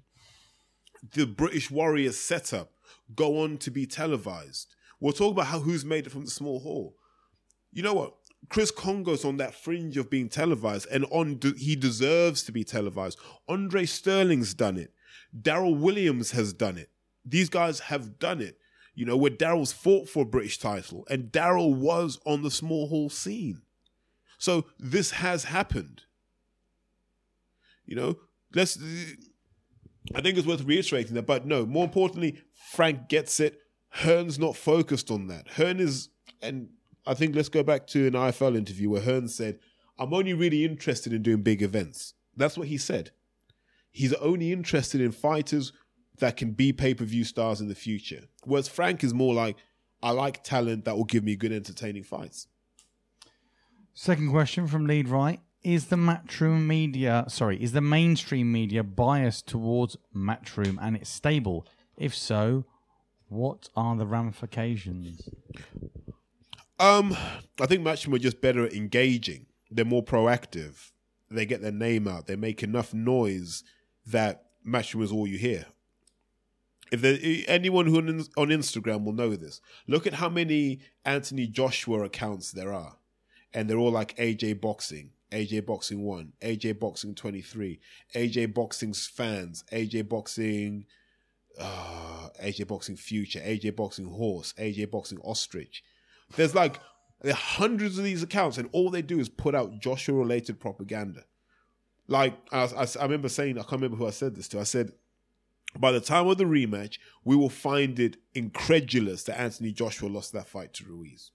[1.15, 2.73] the British Warriors setup
[3.15, 4.75] go on to be televised.
[5.01, 6.97] We'll talk about how who's made it from the small hall.
[7.73, 8.15] You know what?
[8.49, 13.19] Chris Kongo's on that fringe of being televised, and on he deserves to be televised.
[13.49, 14.93] Andre Sterling's done it.
[15.39, 16.91] Daryl Williams has done it.
[17.25, 18.59] These guys have done it.
[18.95, 22.89] You know, where Daryl's fought for a British title, and Daryl was on the small
[22.89, 23.63] hall scene.
[24.39, 26.03] So this has happened.
[27.87, 28.17] You know,
[28.55, 28.79] let's
[30.15, 31.27] I think it's worth reiterating that.
[31.27, 32.41] But no, more importantly,
[32.73, 33.61] Frank gets it.
[33.91, 35.49] Hearn's not focused on that.
[35.49, 36.09] Hearn is,
[36.43, 36.69] and
[37.07, 39.59] I think let's go back to an IFL interview where Hearn said,
[39.99, 42.15] I'm only really interested in doing big events.
[42.37, 43.11] That's what he said.
[43.91, 45.73] He's only interested in fighters
[46.19, 48.25] that can be pay per view stars in the future.
[48.45, 49.57] Whereas Frank is more like,
[50.03, 52.47] I like talent that will give me good, entertaining fights.
[53.93, 59.47] Second question from Lead Right is the matchroom media sorry is the mainstream media biased
[59.47, 61.67] towards matchroom and it's stable?
[61.97, 62.65] If so
[63.29, 65.29] what are the ramifications?
[66.79, 67.17] Um
[67.61, 69.47] i think matchroom are just better at engaging.
[69.71, 70.91] They're more proactive.
[71.31, 72.27] They get their name out.
[72.27, 73.63] They make enough noise
[74.07, 75.67] that matchroom is all you hear.
[76.91, 79.61] If there, anyone who on instagram will know this.
[79.87, 82.97] Look at how many anthony joshua accounts there are.
[83.53, 87.81] And they're all like aj boxing AJ Boxing 1, AJ Boxing 23,
[88.15, 90.87] AJ Boxing's fans, AJ Boxing,
[91.59, 95.85] uh, AJ Boxing Future, AJ Boxing Horse, AJ Boxing Ostrich.
[96.37, 96.81] There's like
[97.21, 100.59] there are hundreds of these accounts, and all they do is put out Joshua related
[100.59, 101.25] propaganda.
[102.09, 104.61] Like, I, I, I remember saying, I can't remember who I said this to.
[104.61, 104.93] I said,
[105.79, 110.33] by the time of the rematch, we will find it incredulous that Anthony Joshua lost
[110.33, 111.31] that fight to Ruiz.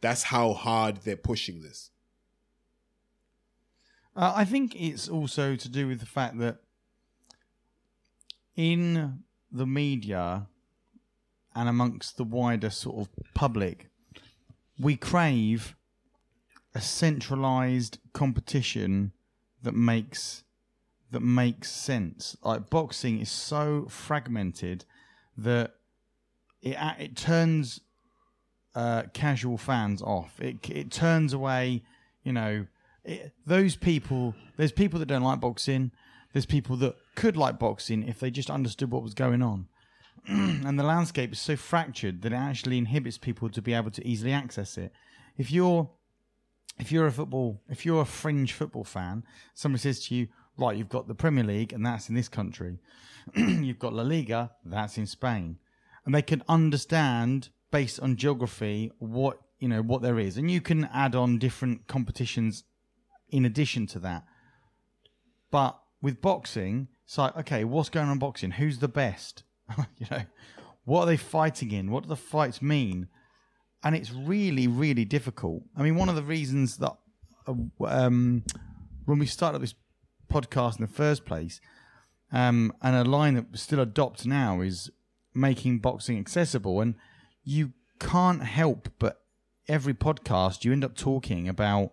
[0.00, 1.90] That's how hard they're pushing this.
[4.16, 6.58] Uh, I think it's also to do with the fact that
[8.56, 10.46] in the media
[11.54, 13.88] and amongst the wider sort of public,
[14.78, 15.74] we crave
[16.74, 19.12] a centralized competition
[19.62, 20.44] that makes
[21.10, 22.36] that makes sense.
[22.42, 24.84] Like boxing is so fragmented
[25.36, 25.74] that
[26.62, 27.80] it it turns
[28.74, 30.40] uh, casual fans off.
[30.40, 31.82] It it turns away,
[32.22, 32.66] you know,
[33.04, 35.92] it, those people, there's people that don't like boxing.
[36.32, 39.68] There's people that could like boxing if they just understood what was going on.
[40.26, 44.06] and the landscape is so fractured that it actually inhibits people to be able to
[44.06, 44.92] easily access it.
[45.36, 45.90] If you're
[46.78, 49.24] if you're a football if you're a fringe football fan,
[49.54, 52.78] somebody says to you, right, you've got the Premier League and that's in this country.
[53.36, 55.58] you've got La Liga, that's in Spain.
[56.06, 60.38] And they can understand based on geography what you know what there is.
[60.38, 62.64] And you can add on different competitions
[63.34, 64.24] in addition to that.
[65.50, 68.52] But with boxing, it's like, okay, what's going on in boxing?
[68.52, 69.42] Who's the best?
[69.98, 70.22] you know,
[70.84, 71.90] what are they fighting in?
[71.90, 73.08] What do the fights mean?
[73.82, 75.64] And it's really, really difficult.
[75.76, 76.96] I mean, one of the reasons that
[77.48, 77.54] uh,
[77.84, 78.44] um,
[79.04, 79.74] when we started this
[80.32, 81.60] podcast in the first place,
[82.30, 84.90] um, and a line that we still adopt now is
[85.34, 86.80] making boxing accessible.
[86.80, 86.94] And
[87.42, 89.22] you can't help but
[89.68, 91.90] every podcast you end up talking about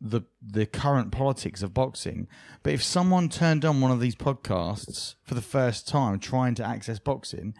[0.00, 2.26] the the current politics of boxing.
[2.62, 6.66] But if someone turned on one of these podcasts for the first time, trying to
[6.66, 7.54] access boxing,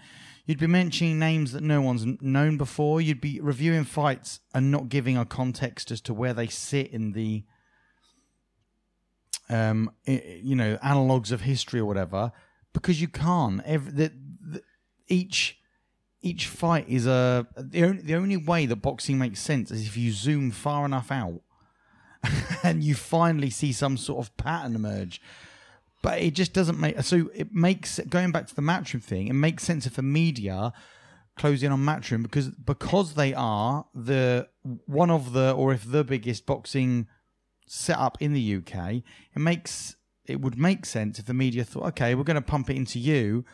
[0.47, 3.01] you'd be mentioning names that no one's known before.
[3.01, 7.13] You'd be reviewing fights and not giving a context as to where they sit in
[7.13, 7.45] the
[9.51, 12.33] um, you know, analogs of history or whatever,
[12.73, 13.61] because you can't.
[13.67, 14.63] Every, the, the,
[15.09, 15.59] each
[16.23, 19.97] each fight is a the only, the only way that boxing makes sense is if
[19.97, 21.41] you zoom far enough out
[22.63, 25.21] and you finally see some sort of pattern emerge.
[26.03, 27.31] But it just doesn't make so.
[27.35, 29.29] It makes going back to the matchroom thing.
[29.29, 30.73] It makes sense if the media
[31.37, 34.49] close in on matchroom because because they are the
[34.87, 37.07] one of the or if the biggest boxing
[37.67, 39.03] setup in the UK.
[39.35, 42.71] It makes it would make sense if the media thought, okay, we're going to pump
[42.71, 43.45] it into you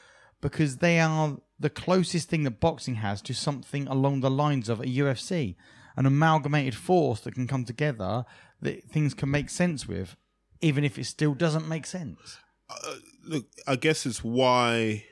[0.40, 4.80] because they are the closest thing that boxing has to something along the lines of
[4.80, 5.56] a UFC,
[5.97, 8.24] an amalgamated force that can come together
[8.62, 10.16] that things can make sense with,
[10.61, 12.39] even if it still doesn't make sense.
[12.69, 15.05] Uh, look, I guess it's why,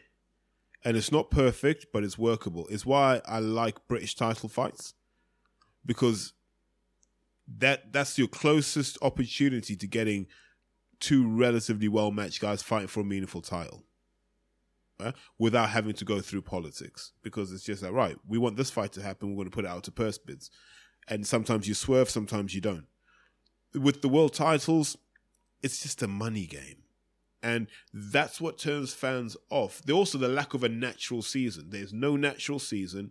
[0.85, 2.66] and it's not perfect, but it's workable.
[2.69, 4.95] It's why I like British title fights
[5.87, 6.33] because
[7.59, 10.27] that that's your closest opportunity to getting
[11.01, 13.85] two relatively well matched guys fighting for a meaningful title.
[15.01, 15.15] Right?
[15.39, 17.12] Without having to go through politics.
[17.23, 19.65] Because it's just like, right, we want this fight to happen, we're going to put
[19.65, 20.51] it out to purse bids.
[21.09, 22.87] And sometimes you swerve, sometimes you don't.
[23.75, 24.97] With the world titles,
[25.63, 26.83] it's just a money game.
[27.43, 29.83] And that's what turns fans off.
[29.85, 31.71] There also the lack of a natural season.
[31.71, 33.11] There's no natural season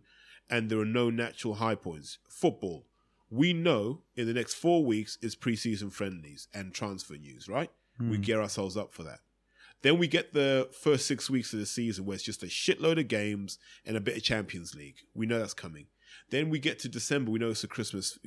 [0.49, 2.18] and there are no natural high points.
[2.27, 2.85] Football,
[3.30, 7.72] we know in the next four weeks is preseason friendlies and transfer news, right?
[8.02, 8.10] Mm.
[8.10, 8.22] We hmm.
[8.23, 9.19] gear ourselves up for that.
[9.84, 12.99] Then we get the first six weeks of the season where it's just a shitload
[12.99, 14.95] of games and a bit of Champions League.
[15.14, 15.88] We know that's coming.
[16.30, 17.31] Then we get to December.
[17.31, 18.18] We know it's a Christmas.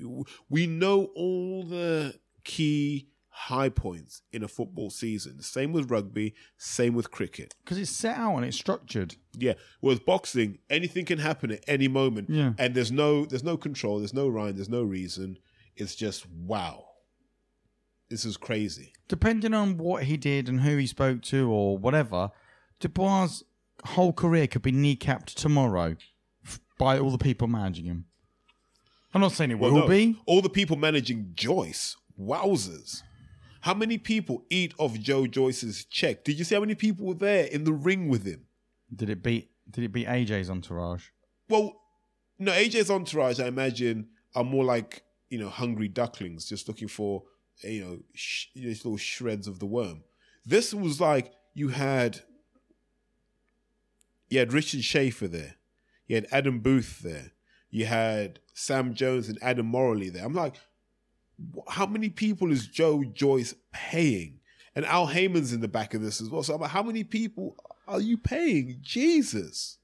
[0.50, 5.42] We know all the key high points in a football season.
[5.42, 7.54] Same with rugby, same with cricket.
[7.62, 9.16] Because it's set out and it's structured.
[9.34, 9.54] Yeah.
[9.80, 12.30] Whereas boxing, anything can happen at any moment.
[12.30, 12.52] Yeah.
[12.56, 15.38] And there's no there's no control, there's no rhyme, there's no reason.
[15.74, 16.84] It's just wow.
[18.08, 18.92] This is crazy.
[19.08, 22.30] Depending on what he did and who he spoke to or whatever,
[22.80, 23.42] Dubois'
[23.84, 25.96] whole career could be kneecapped tomorrow
[26.78, 28.06] by all the people managing him.
[29.12, 29.88] I'm not saying it well, will no.
[29.88, 30.20] be.
[30.26, 33.02] All the people managing Joyce, wowzers.
[33.60, 36.24] How many people eat off Joe Joyce's check?
[36.24, 38.46] Did you see how many people were there in the ring with him?
[38.94, 39.50] Did it beat?
[39.68, 41.08] Did it beat AJ's entourage?
[41.48, 41.80] Well,
[42.38, 47.24] no, AJ's entourage, I imagine, are more like you know hungry ducklings, just looking for
[47.62, 50.04] you know sh- these little shreds of the worm.
[50.44, 52.20] This was like you had
[54.28, 55.56] you had Richard Schaefer there,
[56.06, 57.32] you had Adam Booth there,
[57.70, 60.24] you had Sam Jones and Adam Morley there.
[60.24, 60.56] I'm like,
[61.68, 64.40] how many people is Joe Joyce paying?
[64.74, 66.42] And Al Haymon's in the back of this as well.
[66.42, 67.56] So I'm like, how many people
[67.88, 68.78] are you paying?
[68.82, 69.78] Jesus.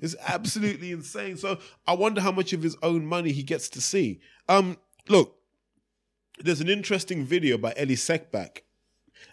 [0.00, 1.36] It's absolutely insane.
[1.36, 4.20] So I wonder how much of his own money he gets to see.
[4.48, 4.78] Um,
[5.08, 5.36] look,
[6.42, 8.58] there's an interesting video by Elie Seckbach,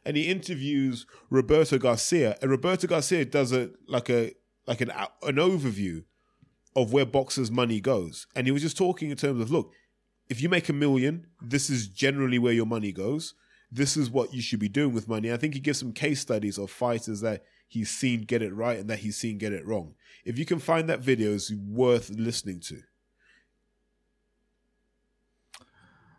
[0.06, 4.34] and he interviews Roberto Garcia, and Roberto Garcia does a like a
[4.68, 6.03] like an an overview
[6.76, 8.27] of where boxers' money goes.
[8.35, 9.72] And he was just talking in terms of look,
[10.30, 13.34] if you make a million, this is generally where your money goes.
[13.72, 15.31] This is what you should be doing with money.
[15.31, 18.80] I think he gives some case studies of fighters that he's seen get it right
[18.80, 19.95] and that he's seen get it wrong.
[20.26, 22.81] If you can find that video, it's worth listening to.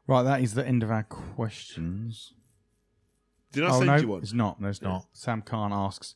[0.06, 2.32] Right, that is the end of our questions.
[3.52, 4.22] Did I oh, send no, you one?
[4.22, 4.60] It's not.
[4.60, 5.06] No, it's not.
[5.12, 6.14] Sam Khan asks,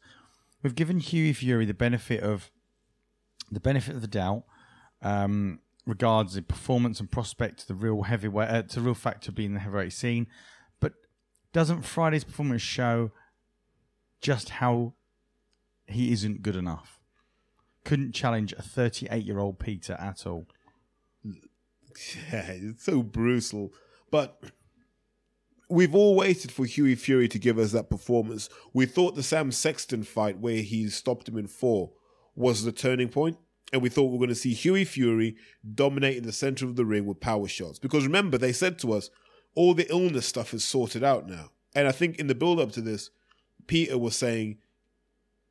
[0.62, 2.50] "We've given Hughie Fury the benefit of
[3.50, 4.44] the benefit of the doubt
[5.02, 9.54] um, regards the performance and prospect to the real heavyweight, uh, to real factor being
[9.54, 10.26] the heavyweight scene.
[10.80, 10.94] But
[11.52, 13.12] doesn't Friday's performance show
[14.20, 14.94] just how
[15.86, 16.98] he isn't good enough?
[17.84, 20.46] Couldn't challenge a 38 year old Peter at all.
[21.24, 23.72] Yeah, it's so brutal.
[24.10, 24.38] But
[25.68, 28.48] we've all waited for Hughie Fury to give us that performance.
[28.72, 31.92] We thought the Sam Sexton fight, where he stopped him in four,
[32.36, 33.38] was the turning point,
[33.72, 35.36] and we thought we were going to see Hughie Fury
[35.74, 37.80] dominating the center of the ring with power shots.
[37.80, 39.10] Because remember, they said to us,
[39.56, 41.50] all the illness stuff is sorted out now.
[41.74, 43.10] And I think in the build up to this,
[43.66, 44.58] Peter was saying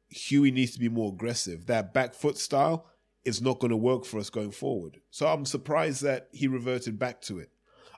[0.09, 1.65] Hughie needs to be more aggressive.
[1.65, 2.85] That back foot style
[3.25, 5.01] is not going to work for us going forward.
[5.09, 7.49] So I'm surprised that he reverted back to it.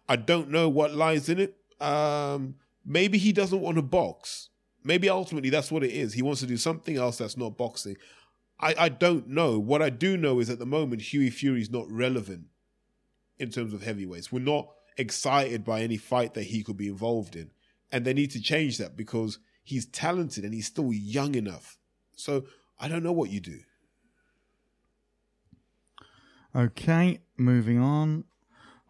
[0.10, 1.58] I don't know what lies in it.
[1.82, 2.56] Um,
[2.86, 4.50] maybe he doesn't want to box.
[4.84, 6.14] Maybe ultimately that's what it is.
[6.14, 7.98] He wants to do something else that's not boxing.
[8.60, 9.60] I, I don't know.
[9.60, 12.46] What I do know is at the moment, Hughie Fury's not relevant
[13.38, 14.32] in terms of heavyweights.
[14.32, 17.52] We're not excited by any fight that he could be involved in.
[17.92, 21.78] And they need to change that because he's talented and he's still young enough.
[22.16, 22.46] So
[22.80, 23.60] I don't know what you do.
[26.56, 28.24] Okay, moving on.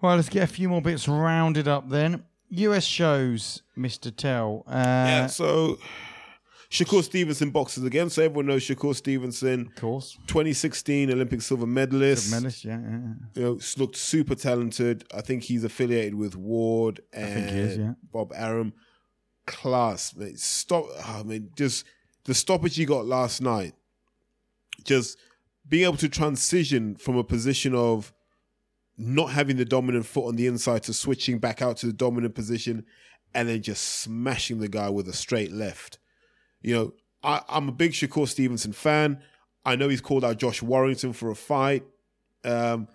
[0.01, 2.23] Well, let's get a few more bits rounded up then.
[2.49, 4.15] US shows, Mr.
[4.15, 4.63] Tell.
[4.67, 5.77] Uh, yeah, so
[6.69, 8.09] Shakur Stevenson boxes again.
[8.09, 9.67] So everyone knows Shakur Stevenson.
[9.67, 10.17] Of course.
[10.27, 12.23] 2016 Olympic silver medalist.
[12.23, 13.13] Silver medalist, yeah, yeah.
[13.35, 15.05] You know, looked super talented.
[15.13, 17.93] I think he's affiliated with Ward and is, yeah.
[18.11, 18.73] Bob Arum.
[19.45, 20.39] Class, mate.
[20.39, 20.85] Stop.
[20.99, 21.85] Ah, I mean, just
[22.25, 23.73] the stoppage he got last night.
[24.83, 25.17] Just
[25.67, 28.13] being able to transition from a position of
[28.97, 32.35] not having the dominant foot on the inside to switching back out to the dominant
[32.35, 32.85] position
[33.33, 35.99] and then just smashing the guy with a straight left.
[36.61, 36.93] You know,
[37.23, 39.21] I, am a big Shakur Stevenson fan.
[39.65, 41.83] I know he's called out Josh Warrington for a fight.
[42.43, 42.87] Um,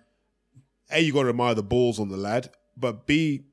[0.90, 3.44] a, you got to admire the balls on the lad, but B,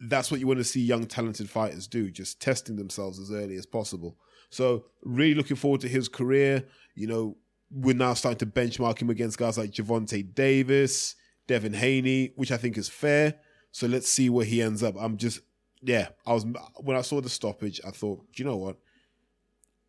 [0.00, 3.56] that's what you want to see young talented fighters do, just testing themselves as early
[3.56, 4.16] as possible.
[4.50, 6.64] So really looking forward to his career.
[6.94, 7.36] You know,
[7.70, 11.14] we're now starting to benchmark him against guys like Gervonta Davis,
[11.46, 13.36] Devin Haney, which I think is fair.
[13.72, 14.96] So let's see where he ends up.
[14.98, 15.40] I'm just,
[15.82, 16.44] yeah, I was,
[16.76, 18.76] when I saw the stoppage, I thought, you know what?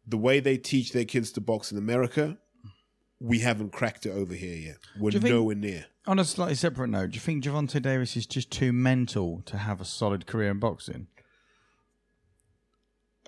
[0.07, 2.37] The way they teach their kids to box in America,
[3.19, 4.77] we haven't cracked it over here yet.
[4.99, 5.85] We're think- nowhere near.
[6.07, 9.57] On a slightly separate note, do you think Gervonta Davis is just too mental to
[9.57, 11.05] have a solid career in boxing?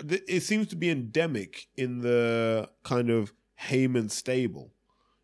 [0.09, 4.73] It seems to be endemic in the kind of Haymon stable,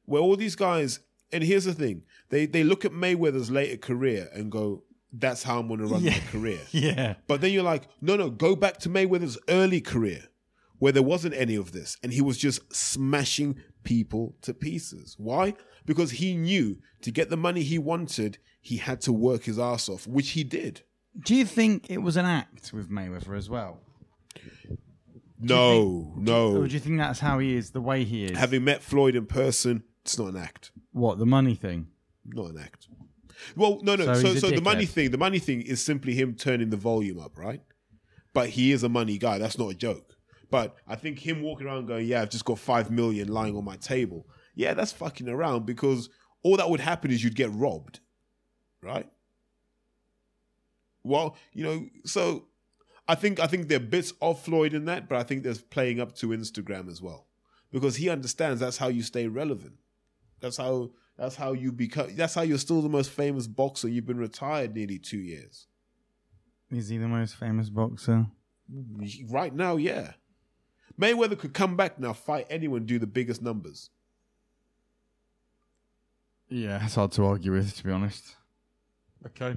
[0.06, 1.00] where all these guys,
[1.34, 5.60] and here's the thing, they, they look at Mayweather's later career and go, that's how
[5.60, 6.62] I'm going to run my career.
[6.72, 7.16] Yeah.
[7.26, 10.26] But then you're like, no, no, go back to Mayweather's early career
[10.80, 15.16] where there wasn't any of this and he was just smashing people to pieces.
[15.18, 15.54] Why?
[15.86, 19.88] Because he knew to get the money he wanted, he had to work his ass
[19.90, 20.82] off, which he did.
[21.26, 23.80] Do you think it was an act with Mayweather as well?
[25.42, 26.68] No, Or no.
[26.68, 28.38] do you think that's how he is, the way he is?
[28.38, 30.72] Having met Floyd in person, it's not an act.
[30.92, 31.88] what, the money thing?
[32.26, 32.88] Not an act.
[33.56, 34.06] Well, no, no.
[34.16, 37.20] So So, so, the money thing, the money thing is simply him turning the volume
[37.20, 37.62] up, right?
[38.34, 39.38] But he is a money guy.
[39.38, 40.16] That's not a joke.
[40.50, 43.64] But I think him walking around going, "Yeah, I've just got five million lying on
[43.64, 46.10] my table." Yeah, that's fucking around because
[46.44, 48.00] all that would happen is you'd get robbed,
[48.82, 49.10] right?
[51.04, 52.46] Well, you know, so
[53.08, 55.62] I think I think there are bits of Floyd in that, but I think there's
[55.62, 57.28] playing up to Instagram as well
[57.72, 59.76] because he understands that's how you stay relevant.
[60.40, 62.16] That's how that's how you become.
[62.16, 63.90] That's how you're still the most famous boxer.
[63.90, 65.68] You've been retired nearly two years.
[66.72, 68.28] Is he the most famous boxer?
[69.30, 70.14] Right now, yeah.
[71.00, 73.90] Mayweather could come back now, fight anyone, do the biggest numbers.
[76.50, 78.36] Yeah, it's hard to argue with, to be honest.
[79.26, 79.56] Okay.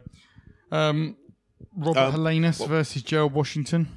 [0.71, 1.17] Um,
[1.77, 3.89] Robert Um, Helenius well- versus Gerald Washington.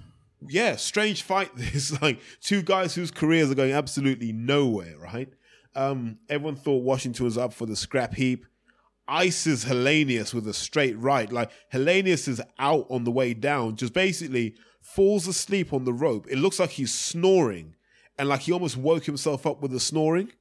[0.47, 1.51] Yeah, strange fight.
[1.55, 4.97] This like two guys whose careers are going absolutely nowhere.
[4.97, 5.29] Right?
[5.75, 8.45] Um, everyone thought Washington was up for the scrap heap.
[9.07, 11.31] Ices Helenius with a straight right.
[11.31, 14.55] Like Helenius is out on the way down, just basically
[14.85, 16.27] falls asleep on the rope.
[16.29, 17.75] It looks like he's snoring,
[18.19, 20.31] and like he almost woke himself up with the snoring.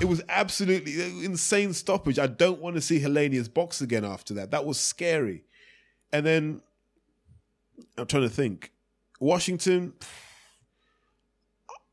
[0.00, 2.18] It was absolutely insane stoppage.
[2.18, 4.50] I don't want to see Helenius box again after that.
[4.50, 5.44] That was scary.
[6.12, 6.60] And then
[7.96, 8.72] I'm trying to think.
[9.20, 9.94] Washington,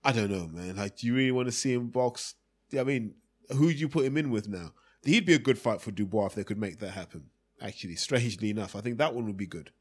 [0.03, 0.75] I don't know, man.
[0.75, 2.35] Like, do you really want to see him box?
[2.77, 3.13] I mean,
[3.55, 4.73] who do you put him in with now?
[5.03, 7.29] He'd be a good fight for Dubois if they could make that happen.
[7.61, 9.71] Actually, strangely enough, I think that one would be good.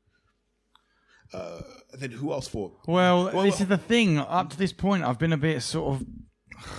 [1.33, 1.61] Uh,
[1.95, 2.73] then who else for?
[2.87, 4.19] Well, Well, this is the thing.
[4.19, 6.07] Up to this point, I've been a bit sort of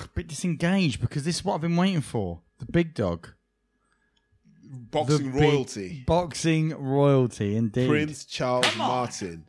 [0.06, 2.42] a bit disengaged because this is what I've been waiting for.
[2.60, 3.30] The big dog.
[4.64, 6.04] Boxing The royalty.
[6.06, 7.90] Boxing royalty, indeed.
[7.90, 9.46] Prince Charles Martin.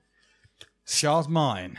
[0.86, 1.78] Charles Mine.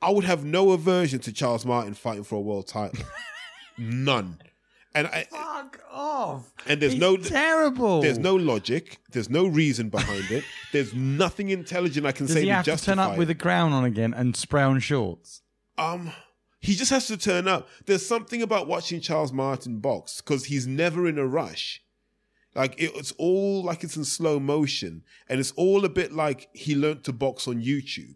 [0.00, 3.04] I would have no aversion to Charles Martin fighting for a world title.
[3.78, 4.38] None.
[4.96, 6.52] And I, Fuck off.
[6.68, 8.00] and there's He's no terrible.
[8.00, 8.98] There's no logic.
[9.10, 10.44] There's no reason behind it.
[10.72, 13.28] There's nothing intelligent I can Does say he to have to justify turn up with
[13.28, 15.42] a crown on again and spray on shorts?
[15.76, 16.12] Um,
[16.60, 17.68] he just has to turn up.
[17.86, 21.82] There's something about watching Charles Martin box because he's never in a rush.
[22.54, 26.48] Like it, it's all like it's in slow motion, and it's all a bit like
[26.52, 28.14] he learnt to box on YouTube.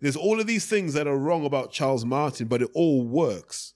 [0.00, 3.74] There's all of these things that are wrong about Charles Martin, but it all works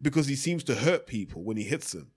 [0.00, 2.10] because he seems to hurt people when he hits them.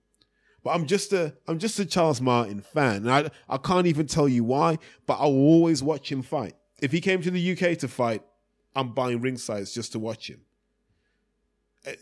[0.62, 3.06] But I'm just a I'm just a Charles Martin fan.
[3.06, 6.54] And I I can't even tell you why, but I'll always watch him fight.
[6.80, 8.22] If he came to the UK to fight,
[8.74, 10.42] I'm buying ring size just to watch him.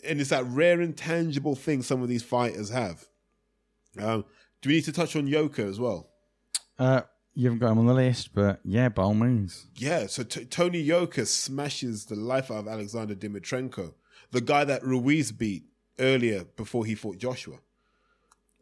[0.04, 3.06] And it's that rare intangible thing some of these fighters have.
[4.00, 4.24] Um,
[4.60, 6.10] Do we need to touch on Yoka as well?
[6.78, 7.02] Uh,
[7.34, 9.66] you haven't got him on the list, but yeah, by all means.
[9.76, 13.94] Yeah, so t- Tony Yoka smashes the life out of Alexander Dimitrenko,
[14.30, 15.64] the guy that Ruiz beat
[15.98, 17.56] earlier before he fought Joshua.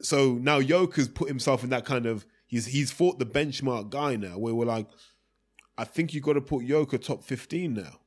[0.00, 4.16] So now Yoka's put himself in that kind of he's he's fought the benchmark guy
[4.16, 4.86] now, where we're like,
[5.78, 8.00] I think you got to put Yoka top fifteen now.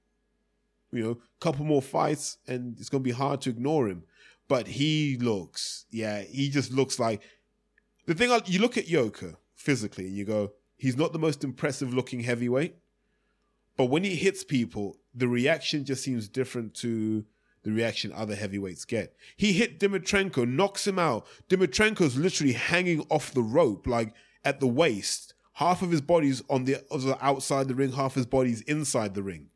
[0.92, 4.04] You know, couple more fights, and it's gonna be hard to ignore him.
[4.48, 7.22] But he looks, yeah, he just looks like
[8.08, 8.32] the thing.
[8.32, 12.22] I, you look at Yoka physically, and you go, he's not the most impressive looking
[12.22, 12.76] heavyweight,
[13.78, 17.26] but when he hits people, the reaction just seems different to
[17.64, 19.16] the reaction other heavyweights get.
[19.36, 21.26] He hit Dimitrenko, knocks him out.
[21.50, 24.14] Dimitrenko's literally hanging off the rope, like
[24.44, 25.34] at the waist.
[25.54, 28.62] Half of his body's on the, on the outside the ring, half of his body's
[28.62, 29.50] inside the ring.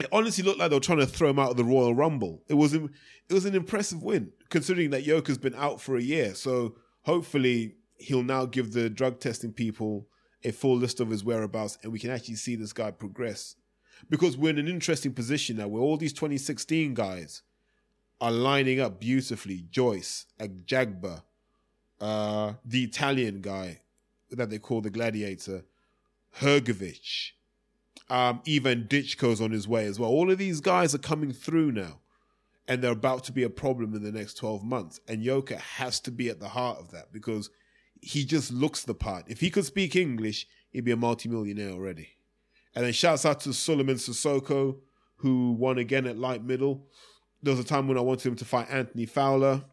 [0.00, 2.42] It honestly looked like they were trying to throw him out of the Royal Rumble.
[2.48, 2.90] It was it
[3.30, 6.34] was an impressive win, considering that Yoka's been out for a year.
[6.34, 10.06] So hopefully he'll now give the drug testing people
[10.44, 13.56] a full list of his whereabouts, and we can actually see this guy progress
[14.08, 17.42] because we're in an interesting position now where all these 2016 guys
[18.20, 19.64] are lining up beautifully.
[19.70, 21.22] Joyce, Jagba,
[22.00, 23.80] uh, the Italian guy
[24.30, 25.64] that they call the Gladiator,
[26.40, 27.32] Hrgovic,
[28.10, 30.10] um, even Dychko's on his way as well.
[30.10, 32.00] All of these guys are coming through now,
[32.66, 35.00] and they're about to be a problem in the next 12 months.
[35.08, 37.50] And Yoka has to be at the heart of that because
[38.00, 39.24] he just looks the part.
[39.28, 42.10] If he could speak English, he'd be a multimillionaire already.
[42.74, 44.78] And then shouts out to Souleymane Cissokho,
[45.16, 46.86] who won again at light middle.
[47.42, 49.64] There was a time when I wanted him to fight Anthony Fowler.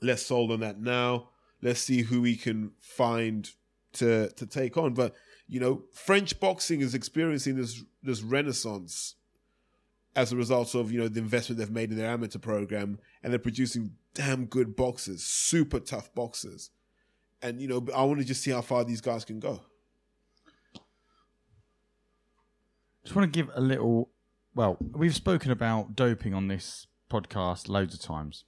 [0.00, 1.30] Less sold on that now.
[1.62, 3.48] Let's see who we can find
[3.94, 4.94] to to take on.
[4.94, 5.14] But
[5.48, 9.16] you know, French boxing is experiencing this this renaissance
[10.16, 13.32] as a result of you know the investment they've made in their amateur program, and
[13.32, 16.70] they're producing damn good boxers, super tough boxers.
[17.42, 19.62] And you know, I want to just see how far these guys can go.
[23.04, 24.10] Just want to give a little.
[24.54, 28.44] Well, we've spoken about doping on this podcast loads of times,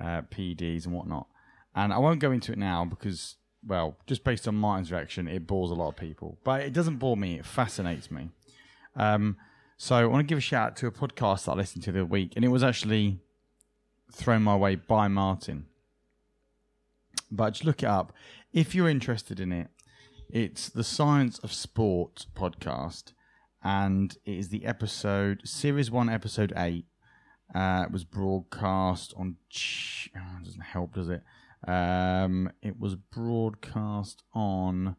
[0.00, 1.26] uh, PEDs and whatnot,
[1.74, 3.36] and I won't go into it now because,
[3.66, 6.38] well, just based on Martin's reaction, it bores a lot of people.
[6.44, 8.30] But it doesn't bore me; it fascinates me.
[8.94, 9.36] Um,
[9.78, 11.92] so I want to give a shout out to a podcast that I listened to
[11.92, 13.20] the week, and it was actually
[14.12, 15.66] thrown my way by Martin.
[17.30, 18.12] But just look it up
[18.52, 19.68] if you're interested in it.
[20.30, 23.12] It's the Science of Sport podcast
[23.62, 26.86] and it is the episode series one, episode eight.
[27.54, 29.36] Uh, it was broadcast on.
[30.16, 31.22] Oh, doesn't help, does it?
[31.66, 34.96] Um, it was broadcast on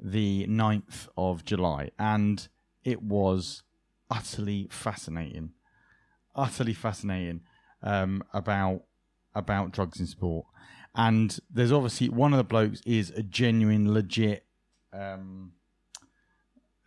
[0.00, 2.46] the 9th of July, and
[2.84, 3.62] it was
[4.10, 5.52] utterly fascinating,
[6.36, 7.40] utterly fascinating
[7.82, 8.82] um, about
[9.34, 10.46] about drugs in sport.
[10.94, 14.44] And there's obviously one of the blokes is a genuine, legit.
[14.92, 15.52] Um,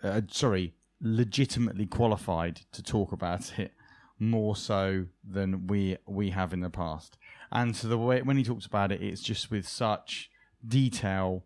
[0.03, 3.73] uh, sorry, legitimately qualified to talk about it
[4.19, 7.17] more so than we we have in the past.
[7.51, 10.29] And so the way when he talks about it, it's just with such
[10.65, 11.43] detail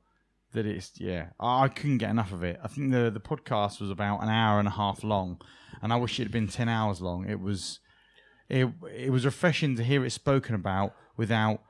[0.51, 2.59] that it's yeah, I couldn't get enough of it.
[2.63, 5.39] I think the the podcast was about an hour and a half long,
[5.81, 7.29] and I wish it had been ten hours long.
[7.29, 7.79] It was
[8.49, 11.61] it it was refreshing to hear it spoken about without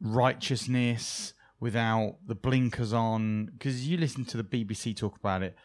[0.00, 3.46] righteousness, without the blinkers on.
[3.46, 5.56] Because you listen to the BBC talk about it,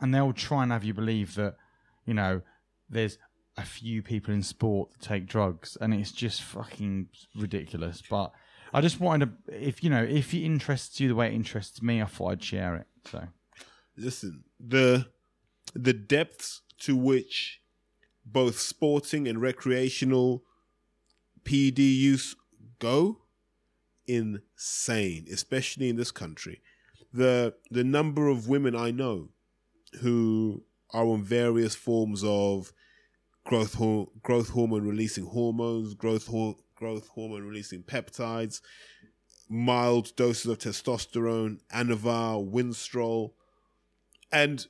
[0.00, 1.56] and they'll try and have you believe that
[2.06, 2.42] you know
[2.88, 3.18] there's
[3.56, 8.02] a few people in sport that take drugs, and it's just fucking ridiculous.
[8.08, 8.32] But
[8.72, 11.82] I just wanted to, if you know, if it interests you the way it interests
[11.82, 12.86] me, I thought I'd share it.
[13.10, 13.26] So,
[13.96, 15.08] listen, the
[15.74, 17.60] the depths to which
[18.24, 20.44] both sporting and recreational
[21.44, 22.36] PD use
[22.78, 23.22] go
[24.06, 26.60] insane, especially in this country.
[27.12, 29.30] The the number of women I know
[30.00, 32.72] who are on various forms of
[33.44, 38.60] growth ho- growth hormone releasing hormones, growth ho- growth hormone releasing peptides,
[39.48, 43.32] mild doses of testosterone, Anavar, Winstrol,
[44.30, 44.66] and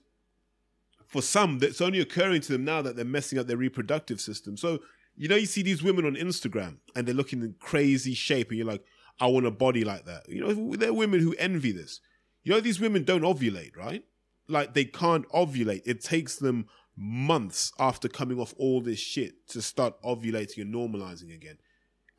[1.07, 4.57] for some, it's only occurring to them now that they're messing up their reproductive system.
[4.57, 4.81] So
[5.19, 8.59] you know, you see these women on Instagram and they're looking in crazy shape, and
[8.59, 8.85] you're like,
[9.21, 10.29] I want a body like that.
[10.29, 12.01] You know, there are women who envy this.
[12.45, 14.05] You know, these women don't ovulate, right?
[14.49, 15.83] Like they can't ovulate.
[15.85, 16.67] It takes them
[16.97, 21.59] months after coming off all this shit to start ovulating and normalizing again.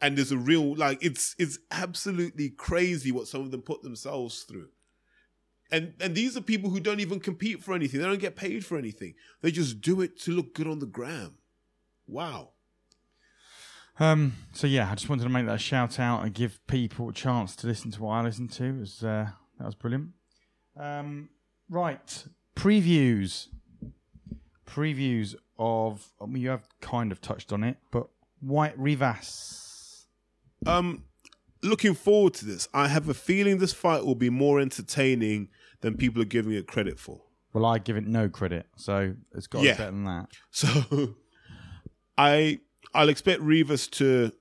[0.02, 4.44] And there's a real like it's it's absolutely crazy what some of them put themselves
[4.44, 4.70] through.
[5.72, 8.00] And and these are people who don't even compete for anything.
[8.00, 9.16] They don't get paid for anything.
[9.42, 11.36] They just do it to look good on the gram.
[12.08, 12.52] Wow.
[14.00, 17.14] Um, so yeah, I just wanted to make that shout out and give people a
[17.14, 18.64] chance to listen to what I listened to.
[18.64, 19.28] It was uh,
[19.60, 20.12] that was brilliant.
[20.78, 21.30] Um,
[21.70, 22.26] right,
[22.56, 23.48] previews,
[24.66, 26.10] previews of.
[26.22, 28.08] I mean, you have kind of touched on it, but
[28.42, 30.06] Whyte Rivas.
[30.66, 31.04] Um,
[31.64, 32.68] looking forward to this.
[32.74, 35.50] I have a feeling this fight will be more entertaining
[35.82, 37.22] than people are giving it credit for.
[37.54, 39.74] Well, I give it no credit, so it's got to Yeah.
[39.74, 40.28] be better than that.
[40.52, 41.16] So
[42.18, 42.60] I
[42.94, 44.32] I'll expect Rivas to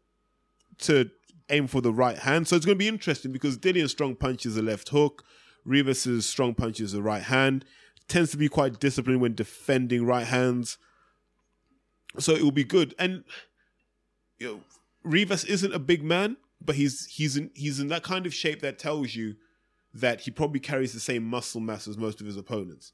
[0.78, 1.10] to
[1.50, 2.46] aim for the right hand.
[2.46, 5.24] So it's going to be interesting because Dillian's strong punch is a left hook.
[5.68, 7.64] Rivas's strong punch is the right hand.
[8.08, 10.78] Tends to be quite disciplined when defending right hands.
[12.18, 12.94] So it will be good.
[12.98, 13.24] And
[14.38, 14.60] you know,
[15.04, 18.60] Rivas isn't a big man, but he's he's in he's in that kind of shape
[18.62, 19.36] that tells you
[19.92, 22.92] that he probably carries the same muscle mass as most of his opponents.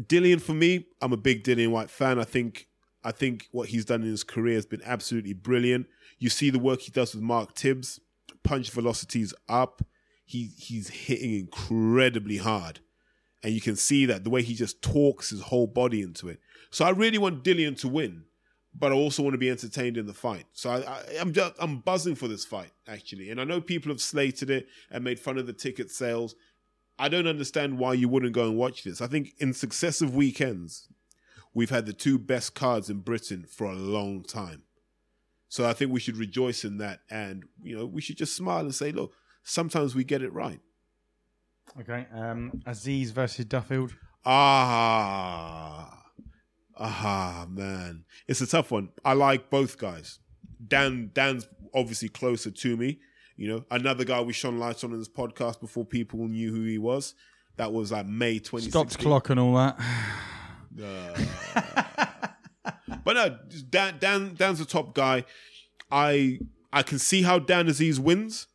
[0.00, 2.18] Dillian for me, I'm a big Dillian Whyte fan.
[2.18, 2.68] I think
[3.02, 5.86] I think what he's done in his career has been absolutely brilliant.
[6.18, 8.00] You see the work he does with Mark Tibbs,
[8.42, 9.82] punch velocities up.
[10.26, 12.80] He he's hitting incredibly hard.
[13.42, 16.40] And you can see that the way he just talks his whole body into it.
[16.70, 18.24] So I really want Dillian to win,
[18.74, 20.46] but I also want to be entertained in the fight.
[20.52, 24.50] So I, I'm I'm buzzing for this fight actually, and I know people have slated
[24.50, 26.34] it and made fun of the ticket sales.
[26.98, 29.00] I don't understand why you wouldn't go and watch this.
[29.00, 30.88] I think in successive weekends,
[31.54, 34.62] we've had the two best cards in Britain for a long time.
[35.48, 38.60] So I think we should rejoice in that, and you know we should just smile
[38.60, 39.12] and say, look,
[39.46, 40.60] sometimes we get it right.
[41.80, 43.94] Okay, um, Azeez versus Duffield.
[44.24, 46.02] Ah,
[46.76, 48.90] ah, man, it's a tough one.
[49.04, 50.18] I like both guys.
[50.66, 52.98] Dan, Dan's obviously closer to me.
[53.36, 56.64] You know, another guy we shone lights on in this podcast before people knew who
[56.64, 57.14] he was.
[57.56, 58.70] That was like May 2016.
[58.70, 59.78] Stopped clock and all that.
[63.04, 63.38] But no,
[63.70, 65.24] Dan, Dan, Dan's a top guy.
[65.90, 66.40] I,
[66.72, 68.48] I can see how Dan Azeez wins,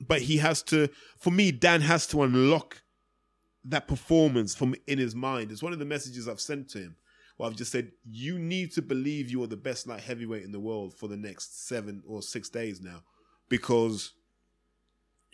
[0.00, 0.88] but he has to.
[1.18, 2.82] For me, Dan has to unlock
[3.64, 5.50] that performance from in his mind.
[5.50, 6.96] It's one of the messages I've sent to him.
[7.38, 10.52] Well, I've just said you need to believe you are the best light heavyweight in
[10.52, 13.02] the world for the next seven or six days now,
[13.48, 14.12] because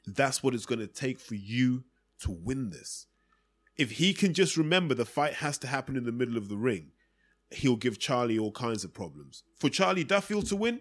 [0.07, 1.85] that's what it's going to take for you
[2.21, 3.07] to win this.
[3.77, 6.57] If he can just remember the fight has to happen in the middle of the
[6.57, 6.93] ring,
[7.51, 9.43] he'll give Charlie all kinds of problems.
[9.57, 10.81] For Charlie Duffield to win,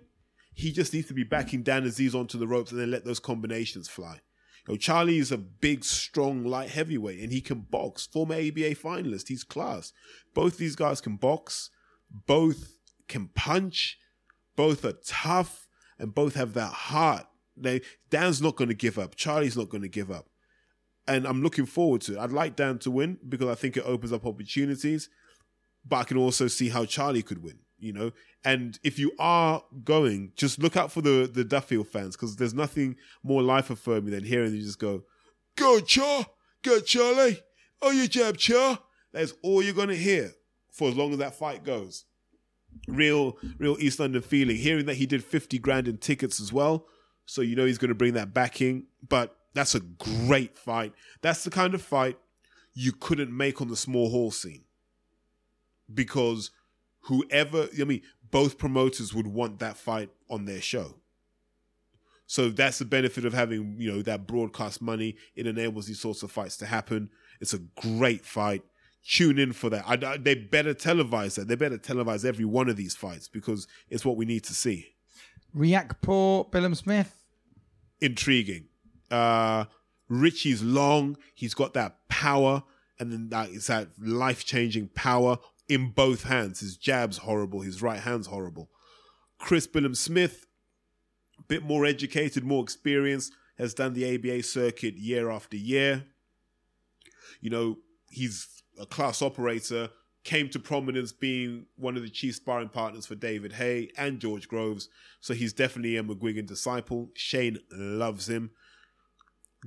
[0.59, 3.19] he just needs to be backing Dan Azeez onto the ropes and then let those
[3.19, 4.19] combinations fly.
[4.67, 8.05] You know, Charlie is a big, strong, light heavyweight and he can box.
[8.05, 9.93] Former ABA finalist, he's class.
[10.33, 11.69] Both these guys can box,
[12.27, 12.73] both
[13.07, 13.97] can punch,
[14.57, 15.67] both are tough,
[15.97, 17.25] and both have that heart.
[17.55, 19.15] They, Dan's not going to give up.
[19.15, 20.27] Charlie's not going to give up.
[21.07, 22.19] And I'm looking forward to it.
[22.19, 25.09] I'd like Dan to win because I think it opens up opportunities
[25.87, 28.11] but I can also see how Charlie could win, you know.
[28.43, 32.53] And if you are going, just look out for the the Duffield fans because there's
[32.53, 35.03] nothing more life affirming than hearing you just go,
[35.55, 36.25] "Go Char,
[36.61, 37.39] go Charlie,
[37.81, 38.79] oh you jab Char."
[39.11, 40.31] That's all you're gonna hear
[40.71, 42.05] for as long as that fight goes.
[42.87, 44.55] Real, real East London feeling.
[44.55, 46.85] Hearing that he did fifty grand in tickets as well,
[47.25, 48.85] so you know he's gonna bring that backing.
[49.07, 50.93] But that's a great fight.
[51.21, 52.17] That's the kind of fight
[52.73, 54.63] you couldn't make on the small hall scene
[55.93, 56.51] because
[57.01, 60.95] whoever I mean, both promoters would want that fight on their show.
[62.27, 65.15] So that's the benefit of having you know that broadcast money.
[65.35, 67.09] It enables these sorts of fights to happen.
[67.41, 68.61] It's a great fight.
[69.07, 69.83] Tune in for that.
[69.87, 71.47] I, I- they better televise that.
[71.47, 74.87] They better televise every one of these fights because it's what we need to see.
[75.55, 77.15] Riakporhe, Billum Smith.
[78.01, 78.65] Intriguing.
[79.09, 79.65] Uh,
[80.07, 81.17] Richie's long.
[81.33, 82.63] He's got that power,
[82.99, 85.37] and then that it's that life changing power
[85.69, 86.59] in both hands.
[86.59, 87.61] His jab's horrible.
[87.61, 88.69] His right hand's horrible.
[89.37, 90.47] Chris Billam-Smith,
[91.37, 96.05] a bit more educated, more experienced, has done the ABA circuit year after year.
[97.39, 97.77] You know,
[98.09, 98.47] he's
[98.79, 99.89] a class operator,
[100.23, 104.47] came to prominence being one of the chief sparring partners for David Haye and George
[104.47, 104.89] Groves.
[105.21, 107.11] So he's definitely a McGuigan disciple.
[107.15, 108.51] Shane loves him.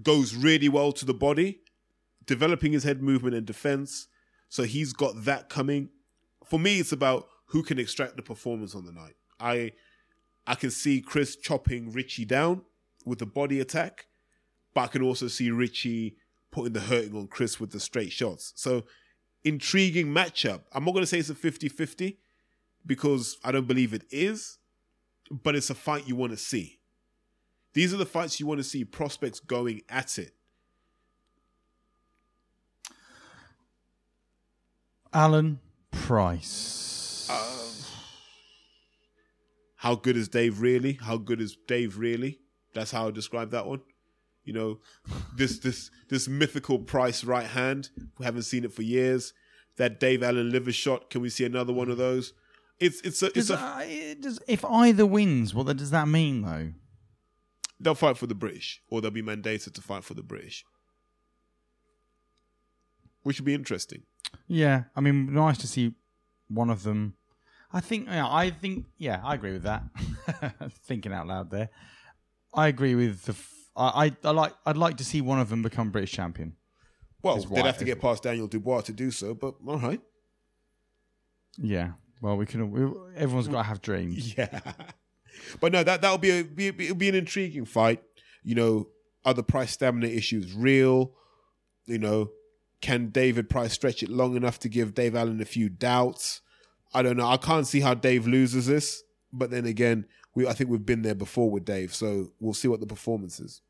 [0.03, 1.61] Goes really well to the body,
[2.27, 4.09] developing his head movement and defense.
[4.53, 5.89] So he's got that coming.
[6.45, 9.15] For me, it's about who can extract the performance on the night.
[9.41, 9.73] I
[10.47, 12.61] I can see Chris chopping Richie down
[13.07, 14.09] with the body attack,
[14.75, 16.19] but I can also see Richie
[16.51, 18.53] putting the hurting on Chris with the straight shots.
[18.55, 18.85] So
[19.43, 20.65] intriguing matchup.
[20.75, 22.19] I'm not going to say it's a 50-50
[22.85, 24.59] because I don't believe it is,
[25.31, 26.79] but it's a fight you want to see.
[27.73, 30.35] These are the fights you want to see prospects going at it.
[35.13, 35.61] Allen
[35.91, 37.29] Price.
[39.77, 40.95] how good is Dave really?
[41.03, 42.39] How good is Dave really?
[42.75, 43.81] That's how I describe that one.
[44.45, 44.79] You know,
[45.37, 47.91] this this this mythical Price right hand.
[48.19, 49.33] We haven't seen it for years.
[49.77, 51.11] That Dave Allen liver shot.
[51.11, 52.33] Can we see another one of those?
[52.81, 56.09] It's it's a it's Does, a uh, it- does, if either wins, what does that
[56.09, 56.73] mean though?
[57.81, 60.65] they'll fight for the British, or they'll be mandated to fight for the British,
[63.25, 64.03] which would be interesting.
[64.47, 65.95] Yeah, I mean, nice to see
[66.49, 67.15] one of them.
[67.73, 69.83] I think, yeah, I think, yeah, I agree with that.
[70.85, 71.71] Thinking out loud there,
[72.55, 73.33] I agree with the.
[73.33, 74.53] F- I, I, I like.
[74.67, 76.55] I'd like to see one of them become British champion.
[77.23, 80.01] Well, Is they'd have to get past Daniel Dubois to do so, but all right.
[81.57, 81.93] Yeah.
[82.21, 82.71] Well, we can.
[82.71, 82.83] We,
[83.17, 84.35] everyone's got to have dreams.
[84.39, 84.61] Yeah,
[85.61, 88.03] but no, that that'll be a be, it'll be an intriguing fight.
[88.45, 88.89] You know,
[89.25, 91.15] are the price stamina issues real?
[91.87, 92.31] You know,
[92.83, 96.43] can David Price stretch it long enough to give Dave Allen a few doubts?
[96.93, 97.27] I don't know.
[97.27, 99.03] I can't see how Dave loses this,
[99.33, 100.05] but then again,
[100.35, 103.41] we I think we've been there before with Dave, so we'll see what the performance
[103.41, 103.63] is.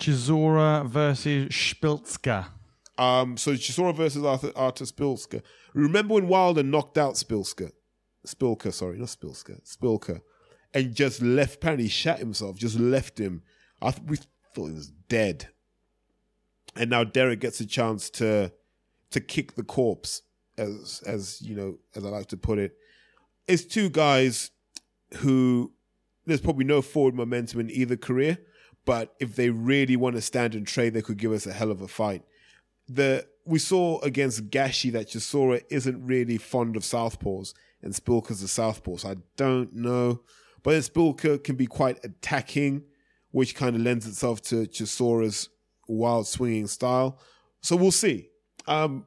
[0.00, 2.46] Chisora versus Spiltska.
[2.96, 5.42] Um, so Chisora versus Arthur, Arthur Spilska.
[5.74, 7.70] Remember when Wilder knocked out Spilska?
[8.26, 10.20] Spilka, sorry, not Spilska, Spilka,
[10.74, 11.56] and just left.
[11.56, 12.56] Apparently, he shot himself.
[12.56, 13.42] Just left him.
[13.80, 14.16] I th- we
[14.54, 15.48] thought he was dead.
[16.76, 18.52] And now Derek gets a chance to
[19.10, 20.22] to kick the corpse,
[20.56, 22.76] as as you know, as I like to put it.
[23.48, 24.50] It's two guys
[25.18, 25.72] who
[26.26, 28.38] there's probably no forward momentum in either career,
[28.84, 31.70] but if they really want to stand and trade, they could give us a hell
[31.70, 32.22] of a fight
[32.90, 38.48] the we saw against Gashi that Chisora isn't really fond of southpaws, and Spilka's a
[38.48, 40.20] southpaw, so I don't know.
[40.62, 42.82] But Spilka can be quite attacking,
[43.30, 45.48] which kind of lends itself to Chisora's
[45.90, 47.18] wild swinging style.
[47.60, 48.28] So we'll see.
[48.66, 49.06] Um,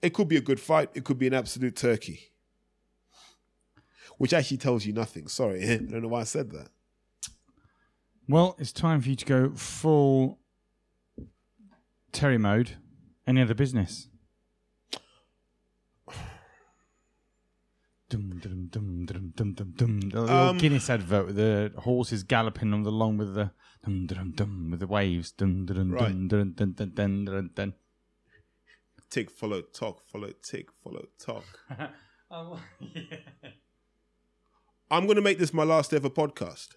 [0.00, 0.90] it could be a good fight.
[0.94, 2.32] It could be an absolute turkey,
[4.18, 5.28] which actually tells you nothing.
[5.28, 6.68] Sorry, I don't know why I said that.
[8.28, 10.38] Well, it's time for you to go full
[12.12, 12.76] Terry mode.
[13.26, 14.08] Any other business?
[18.12, 20.00] Dum, dum, dum, dum, dum, dum, dum.
[20.10, 23.52] The little Um, Guinness advert with the horses galloping on along with the
[23.82, 25.32] dum, dum, dum, with the waves.
[25.32, 26.08] Dum, dum, dum, Right.
[26.10, 27.74] dum, dum, dum, dum, dum, dum, dum.
[29.08, 31.44] Tick, follow, talk, follow, tick, follow, talk.
[32.30, 33.16] Oh, yeah.
[34.90, 36.68] I'm going to make this my last ever podcast.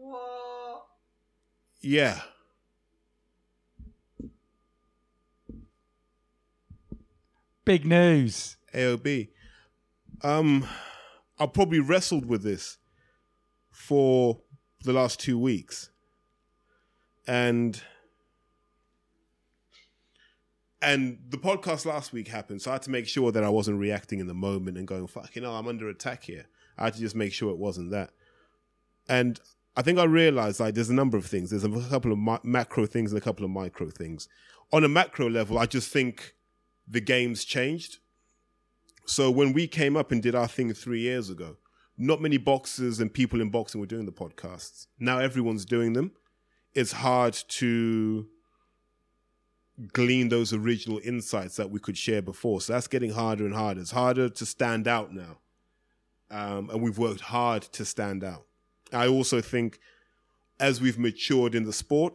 [0.00, 0.86] What?
[1.80, 2.20] Yeah.
[7.64, 8.56] Big news.
[8.74, 9.28] AOB.
[10.22, 10.66] Um,
[11.38, 12.78] I probably wrestled with this
[13.70, 14.40] for
[14.82, 15.90] the last two weeks,
[17.26, 17.80] and
[20.82, 23.78] and the podcast last week happened, so I had to make sure that I wasn't
[23.78, 26.46] reacting in the moment and going, "Fucking hell, I'm under attack here."
[26.76, 28.10] I had to just make sure it wasn't that,
[29.08, 29.40] and
[29.76, 31.50] I think I realized like there's a number of things.
[31.50, 34.28] There's a couple of mi- macro things and a couple of micro things.
[34.72, 36.34] On a macro level, I just think
[36.88, 37.98] the game's changed.
[39.08, 41.56] So when we came up and did our thing three years ago,
[41.96, 44.86] not many boxers and people in boxing were doing the podcasts.
[44.98, 46.12] Now everyone's doing them.
[46.74, 48.26] It's hard to
[49.94, 52.60] glean those original insights that we could share before.
[52.60, 53.80] So that's getting harder and harder.
[53.80, 55.38] It's harder to stand out now.
[56.30, 58.44] Um, and we've worked hard to stand out.
[58.92, 59.80] I also think
[60.60, 62.12] as we've matured in the sport,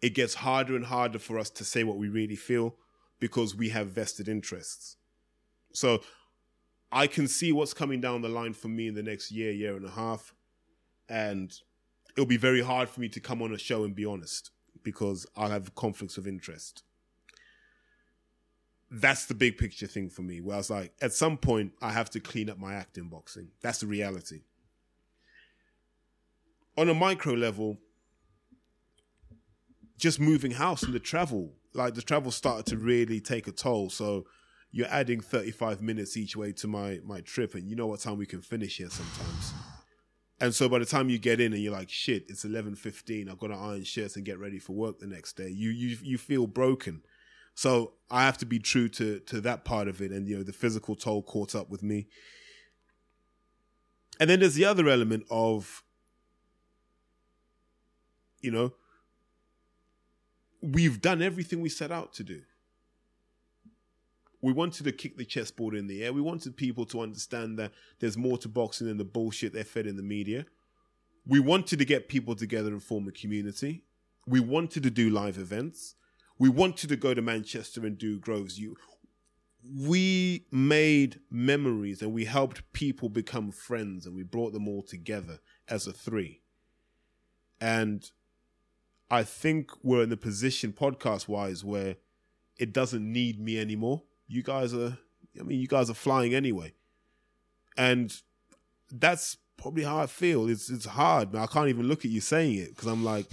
[0.00, 2.76] it gets harder and harder for us to say what we really feel
[3.20, 4.96] because we have vested interests.
[5.76, 6.00] So
[6.90, 9.76] I can see what's coming down the line for me in the next year, year
[9.76, 10.34] and a half.
[11.06, 11.52] And
[12.16, 14.50] it'll be very hard for me to come on a show and be honest
[14.82, 16.82] because I'll have conflicts of interest.
[18.90, 20.40] That's the big picture thing for me.
[20.40, 23.10] Where I was like, at some point, I have to clean up my act in
[23.10, 23.48] boxing.
[23.60, 24.44] That's the reality.
[26.78, 27.76] On a micro level,
[29.98, 33.90] just moving house and the travel, like the travel started to really take a toll.
[33.90, 34.24] So
[34.76, 38.18] you're adding 35 minutes each way to my my trip, and you know what time
[38.18, 39.54] we can finish here sometimes.
[40.38, 43.30] And so by the time you get in and you're like, shit, it's 11:15.
[43.30, 45.48] I've got to iron shirts and get ready for work the next day.
[45.48, 47.02] You you you feel broken.
[47.54, 50.42] So I have to be true to to that part of it, and you know
[50.42, 52.08] the physical toll caught up with me.
[54.20, 55.82] And then there's the other element of,
[58.40, 58.72] you know,
[60.62, 62.42] we've done everything we set out to do.
[64.40, 66.12] We wanted to kick the chessboard in the air.
[66.12, 69.86] We wanted people to understand that there's more to boxing than the bullshit they're fed
[69.86, 70.46] in the media.
[71.26, 73.84] We wanted to get people together and form a community.
[74.26, 75.94] We wanted to do live events.
[76.38, 78.76] We wanted to go to Manchester and do Groves U.
[79.74, 85.40] we made memories and we helped people become friends and we brought them all together
[85.68, 86.42] as a three.
[87.60, 88.08] And
[89.10, 91.96] I think we're in the position podcast wise where
[92.58, 94.02] it doesn't need me anymore.
[94.26, 94.98] You guys are,
[95.38, 96.72] I mean, you guys are flying anyway.
[97.76, 98.14] And
[98.90, 100.48] that's probably how I feel.
[100.48, 101.42] It's it's hard, man.
[101.42, 103.26] I can't even look at you saying it because I'm like,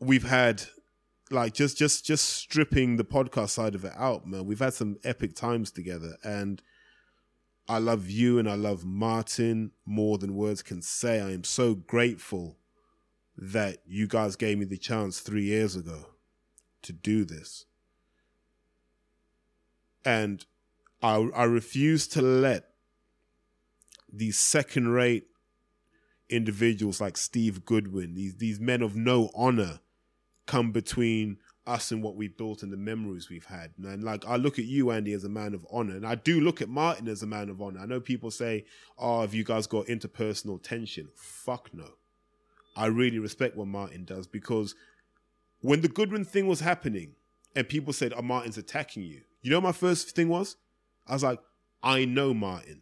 [0.00, 0.62] we've had
[1.30, 4.46] like just just just stripping the podcast side of it out, man.
[4.46, 6.62] We've had some epic times together, and
[7.68, 11.20] I love you and I love Martin more than words can say.
[11.20, 12.58] I am so grateful
[13.36, 16.06] that you guys gave me the chance three years ago
[16.82, 17.64] to do this,
[20.04, 20.44] and
[21.02, 22.70] I I refuse to let
[24.12, 25.26] these second rate
[26.28, 29.80] individuals like Steve Goodwin, these these men of no honor
[30.46, 33.72] come between us and what we built and the memories we've had.
[33.82, 36.40] And like I look at you, Andy, as a man of honor, and I do
[36.40, 37.80] look at Martin as a man of honor.
[37.80, 38.66] I know people say,
[38.98, 41.94] "Oh, have you guys got interpersonal tension?" Fuck no.
[42.76, 44.74] I really respect what Martin does because
[45.60, 47.14] when the Goodwin thing was happening
[47.56, 50.56] and people said, "Oh, Martin's attacking you," you know, my first thing was,
[51.06, 51.38] I was like,
[51.82, 52.80] "I know Martin,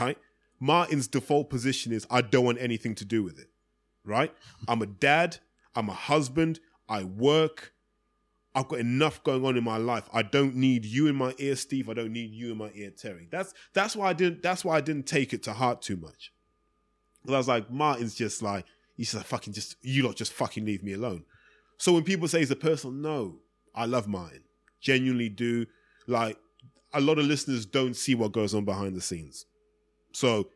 [0.00, 0.18] right?"
[0.58, 3.50] Martin's default position is, "I don't want anything to do with it,"
[4.04, 4.34] right?
[4.66, 5.38] I'm a dad.
[5.74, 6.60] I'm a husband.
[6.88, 7.74] I work.
[8.54, 10.08] I've got enough going on in my life.
[10.12, 11.88] I don't need you in my ear, Steve.
[11.88, 13.28] I don't need you in my ear, Terry.
[13.30, 16.32] That's that's why I didn't that's why I didn't take it to heart too much.
[17.22, 18.64] Because I was like, Martin's just like,
[18.96, 21.24] he's like fucking just you lot just fucking leave me alone.
[21.78, 23.40] So when people say he's a person, no,
[23.74, 24.44] I love Martin.
[24.80, 25.66] Genuinely do.
[26.06, 26.38] Like
[26.92, 29.46] a lot of listeners don't see what goes on behind the scenes.
[30.12, 30.48] So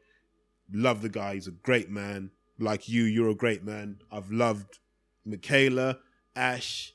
[0.72, 1.34] love the guy.
[1.34, 2.30] He's a great man.
[2.58, 3.98] Like you, you're a great man.
[4.10, 4.78] I've loved
[5.24, 5.98] Michaela,
[6.34, 6.94] Ash,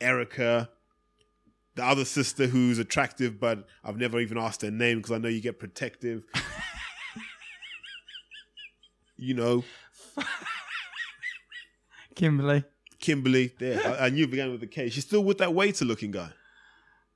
[0.00, 0.70] Erica,
[1.74, 5.28] the other sister who's attractive, but I've never even asked her name because I know
[5.28, 6.24] you get protective.
[9.16, 9.64] you know,
[12.14, 12.64] Kimberly.
[12.98, 13.52] Kimberly.
[13.58, 14.88] There, I, I knew it began with a K.
[14.88, 16.30] She's still with that waiter-looking guy.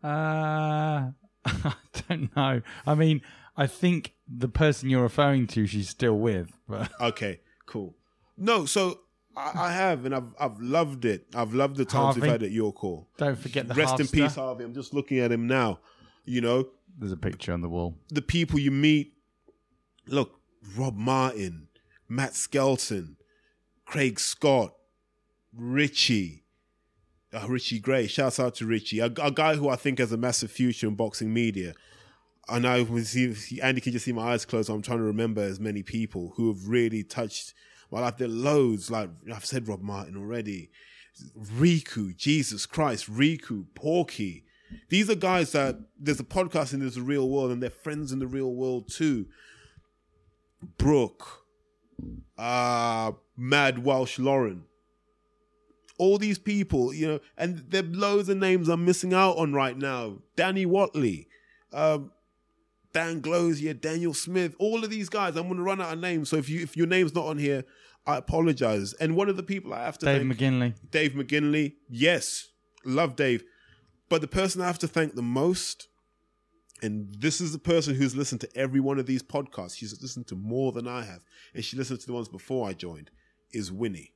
[0.03, 1.11] Uh,
[1.45, 1.75] I
[2.09, 2.63] don't know.
[2.87, 3.23] I mean,
[3.57, 7.95] I think the person you're referring to, she's still with, but Okay, cool.
[8.37, 9.01] No, so
[9.37, 11.27] I, I have, and I've I've loved it.
[11.35, 12.33] I've loved the times we've Harvey.
[12.33, 13.09] had at your call.
[13.19, 14.65] don't forget the Rest in peace, Harvey.
[14.65, 15.81] I'm just looking at him now.
[16.25, 16.69] You know,
[16.99, 17.97] There's a picture on the wall.
[18.11, 19.13] the people you meet.
[20.07, 20.41] Look,
[20.77, 21.69] Rob Martin,
[22.09, 23.17] Matt Skelton,
[23.85, 24.75] Craig Scott,
[25.55, 26.42] Richie,
[27.33, 28.07] uh, Richie Gray.
[28.07, 30.95] Shouts out to Richie, a, a guy who I think has a massive future in
[30.95, 31.75] boxing media.
[32.49, 32.99] And I know
[33.63, 34.69] Andy can just see my eyes closed.
[34.69, 37.55] I'm trying to remember as many people who have really touched
[37.91, 38.17] my life.
[38.17, 40.71] There are loads, like I've said, Rob Martin already.
[41.39, 44.45] Riku, Jesus Christ, Riku, Porky.
[44.89, 48.11] These are guys that there's a podcast and there's a real world, and they're friends
[48.11, 49.27] in the real world too.
[50.79, 51.45] Brooke,
[52.39, 54.65] uh, Mad Welsh Lauren.
[56.03, 59.53] All these people, you know, and there are loads of names I'm missing out on
[59.53, 60.19] right now.
[60.35, 61.29] Danny Watley,
[61.73, 62.11] um,
[62.93, 65.37] Dan Glozier, Daniel Smith, all of these guys.
[65.37, 66.29] I'm going to run out of names.
[66.29, 67.63] So if you if your name's not on here,
[68.05, 68.95] I apologize.
[68.95, 70.75] And one of the people I have to Dave thank, McGinley.
[70.91, 71.75] Dave McGinley.
[71.89, 72.49] Yes,
[72.85, 73.45] love Dave.
[74.09, 75.87] But the person I have to thank the most,
[76.83, 79.77] and this is the person who's listened to every one of these podcasts.
[79.77, 81.23] She's listened to more than I have,
[81.55, 83.11] and she listened to the ones before I joined.
[83.53, 84.13] Is Winnie.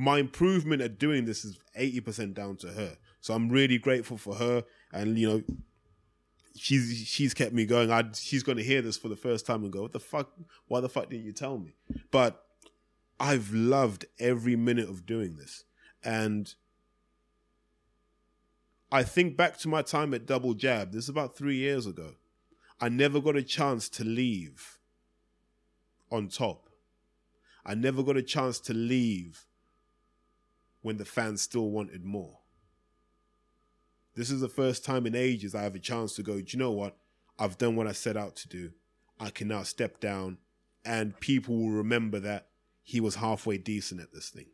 [0.00, 2.96] My improvement at doing this is eighty percent down to her.
[3.20, 4.64] So I'm really grateful for her,
[4.94, 5.42] and you know,
[6.56, 7.90] she's she's kept me going.
[7.90, 10.30] I she's going to hear this for the first time and go, "What the fuck?
[10.68, 11.74] Why the fuck didn't you tell me?"
[12.10, 12.42] But
[13.20, 15.64] I've loved every minute of doing this,
[16.02, 16.54] and
[18.90, 20.92] I think back to my time at Double Jab.
[20.92, 22.14] This is about three years ago.
[22.80, 24.78] I never got a chance to leave
[26.10, 26.70] on top.
[27.66, 29.44] I never got a chance to leave
[30.82, 32.38] when the fans still wanted more.
[34.14, 36.58] This is the first time in ages I have a chance to go, do you
[36.58, 36.96] know what?
[37.38, 38.70] I've done what I set out to do.
[39.18, 40.38] I can now step down
[40.84, 42.48] and people will remember that
[42.82, 44.46] he was halfway decent at this thing.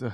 [0.00, 0.10] Uh,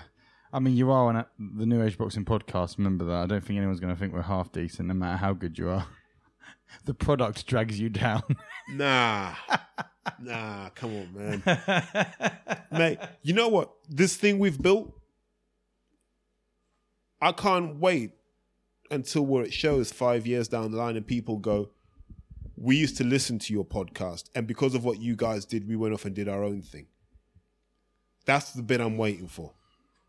[0.52, 2.78] I mean, you are on the New Age Boxing podcast.
[2.78, 3.14] Remember that.
[3.14, 5.68] I don't think anyone's going to think we're half decent, no matter how good you
[5.68, 5.86] are.
[6.84, 8.22] the product drags you down.
[8.70, 9.34] Nah.
[10.20, 11.42] Nah, come on, man.
[12.72, 13.70] Mate, you know what?
[13.88, 14.92] This thing we've built,
[17.20, 18.12] I can't wait
[18.90, 21.70] until where it shows five years down the line and people go,
[22.56, 25.76] We used to listen to your podcast, and because of what you guys did, we
[25.76, 26.86] went off and did our own thing.
[28.26, 29.52] That's the bit I'm waiting for.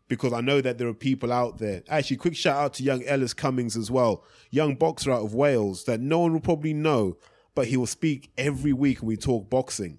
[0.08, 1.82] because I know that there are people out there.
[1.88, 5.84] Actually, quick shout out to young Ellis Cummings as well, young boxer out of Wales
[5.84, 7.16] that no one will probably know,
[7.56, 9.98] but he will speak every week when we talk boxing.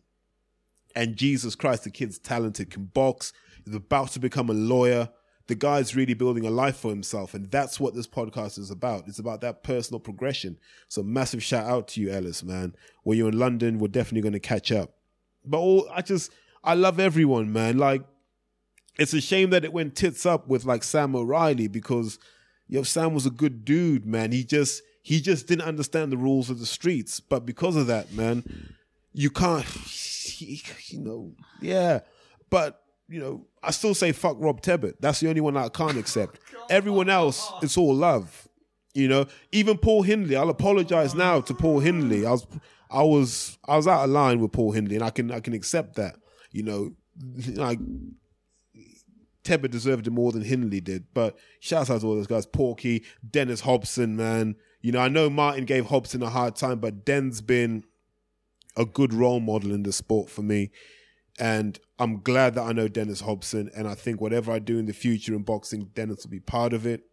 [0.96, 3.34] And Jesus Christ, the kid's talented, can box,
[3.66, 5.10] He's about to become a lawyer.
[5.48, 9.08] The guy's really building a life for himself, and that's what this podcast is about.
[9.08, 10.58] It's about that personal progression.
[10.88, 12.76] So, massive shout out to you, Ellis, man.
[13.04, 14.94] When you're in London, we're definitely going to catch up.
[15.44, 16.32] But all I just,
[16.64, 17.78] I love everyone, man.
[17.78, 18.04] Like,
[18.98, 22.20] it's a shame that it went tits up with like Sam O'Reilly because
[22.68, 24.32] yo Sam was a good dude, man.
[24.32, 28.12] He just he just didn't understand the rules of the streets, but because of that,
[28.12, 28.44] man,
[29.14, 29.66] you can't
[30.42, 31.32] you know,
[31.62, 32.02] yeah.
[32.50, 34.96] But, you know, I still say fuck Rob Tebbit.
[35.00, 36.42] That's the only one I can't accept.
[36.70, 38.50] Everyone else, it's all love.
[38.94, 40.36] You know, even Paul Hindley.
[40.36, 42.26] I'll apologize now to Paul Hindley.
[42.26, 42.46] I was
[42.92, 45.54] I was I was out of line with Paul Hindley and I can I can
[45.54, 46.18] accept that.
[46.52, 46.92] You know,
[47.56, 47.80] like
[49.46, 51.06] Tebbit deserved it more than Hindley did.
[51.14, 52.46] But shout out to all those guys.
[52.46, 54.58] Porky, Dennis Hobson, man.
[54.82, 57.84] You know, I know Martin gave Hobson a hard time, but Den's been
[58.76, 60.72] a good role model in the sport for me.
[61.40, 63.70] And I'm glad that I know Dennis Hobson.
[63.76, 66.74] And I think whatever I do in the future in boxing, Dennis will be part
[66.74, 67.04] of it.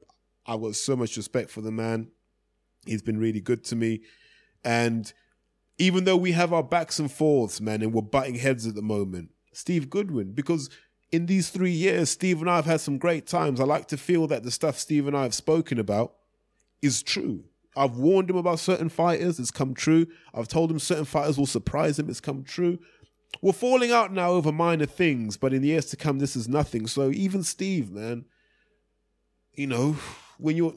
[0.47, 2.09] I've got so much respect for the man.
[2.87, 4.03] He's been really good to me.
[4.63, 5.13] And
[5.79, 8.83] even though we have our backs and forths, man, and we're butting heads at the
[8.83, 10.69] moment, Steve Goodwin, because
[11.11, 13.61] in these three years, Steve and I have had some great times.
[13.61, 16.15] I like to feel that the stuff Steve and I have spoken about
[16.83, 17.45] is true.
[17.77, 20.07] I've warned him about certain fighters, it's come true.
[20.33, 22.79] I've told him certain fighters will surprise him, it's come true.
[23.43, 26.49] We're falling out now over minor things, but in the years to come, this is
[26.49, 26.87] nothing.
[26.87, 28.27] So even Steve, man,
[29.55, 29.97] you know,
[30.39, 30.75] when you're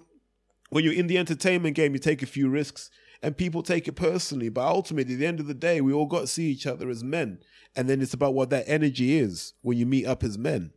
[0.69, 2.89] when you're in the entertainment game, you take a few risks
[3.21, 4.49] and people take it personally.
[4.49, 6.89] But ultimately, at the end of the day, we all got to see each other
[6.89, 7.39] as men
[7.77, 10.71] and then it's about what that energy is when you meet up as men.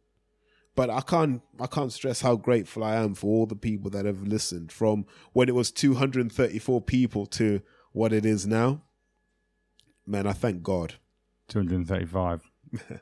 [0.81, 4.07] But I can't I can't stress how grateful I am for all the people that
[4.07, 5.05] have listened from
[5.35, 7.61] when it was 234 people to
[7.93, 8.81] what it is now.
[10.07, 10.95] Man, I thank God.
[11.49, 12.51] 235.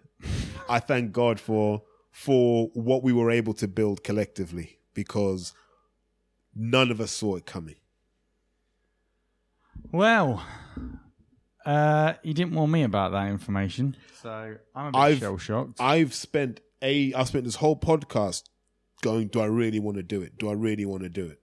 [0.68, 5.52] I thank God for for what we were able to build collectively because
[6.56, 7.76] none of us saw it coming.
[9.92, 10.44] Well,
[11.64, 15.80] uh, you didn't warn me about that information, so I'm a bit shell shocked.
[15.80, 18.44] I've spent a I've spent this whole podcast
[19.02, 20.38] going, do I really want to do it?
[20.38, 21.40] Do I really want to do it?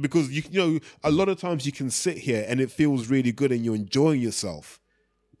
[0.00, 3.08] Because you you know, a lot of times you can sit here and it feels
[3.08, 4.80] really good and you're enjoying yourself.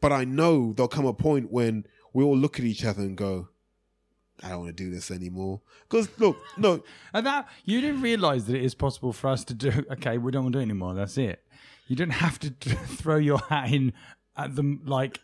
[0.00, 3.16] But I know there'll come a point when we all look at each other and
[3.16, 3.48] go,
[4.42, 5.60] I don't want to do this anymore.
[5.88, 6.82] Because look, no,
[7.14, 9.84] And that you didn't realise that it is possible for us to do.
[9.92, 10.94] Okay, we don't want to do it anymore.
[10.94, 11.42] That's it.
[11.86, 12.50] You don't have to
[12.86, 13.92] throw your hat in
[14.36, 15.20] at them like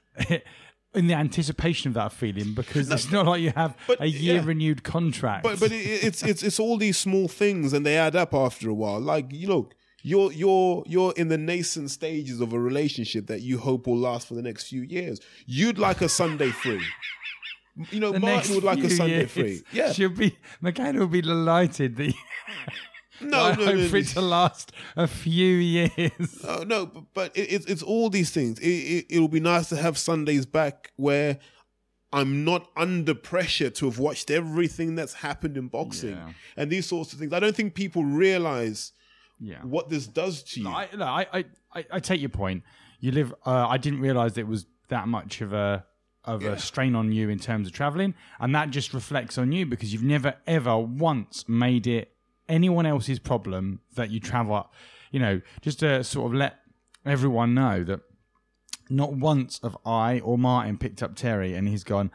[0.96, 4.36] in the anticipation of that feeling because it's not like you have But, a year
[4.36, 4.44] yeah.
[4.44, 5.42] renewed contract.
[5.44, 8.68] but but it, it's it's it's all these small things and they add up after
[8.70, 9.00] a while.
[9.00, 9.68] Like you know,
[10.02, 14.26] you're you're you're in the nascent stages of a relationship that you hope will last
[14.28, 15.20] for the next few years.
[15.46, 16.82] You'd like a Sunday free.
[17.90, 19.62] You know, the Martin would like a Sunday years, free.
[19.70, 19.92] Yeah.
[19.92, 22.14] she'll be McKenna will be delighted that.
[23.20, 25.90] No, I no, hope no, for it to last a few years.
[26.44, 28.58] Oh no, but, but it, it's it's all these things.
[28.60, 31.38] It, it it'll be nice to have Sundays back where
[32.12, 36.32] I'm not under pressure to have watched everything that's happened in boxing Yeah.
[36.56, 37.32] and these sorts of things.
[37.32, 38.92] I don't think people realize
[39.40, 39.60] Yeah.
[39.62, 40.68] what this does to you.
[40.68, 41.44] I, no, I, I,
[41.74, 42.62] I, I take your point.
[43.00, 43.34] You live.
[43.44, 45.84] Uh, I didn't realize it was that much of a
[46.24, 46.50] of Yeah.
[46.52, 49.92] a strain on you in terms of traveling, and that just reflects on you because
[49.92, 52.12] you've never ever once made it
[52.48, 54.70] anyone else's problem that you travel.
[55.10, 56.56] You know, just to sort of let
[57.04, 58.00] everyone know that
[58.88, 62.10] not once have I or Martin picked up Terry and he's gone,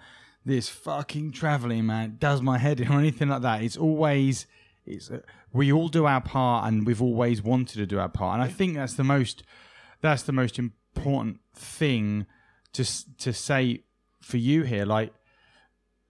[0.46, 3.62] this fucking traveling man does my head in or anything like that.
[3.62, 4.48] It's always,
[4.86, 5.20] it's uh,
[5.54, 8.36] we all do our part and we've always wanted to do our part.
[8.36, 9.44] And I think that's the most,
[10.02, 12.26] that's the most important thing
[12.74, 12.86] to
[13.18, 13.84] to say
[14.22, 14.86] for you here.
[14.86, 15.14] Like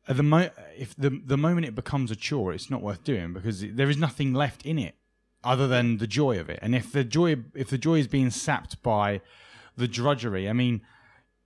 [0.07, 3.33] at the mo- if the the moment it becomes a chore, it's not worth doing
[3.33, 4.95] because there is nothing left in it
[5.43, 6.59] other than the joy of it.
[6.61, 9.21] And if the joy if the joy is being sapped by
[9.77, 10.81] the drudgery, I mean,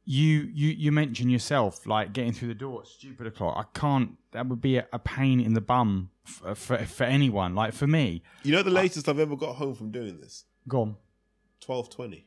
[0.05, 3.55] you you you mentioned yourself like getting through the door at stupid o'clock.
[3.57, 4.17] I can't.
[4.31, 7.55] That would be a, a pain in the bum for, uh, for for anyone.
[7.55, 10.45] Like for me, You know the latest I've ever got home from doing this?
[10.67, 10.95] Gone.
[11.59, 12.25] Twelve twenty.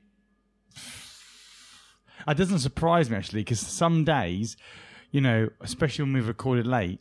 [2.26, 4.56] It doesn't surprise me actually because some days,
[5.10, 7.00] you know, especially when we've recorded late,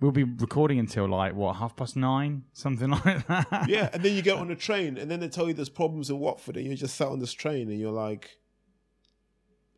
[0.00, 3.66] we'll be recording until like what half past nine, something like that.
[3.68, 6.10] Yeah, and then you get on a train, and then they tell you there's problems
[6.10, 8.38] in Watford, and you just sat on this train, and you're like,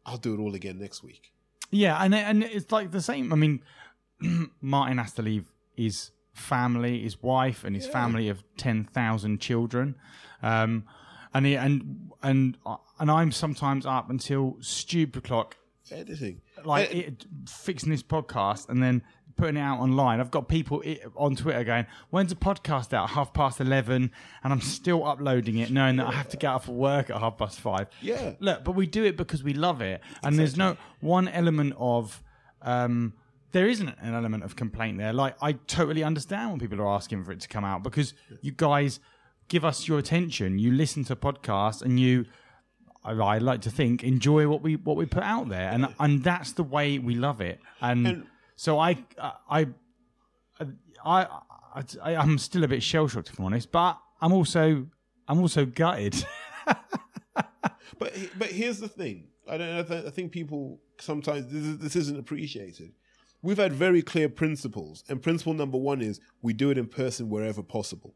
[0.04, 1.32] "I'll do it all again next week."
[1.70, 3.32] Yeah, and and it's like the same.
[3.32, 3.62] I mean,
[4.60, 5.46] Martin has to leave
[5.76, 9.96] his family, his wife, and his family of ten thousand children,
[10.42, 10.84] um,
[11.34, 15.56] and he, and and uh, and I'm sometimes up until stupid o'clock,
[15.92, 16.40] Editing.
[16.64, 19.02] like it, fixing this podcast, and then
[19.36, 20.20] putting it out online.
[20.20, 20.82] I've got people
[21.16, 24.10] on Twitter going, "When's the podcast out?" Half past eleven,
[24.42, 27.18] and I'm still uploading it, knowing that I have to get off of work at
[27.18, 27.88] half past five.
[28.00, 28.34] Yeah.
[28.40, 32.22] Look, but we do it because we love it, and there's no one element of.
[32.62, 33.12] Um,
[33.52, 35.12] there isn't an element of complaint there.
[35.12, 38.52] Like I totally understand when people are asking for it to come out because you
[38.52, 39.00] guys
[39.48, 40.58] give us your attention.
[40.58, 42.26] You listen to podcasts and you,
[43.06, 46.22] I, I like to think, enjoy what we what we put out there, and and
[46.24, 47.60] that's the way we love it.
[47.80, 48.26] And, And-
[48.56, 48.96] so I
[49.50, 49.68] I
[51.04, 51.26] I
[52.02, 54.86] I I'm still a bit shell shocked if I'm honest, but I'm also
[55.28, 56.14] I'm also gutted.
[57.98, 59.28] But but here's the thing.
[59.48, 59.78] I don't.
[59.78, 62.92] I, th- I think people sometimes this, is, this isn't appreciated.
[63.40, 67.30] We've had very clear principles, and principle number one is we do it in person
[67.30, 68.14] wherever possible.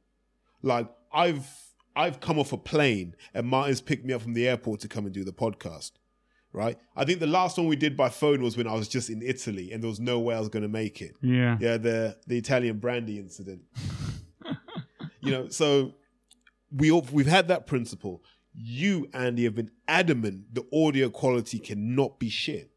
[0.62, 1.46] Like I've
[1.96, 5.04] I've come off a plane, and Martin's picked me up from the airport to come
[5.04, 5.92] and do the podcast.
[6.52, 6.76] Right.
[6.96, 9.22] I think the last one we did by phone was when I was just in
[9.22, 11.14] Italy, and there was no way I was going to make it.
[11.22, 11.56] yeah.
[11.60, 13.62] Yeah, the the Italian brandy incident.
[15.20, 15.94] you know, so
[16.74, 18.22] we all, we've had that principle.
[18.52, 22.72] You, Andy, have been adamant the audio quality cannot be shit.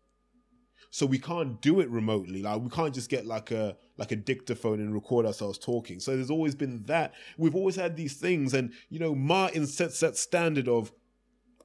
[0.91, 2.44] So we can't do it remotely.
[2.44, 5.99] Like we can't just get like a like a dictaphone and record ourselves talking.
[5.99, 7.14] So there's always been that.
[7.38, 10.91] We've always had these things, and you know, Martin sets that standard of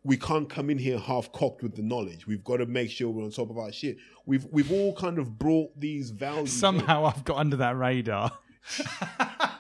[0.05, 2.27] we can't come in here half cocked with the knowledge.
[2.27, 3.97] We've got to make sure we're on top of our shit.
[4.27, 6.53] We've we've all kind of brought these values.
[6.53, 6.59] in.
[6.59, 8.33] Somehow I've got under that radar.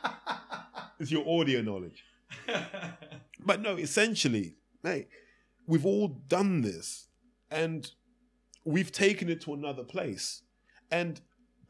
[0.98, 2.04] It's your audio knowledge.
[3.44, 5.08] but no, essentially, mate,
[5.66, 7.06] we've all done this
[7.50, 7.90] and
[8.64, 10.42] we've taken it to another place.
[10.90, 11.20] And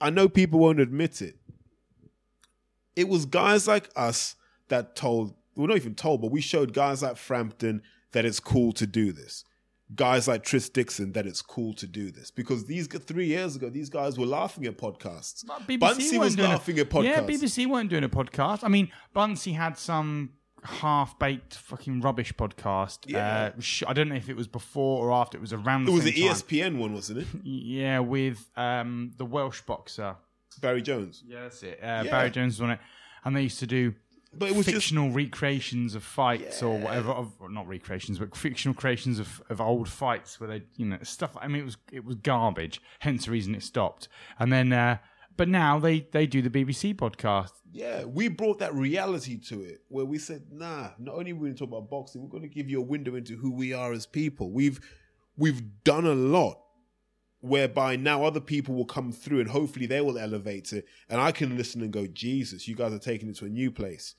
[0.01, 1.37] I know people won't admit it.
[2.97, 4.37] It was guys like us
[4.69, 8.73] that told, well, not even told, but we showed guys like Frampton that it's cool
[8.73, 9.45] to do this.
[9.95, 13.71] Guys like Tris Dixon that it's cool to do this because these three years ago
[13.71, 15.45] these guys were laughing at podcasts.
[15.67, 15.79] BBC
[16.13, 17.05] weren't was doing a- laughing at podcasts.
[17.05, 18.65] Yeah, BBC weren't doing a podcast.
[18.65, 22.99] I mean, Buncey had some half-baked fucking rubbish podcast.
[23.07, 23.53] Yeah.
[23.57, 25.39] Uh, sh- I don't know if it was before or after.
[25.39, 26.23] It was around the It was the time.
[26.35, 27.27] ESPN one, wasn't it?
[27.45, 30.17] Yeah, with um, the Welsh boxer.
[30.61, 31.23] Barry Jones.
[31.27, 31.79] Yeah, that's it.
[31.83, 32.11] Uh, Yeah.
[32.11, 32.81] Barry Jones was on it,
[33.25, 33.95] and they used to do
[34.37, 37.13] But it was just fictional recreations of fights or whatever.
[37.13, 40.99] Of, or not recreations, but fictional creations of, of old fights where they, you know,
[41.03, 41.37] stuff.
[41.41, 42.83] I mean, it was it was garbage.
[43.01, 44.09] Hence the reason it stopped.
[44.39, 44.99] And then, uh,
[45.39, 47.53] but now they they do the BBC podcast.
[47.73, 51.41] yeah, we brought that reality to it where we said, nah, not only are we
[51.49, 53.73] going to talk about boxing, we're going to give you a window into who we
[53.73, 54.51] are as people.
[54.51, 54.79] We've
[55.37, 56.59] we've done a lot
[57.41, 61.31] whereby now other people will come through and hopefully they will elevate it and I
[61.31, 64.17] can listen and go, Jesus, you guys are taking it to a new place.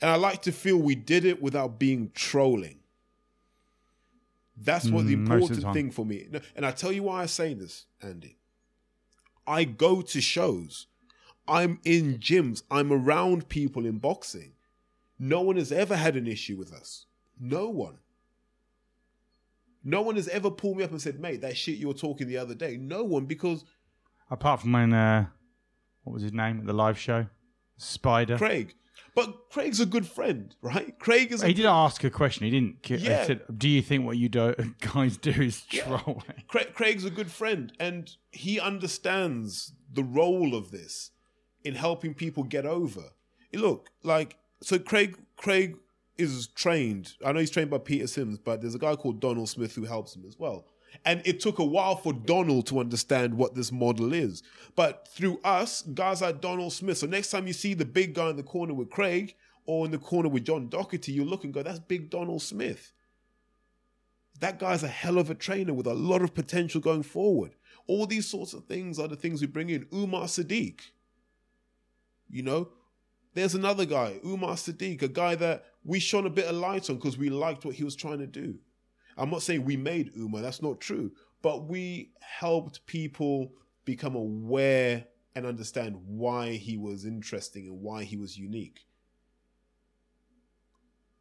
[0.00, 2.78] And I like to feel we did it without being trolling.
[4.56, 6.28] That's what the Mm, important thing for me.
[6.56, 8.38] And I tell you why I say this, Andy.
[9.46, 10.86] I go to shows.
[11.48, 12.62] I'm in gyms.
[12.70, 14.52] I'm around people in boxing.
[15.18, 17.06] No one has ever had an issue with us.
[17.40, 17.98] No one.
[19.84, 22.28] No one has ever pulled me up and said, mate, that shit you were talking
[22.28, 22.76] the other day.
[22.76, 23.64] No one, because
[24.30, 25.26] Apart from when, uh,
[26.04, 27.26] what was his name at the live show?
[27.76, 28.38] Spider.
[28.38, 28.74] Craig.
[29.14, 30.98] But Craig's a good friend, right?
[30.98, 32.44] Craig is a He did ask a question.
[32.44, 32.76] He didn't.
[32.86, 33.26] He Yeah.
[33.26, 34.54] said, "Do you think what you do,
[34.94, 40.70] guys do is trolling?" Craig, Craig's a good friend, and he understands the role of
[40.70, 41.10] this
[41.64, 43.10] in helping people get over.
[43.52, 45.76] Look, like so, Craig Craig
[46.16, 47.14] is trained.
[47.24, 49.84] I know he's trained by Peter Sims, but there's a guy called Donald Smith who
[49.84, 50.66] helps him as well.
[51.04, 54.42] And it took a while for Donald to understand what this model is.
[54.76, 56.98] But through us, guys like Donald Smith.
[56.98, 59.34] So next time you see the big guy in the corner with Craig
[59.66, 62.92] or in the corner with John Doherty, you look and go, that's big Donald Smith
[64.42, 67.54] that guy's a hell of a trainer with a lot of potential going forward.
[67.86, 69.86] All these sorts of things are the things we bring in.
[69.94, 70.80] Umar Sadiq.
[72.28, 72.68] You know,
[73.34, 76.96] there's another guy, Umar Sadiq, a guy that we shone a bit of light on
[76.96, 78.58] because we liked what he was trying to do.
[79.16, 81.12] I'm not saying we made Umar, that's not true,
[81.42, 83.52] but we helped people
[83.84, 88.86] become aware and understand why he was interesting and why he was unique.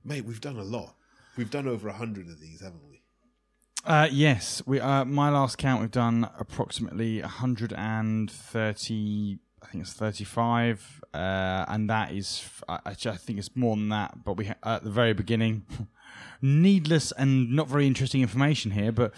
[0.04, 0.96] Mate, we've done a lot.
[1.38, 3.02] We've done over a hundred of these, haven't we?
[3.86, 4.80] Uh, yes, we.
[4.80, 9.40] Uh, my last count, we've done approximately 130.
[9.64, 12.48] I think it's 35, uh, and that is.
[12.68, 14.24] I, I think it's more than that.
[14.24, 15.66] But we at the very beginning,
[16.42, 18.92] needless and not very interesting information here.
[18.92, 19.14] But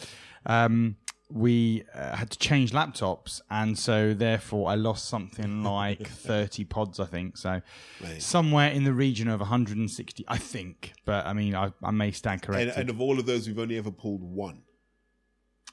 [0.46, 0.98] um,
[1.30, 7.00] we uh, had to change laptops, and so therefore I lost something like 30 pods,
[7.00, 7.38] I think.
[7.38, 7.62] So
[8.02, 8.22] Mate.
[8.22, 10.94] somewhere in the region of 160, I think.
[11.06, 12.78] But I mean, I, I may stand And, corrected.
[12.78, 14.62] and of all of those, we've only ever pulled one.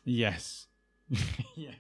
[0.05, 0.67] yes.
[1.57, 1.73] yeah.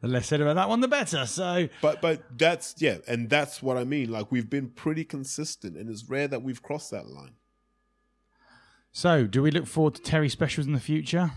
[0.00, 1.26] the less said about that one, the better.
[1.26, 4.10] So But but that's yeah, and that's what I mean.
[4.10, 7.32] Like we've been pretty consistent, and it's rare that we've crossed that line.
[8.96, 11.30] So, do we look forward to Terry specials in the future?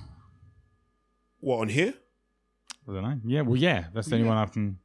[1.41, 1.93] What on here?
[2.87, 3.19] I don't know.
[3.25, 4.79] Yeah, well, yeah, that's the only one I can.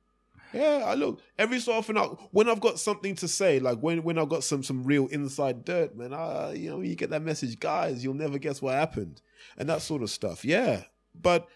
[0.52, 1.96] Yeah, I look every so often.
[1.96, 5.06] I, when I've got something to say, like when when I've got some some real
[5.06, 6.12] inside dirt, man.
[6.12, 8.02] I, you know, you get that message, guys.
[8.02, 9.22] You'll never guess what happened,
[9.56, 10.44] and that sort of stuff.
[10.44, 10.82] Yeah,
[11.14, 11.46] but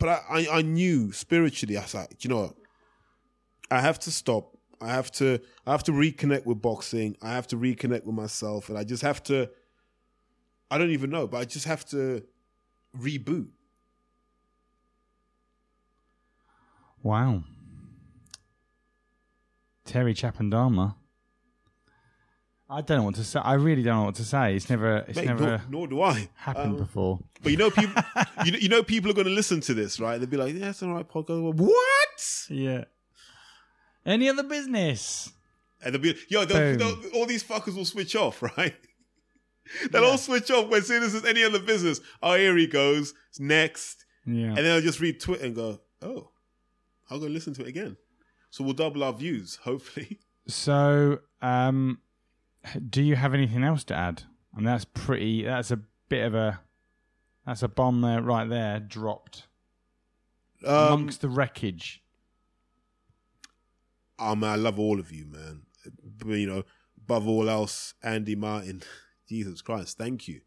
[0.00, 1.76] but I I, I knew spiritually.
[1.76, 2.54] I was like, you know, what?
[3.70, 4.58] I have to stop.
[4.80, 5.38] I have to
[5.68, 7.16] I have to reconnect with boxing.
[7.22, 9.48] I have to reconnect with myself, and I just have to.
[10.72, 12.22] I don't even know, but I just have to
[12.98, 13.48] reboot.
[17.02, 17.42] Wow.
[19.84, 20.94] Terry Chapandama.
[22.70, 23.38] I don't know what to say.
[23.38, 24.56] I really don't know what to say.
[24.56, 26.30] It's never, it's Mate, never nor, nor do I.
[26.36, 27.18] happened Um, before.
[27.42, 28.02] But you know, people,
[28.46, 30.16] you know, you know, people are going to listen to this, right?
[30.16, 32.46] They'll be like, "Yeah, it's all right, podcast." What?
[32.48, 32.84] Yeah.
[34.06, 35.32] Any other business?
[35.84, 38.74] And they'll be, yo, they'll, they'll, all these fuckers will switch off, right?
[39.90, 42.00] They'll all switch off when soon as there's any other business.
[42.22, 43.14] Oh, here he goes.
[43.30, 44.48] It's next, Yeah.
[44.48, 46.30] and then I'll just read Twitter and go, "Oh,
[47.10, 47.96] I'll go listen to it again."
[48.50, 50.20] So we'll double our views, hopefully.
[50.46, 52.00] So, um,
[52.90, 54.24] do you have anything else to add?
[54.52, 55.44] I mean, that's pretty.
[55.44, 56.60] That's a bit of a.
[57.46, 59.46] That's a bomb there, right there, dropped
[60.64, 62.02] Um, amongst the wreckage.
[64.18, 65.62] oh man, I love all of you, man.
[66.18, 66.62] But, you know,
[66.98, 68.82] above all else, Andy Martin.
[69.32, 70.42] Jesus Christ, thank you,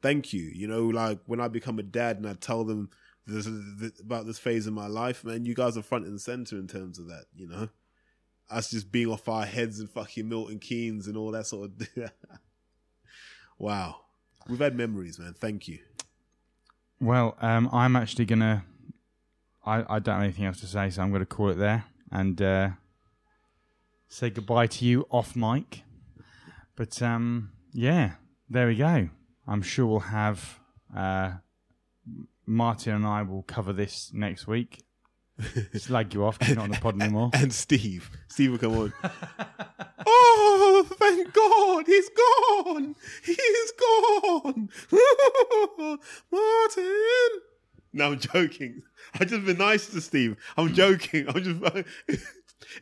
[0.00, 0.42] thank you.
[0.42, 2.90] You know, like when I become a dad and I tell them
[3.26, 3.48] this,
[3.78, 6.66] this, about this phase of my life, man, you guys are front and center in
[6.66, 7.24] terms of that.
[7.34, 7.68] You know,
[8.50, 12.10] us just being off our heads and fucking Milton Keynes and all that sort of.
[13.58, 13.96] wow,
[14.48, 15.34] we've had memories, man.
[15.34, 15.78] Thank you.
[17.00, 18.64] Well, um, I'm actually gonna.
[19.64, 21.84] I, I don't have anything else to say, so I'm going to call it there
[22.10, 22.70] and uh,
[24.08, 25.82] say goodbye to you off mic.
[26.74, 28.12] But um, yeah,
[28.48, 29.08] there we go.
[29.46, 30.60] I'm sure we'll have
[30.96, 31.32] uh,
[32.46, 34.84] Martin and I will cover this next week.
[35.76, 37.30] Slag you off you're not on the pod anymore.
[37.32, 38.92] And Steve, Steve will come on.
[40.06, 42.94] oh, thank God, he's gone.
[43.24, 44.68] He's gone.
[46.30, 47.40] Martin.
[47.94, 48.82] No, I'm joking.
[49.14, 50.36] I've just been nice to Steve.
[50.56, 51.26] I'm joking.
[51.28, 51.86] I'm just.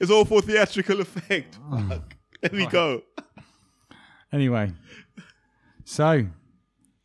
[0.01, 1.59] it's all for theatrical effect.
[1.89, 2.15] Fuck.
[2.43, 3.03] There we go.
[4.33, 4.73] Anyway,
[5.85, 6.27] so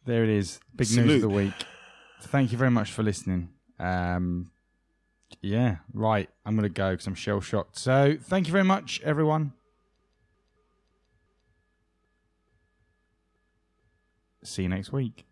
[0.05, 0.59] there it is.
[0.75, 1.53] Big news of the week.
[2.21, 3.49] Thank you very much for listening.
[3.79, 4.51] Um,
[5.41, 6.29] yeah, right.
[6.45, 7.77] I'm going to go because I'm shell shocked.
[7.77, 9.53] So thank you very much, everyone.
[14.43, 15.25] See you next week.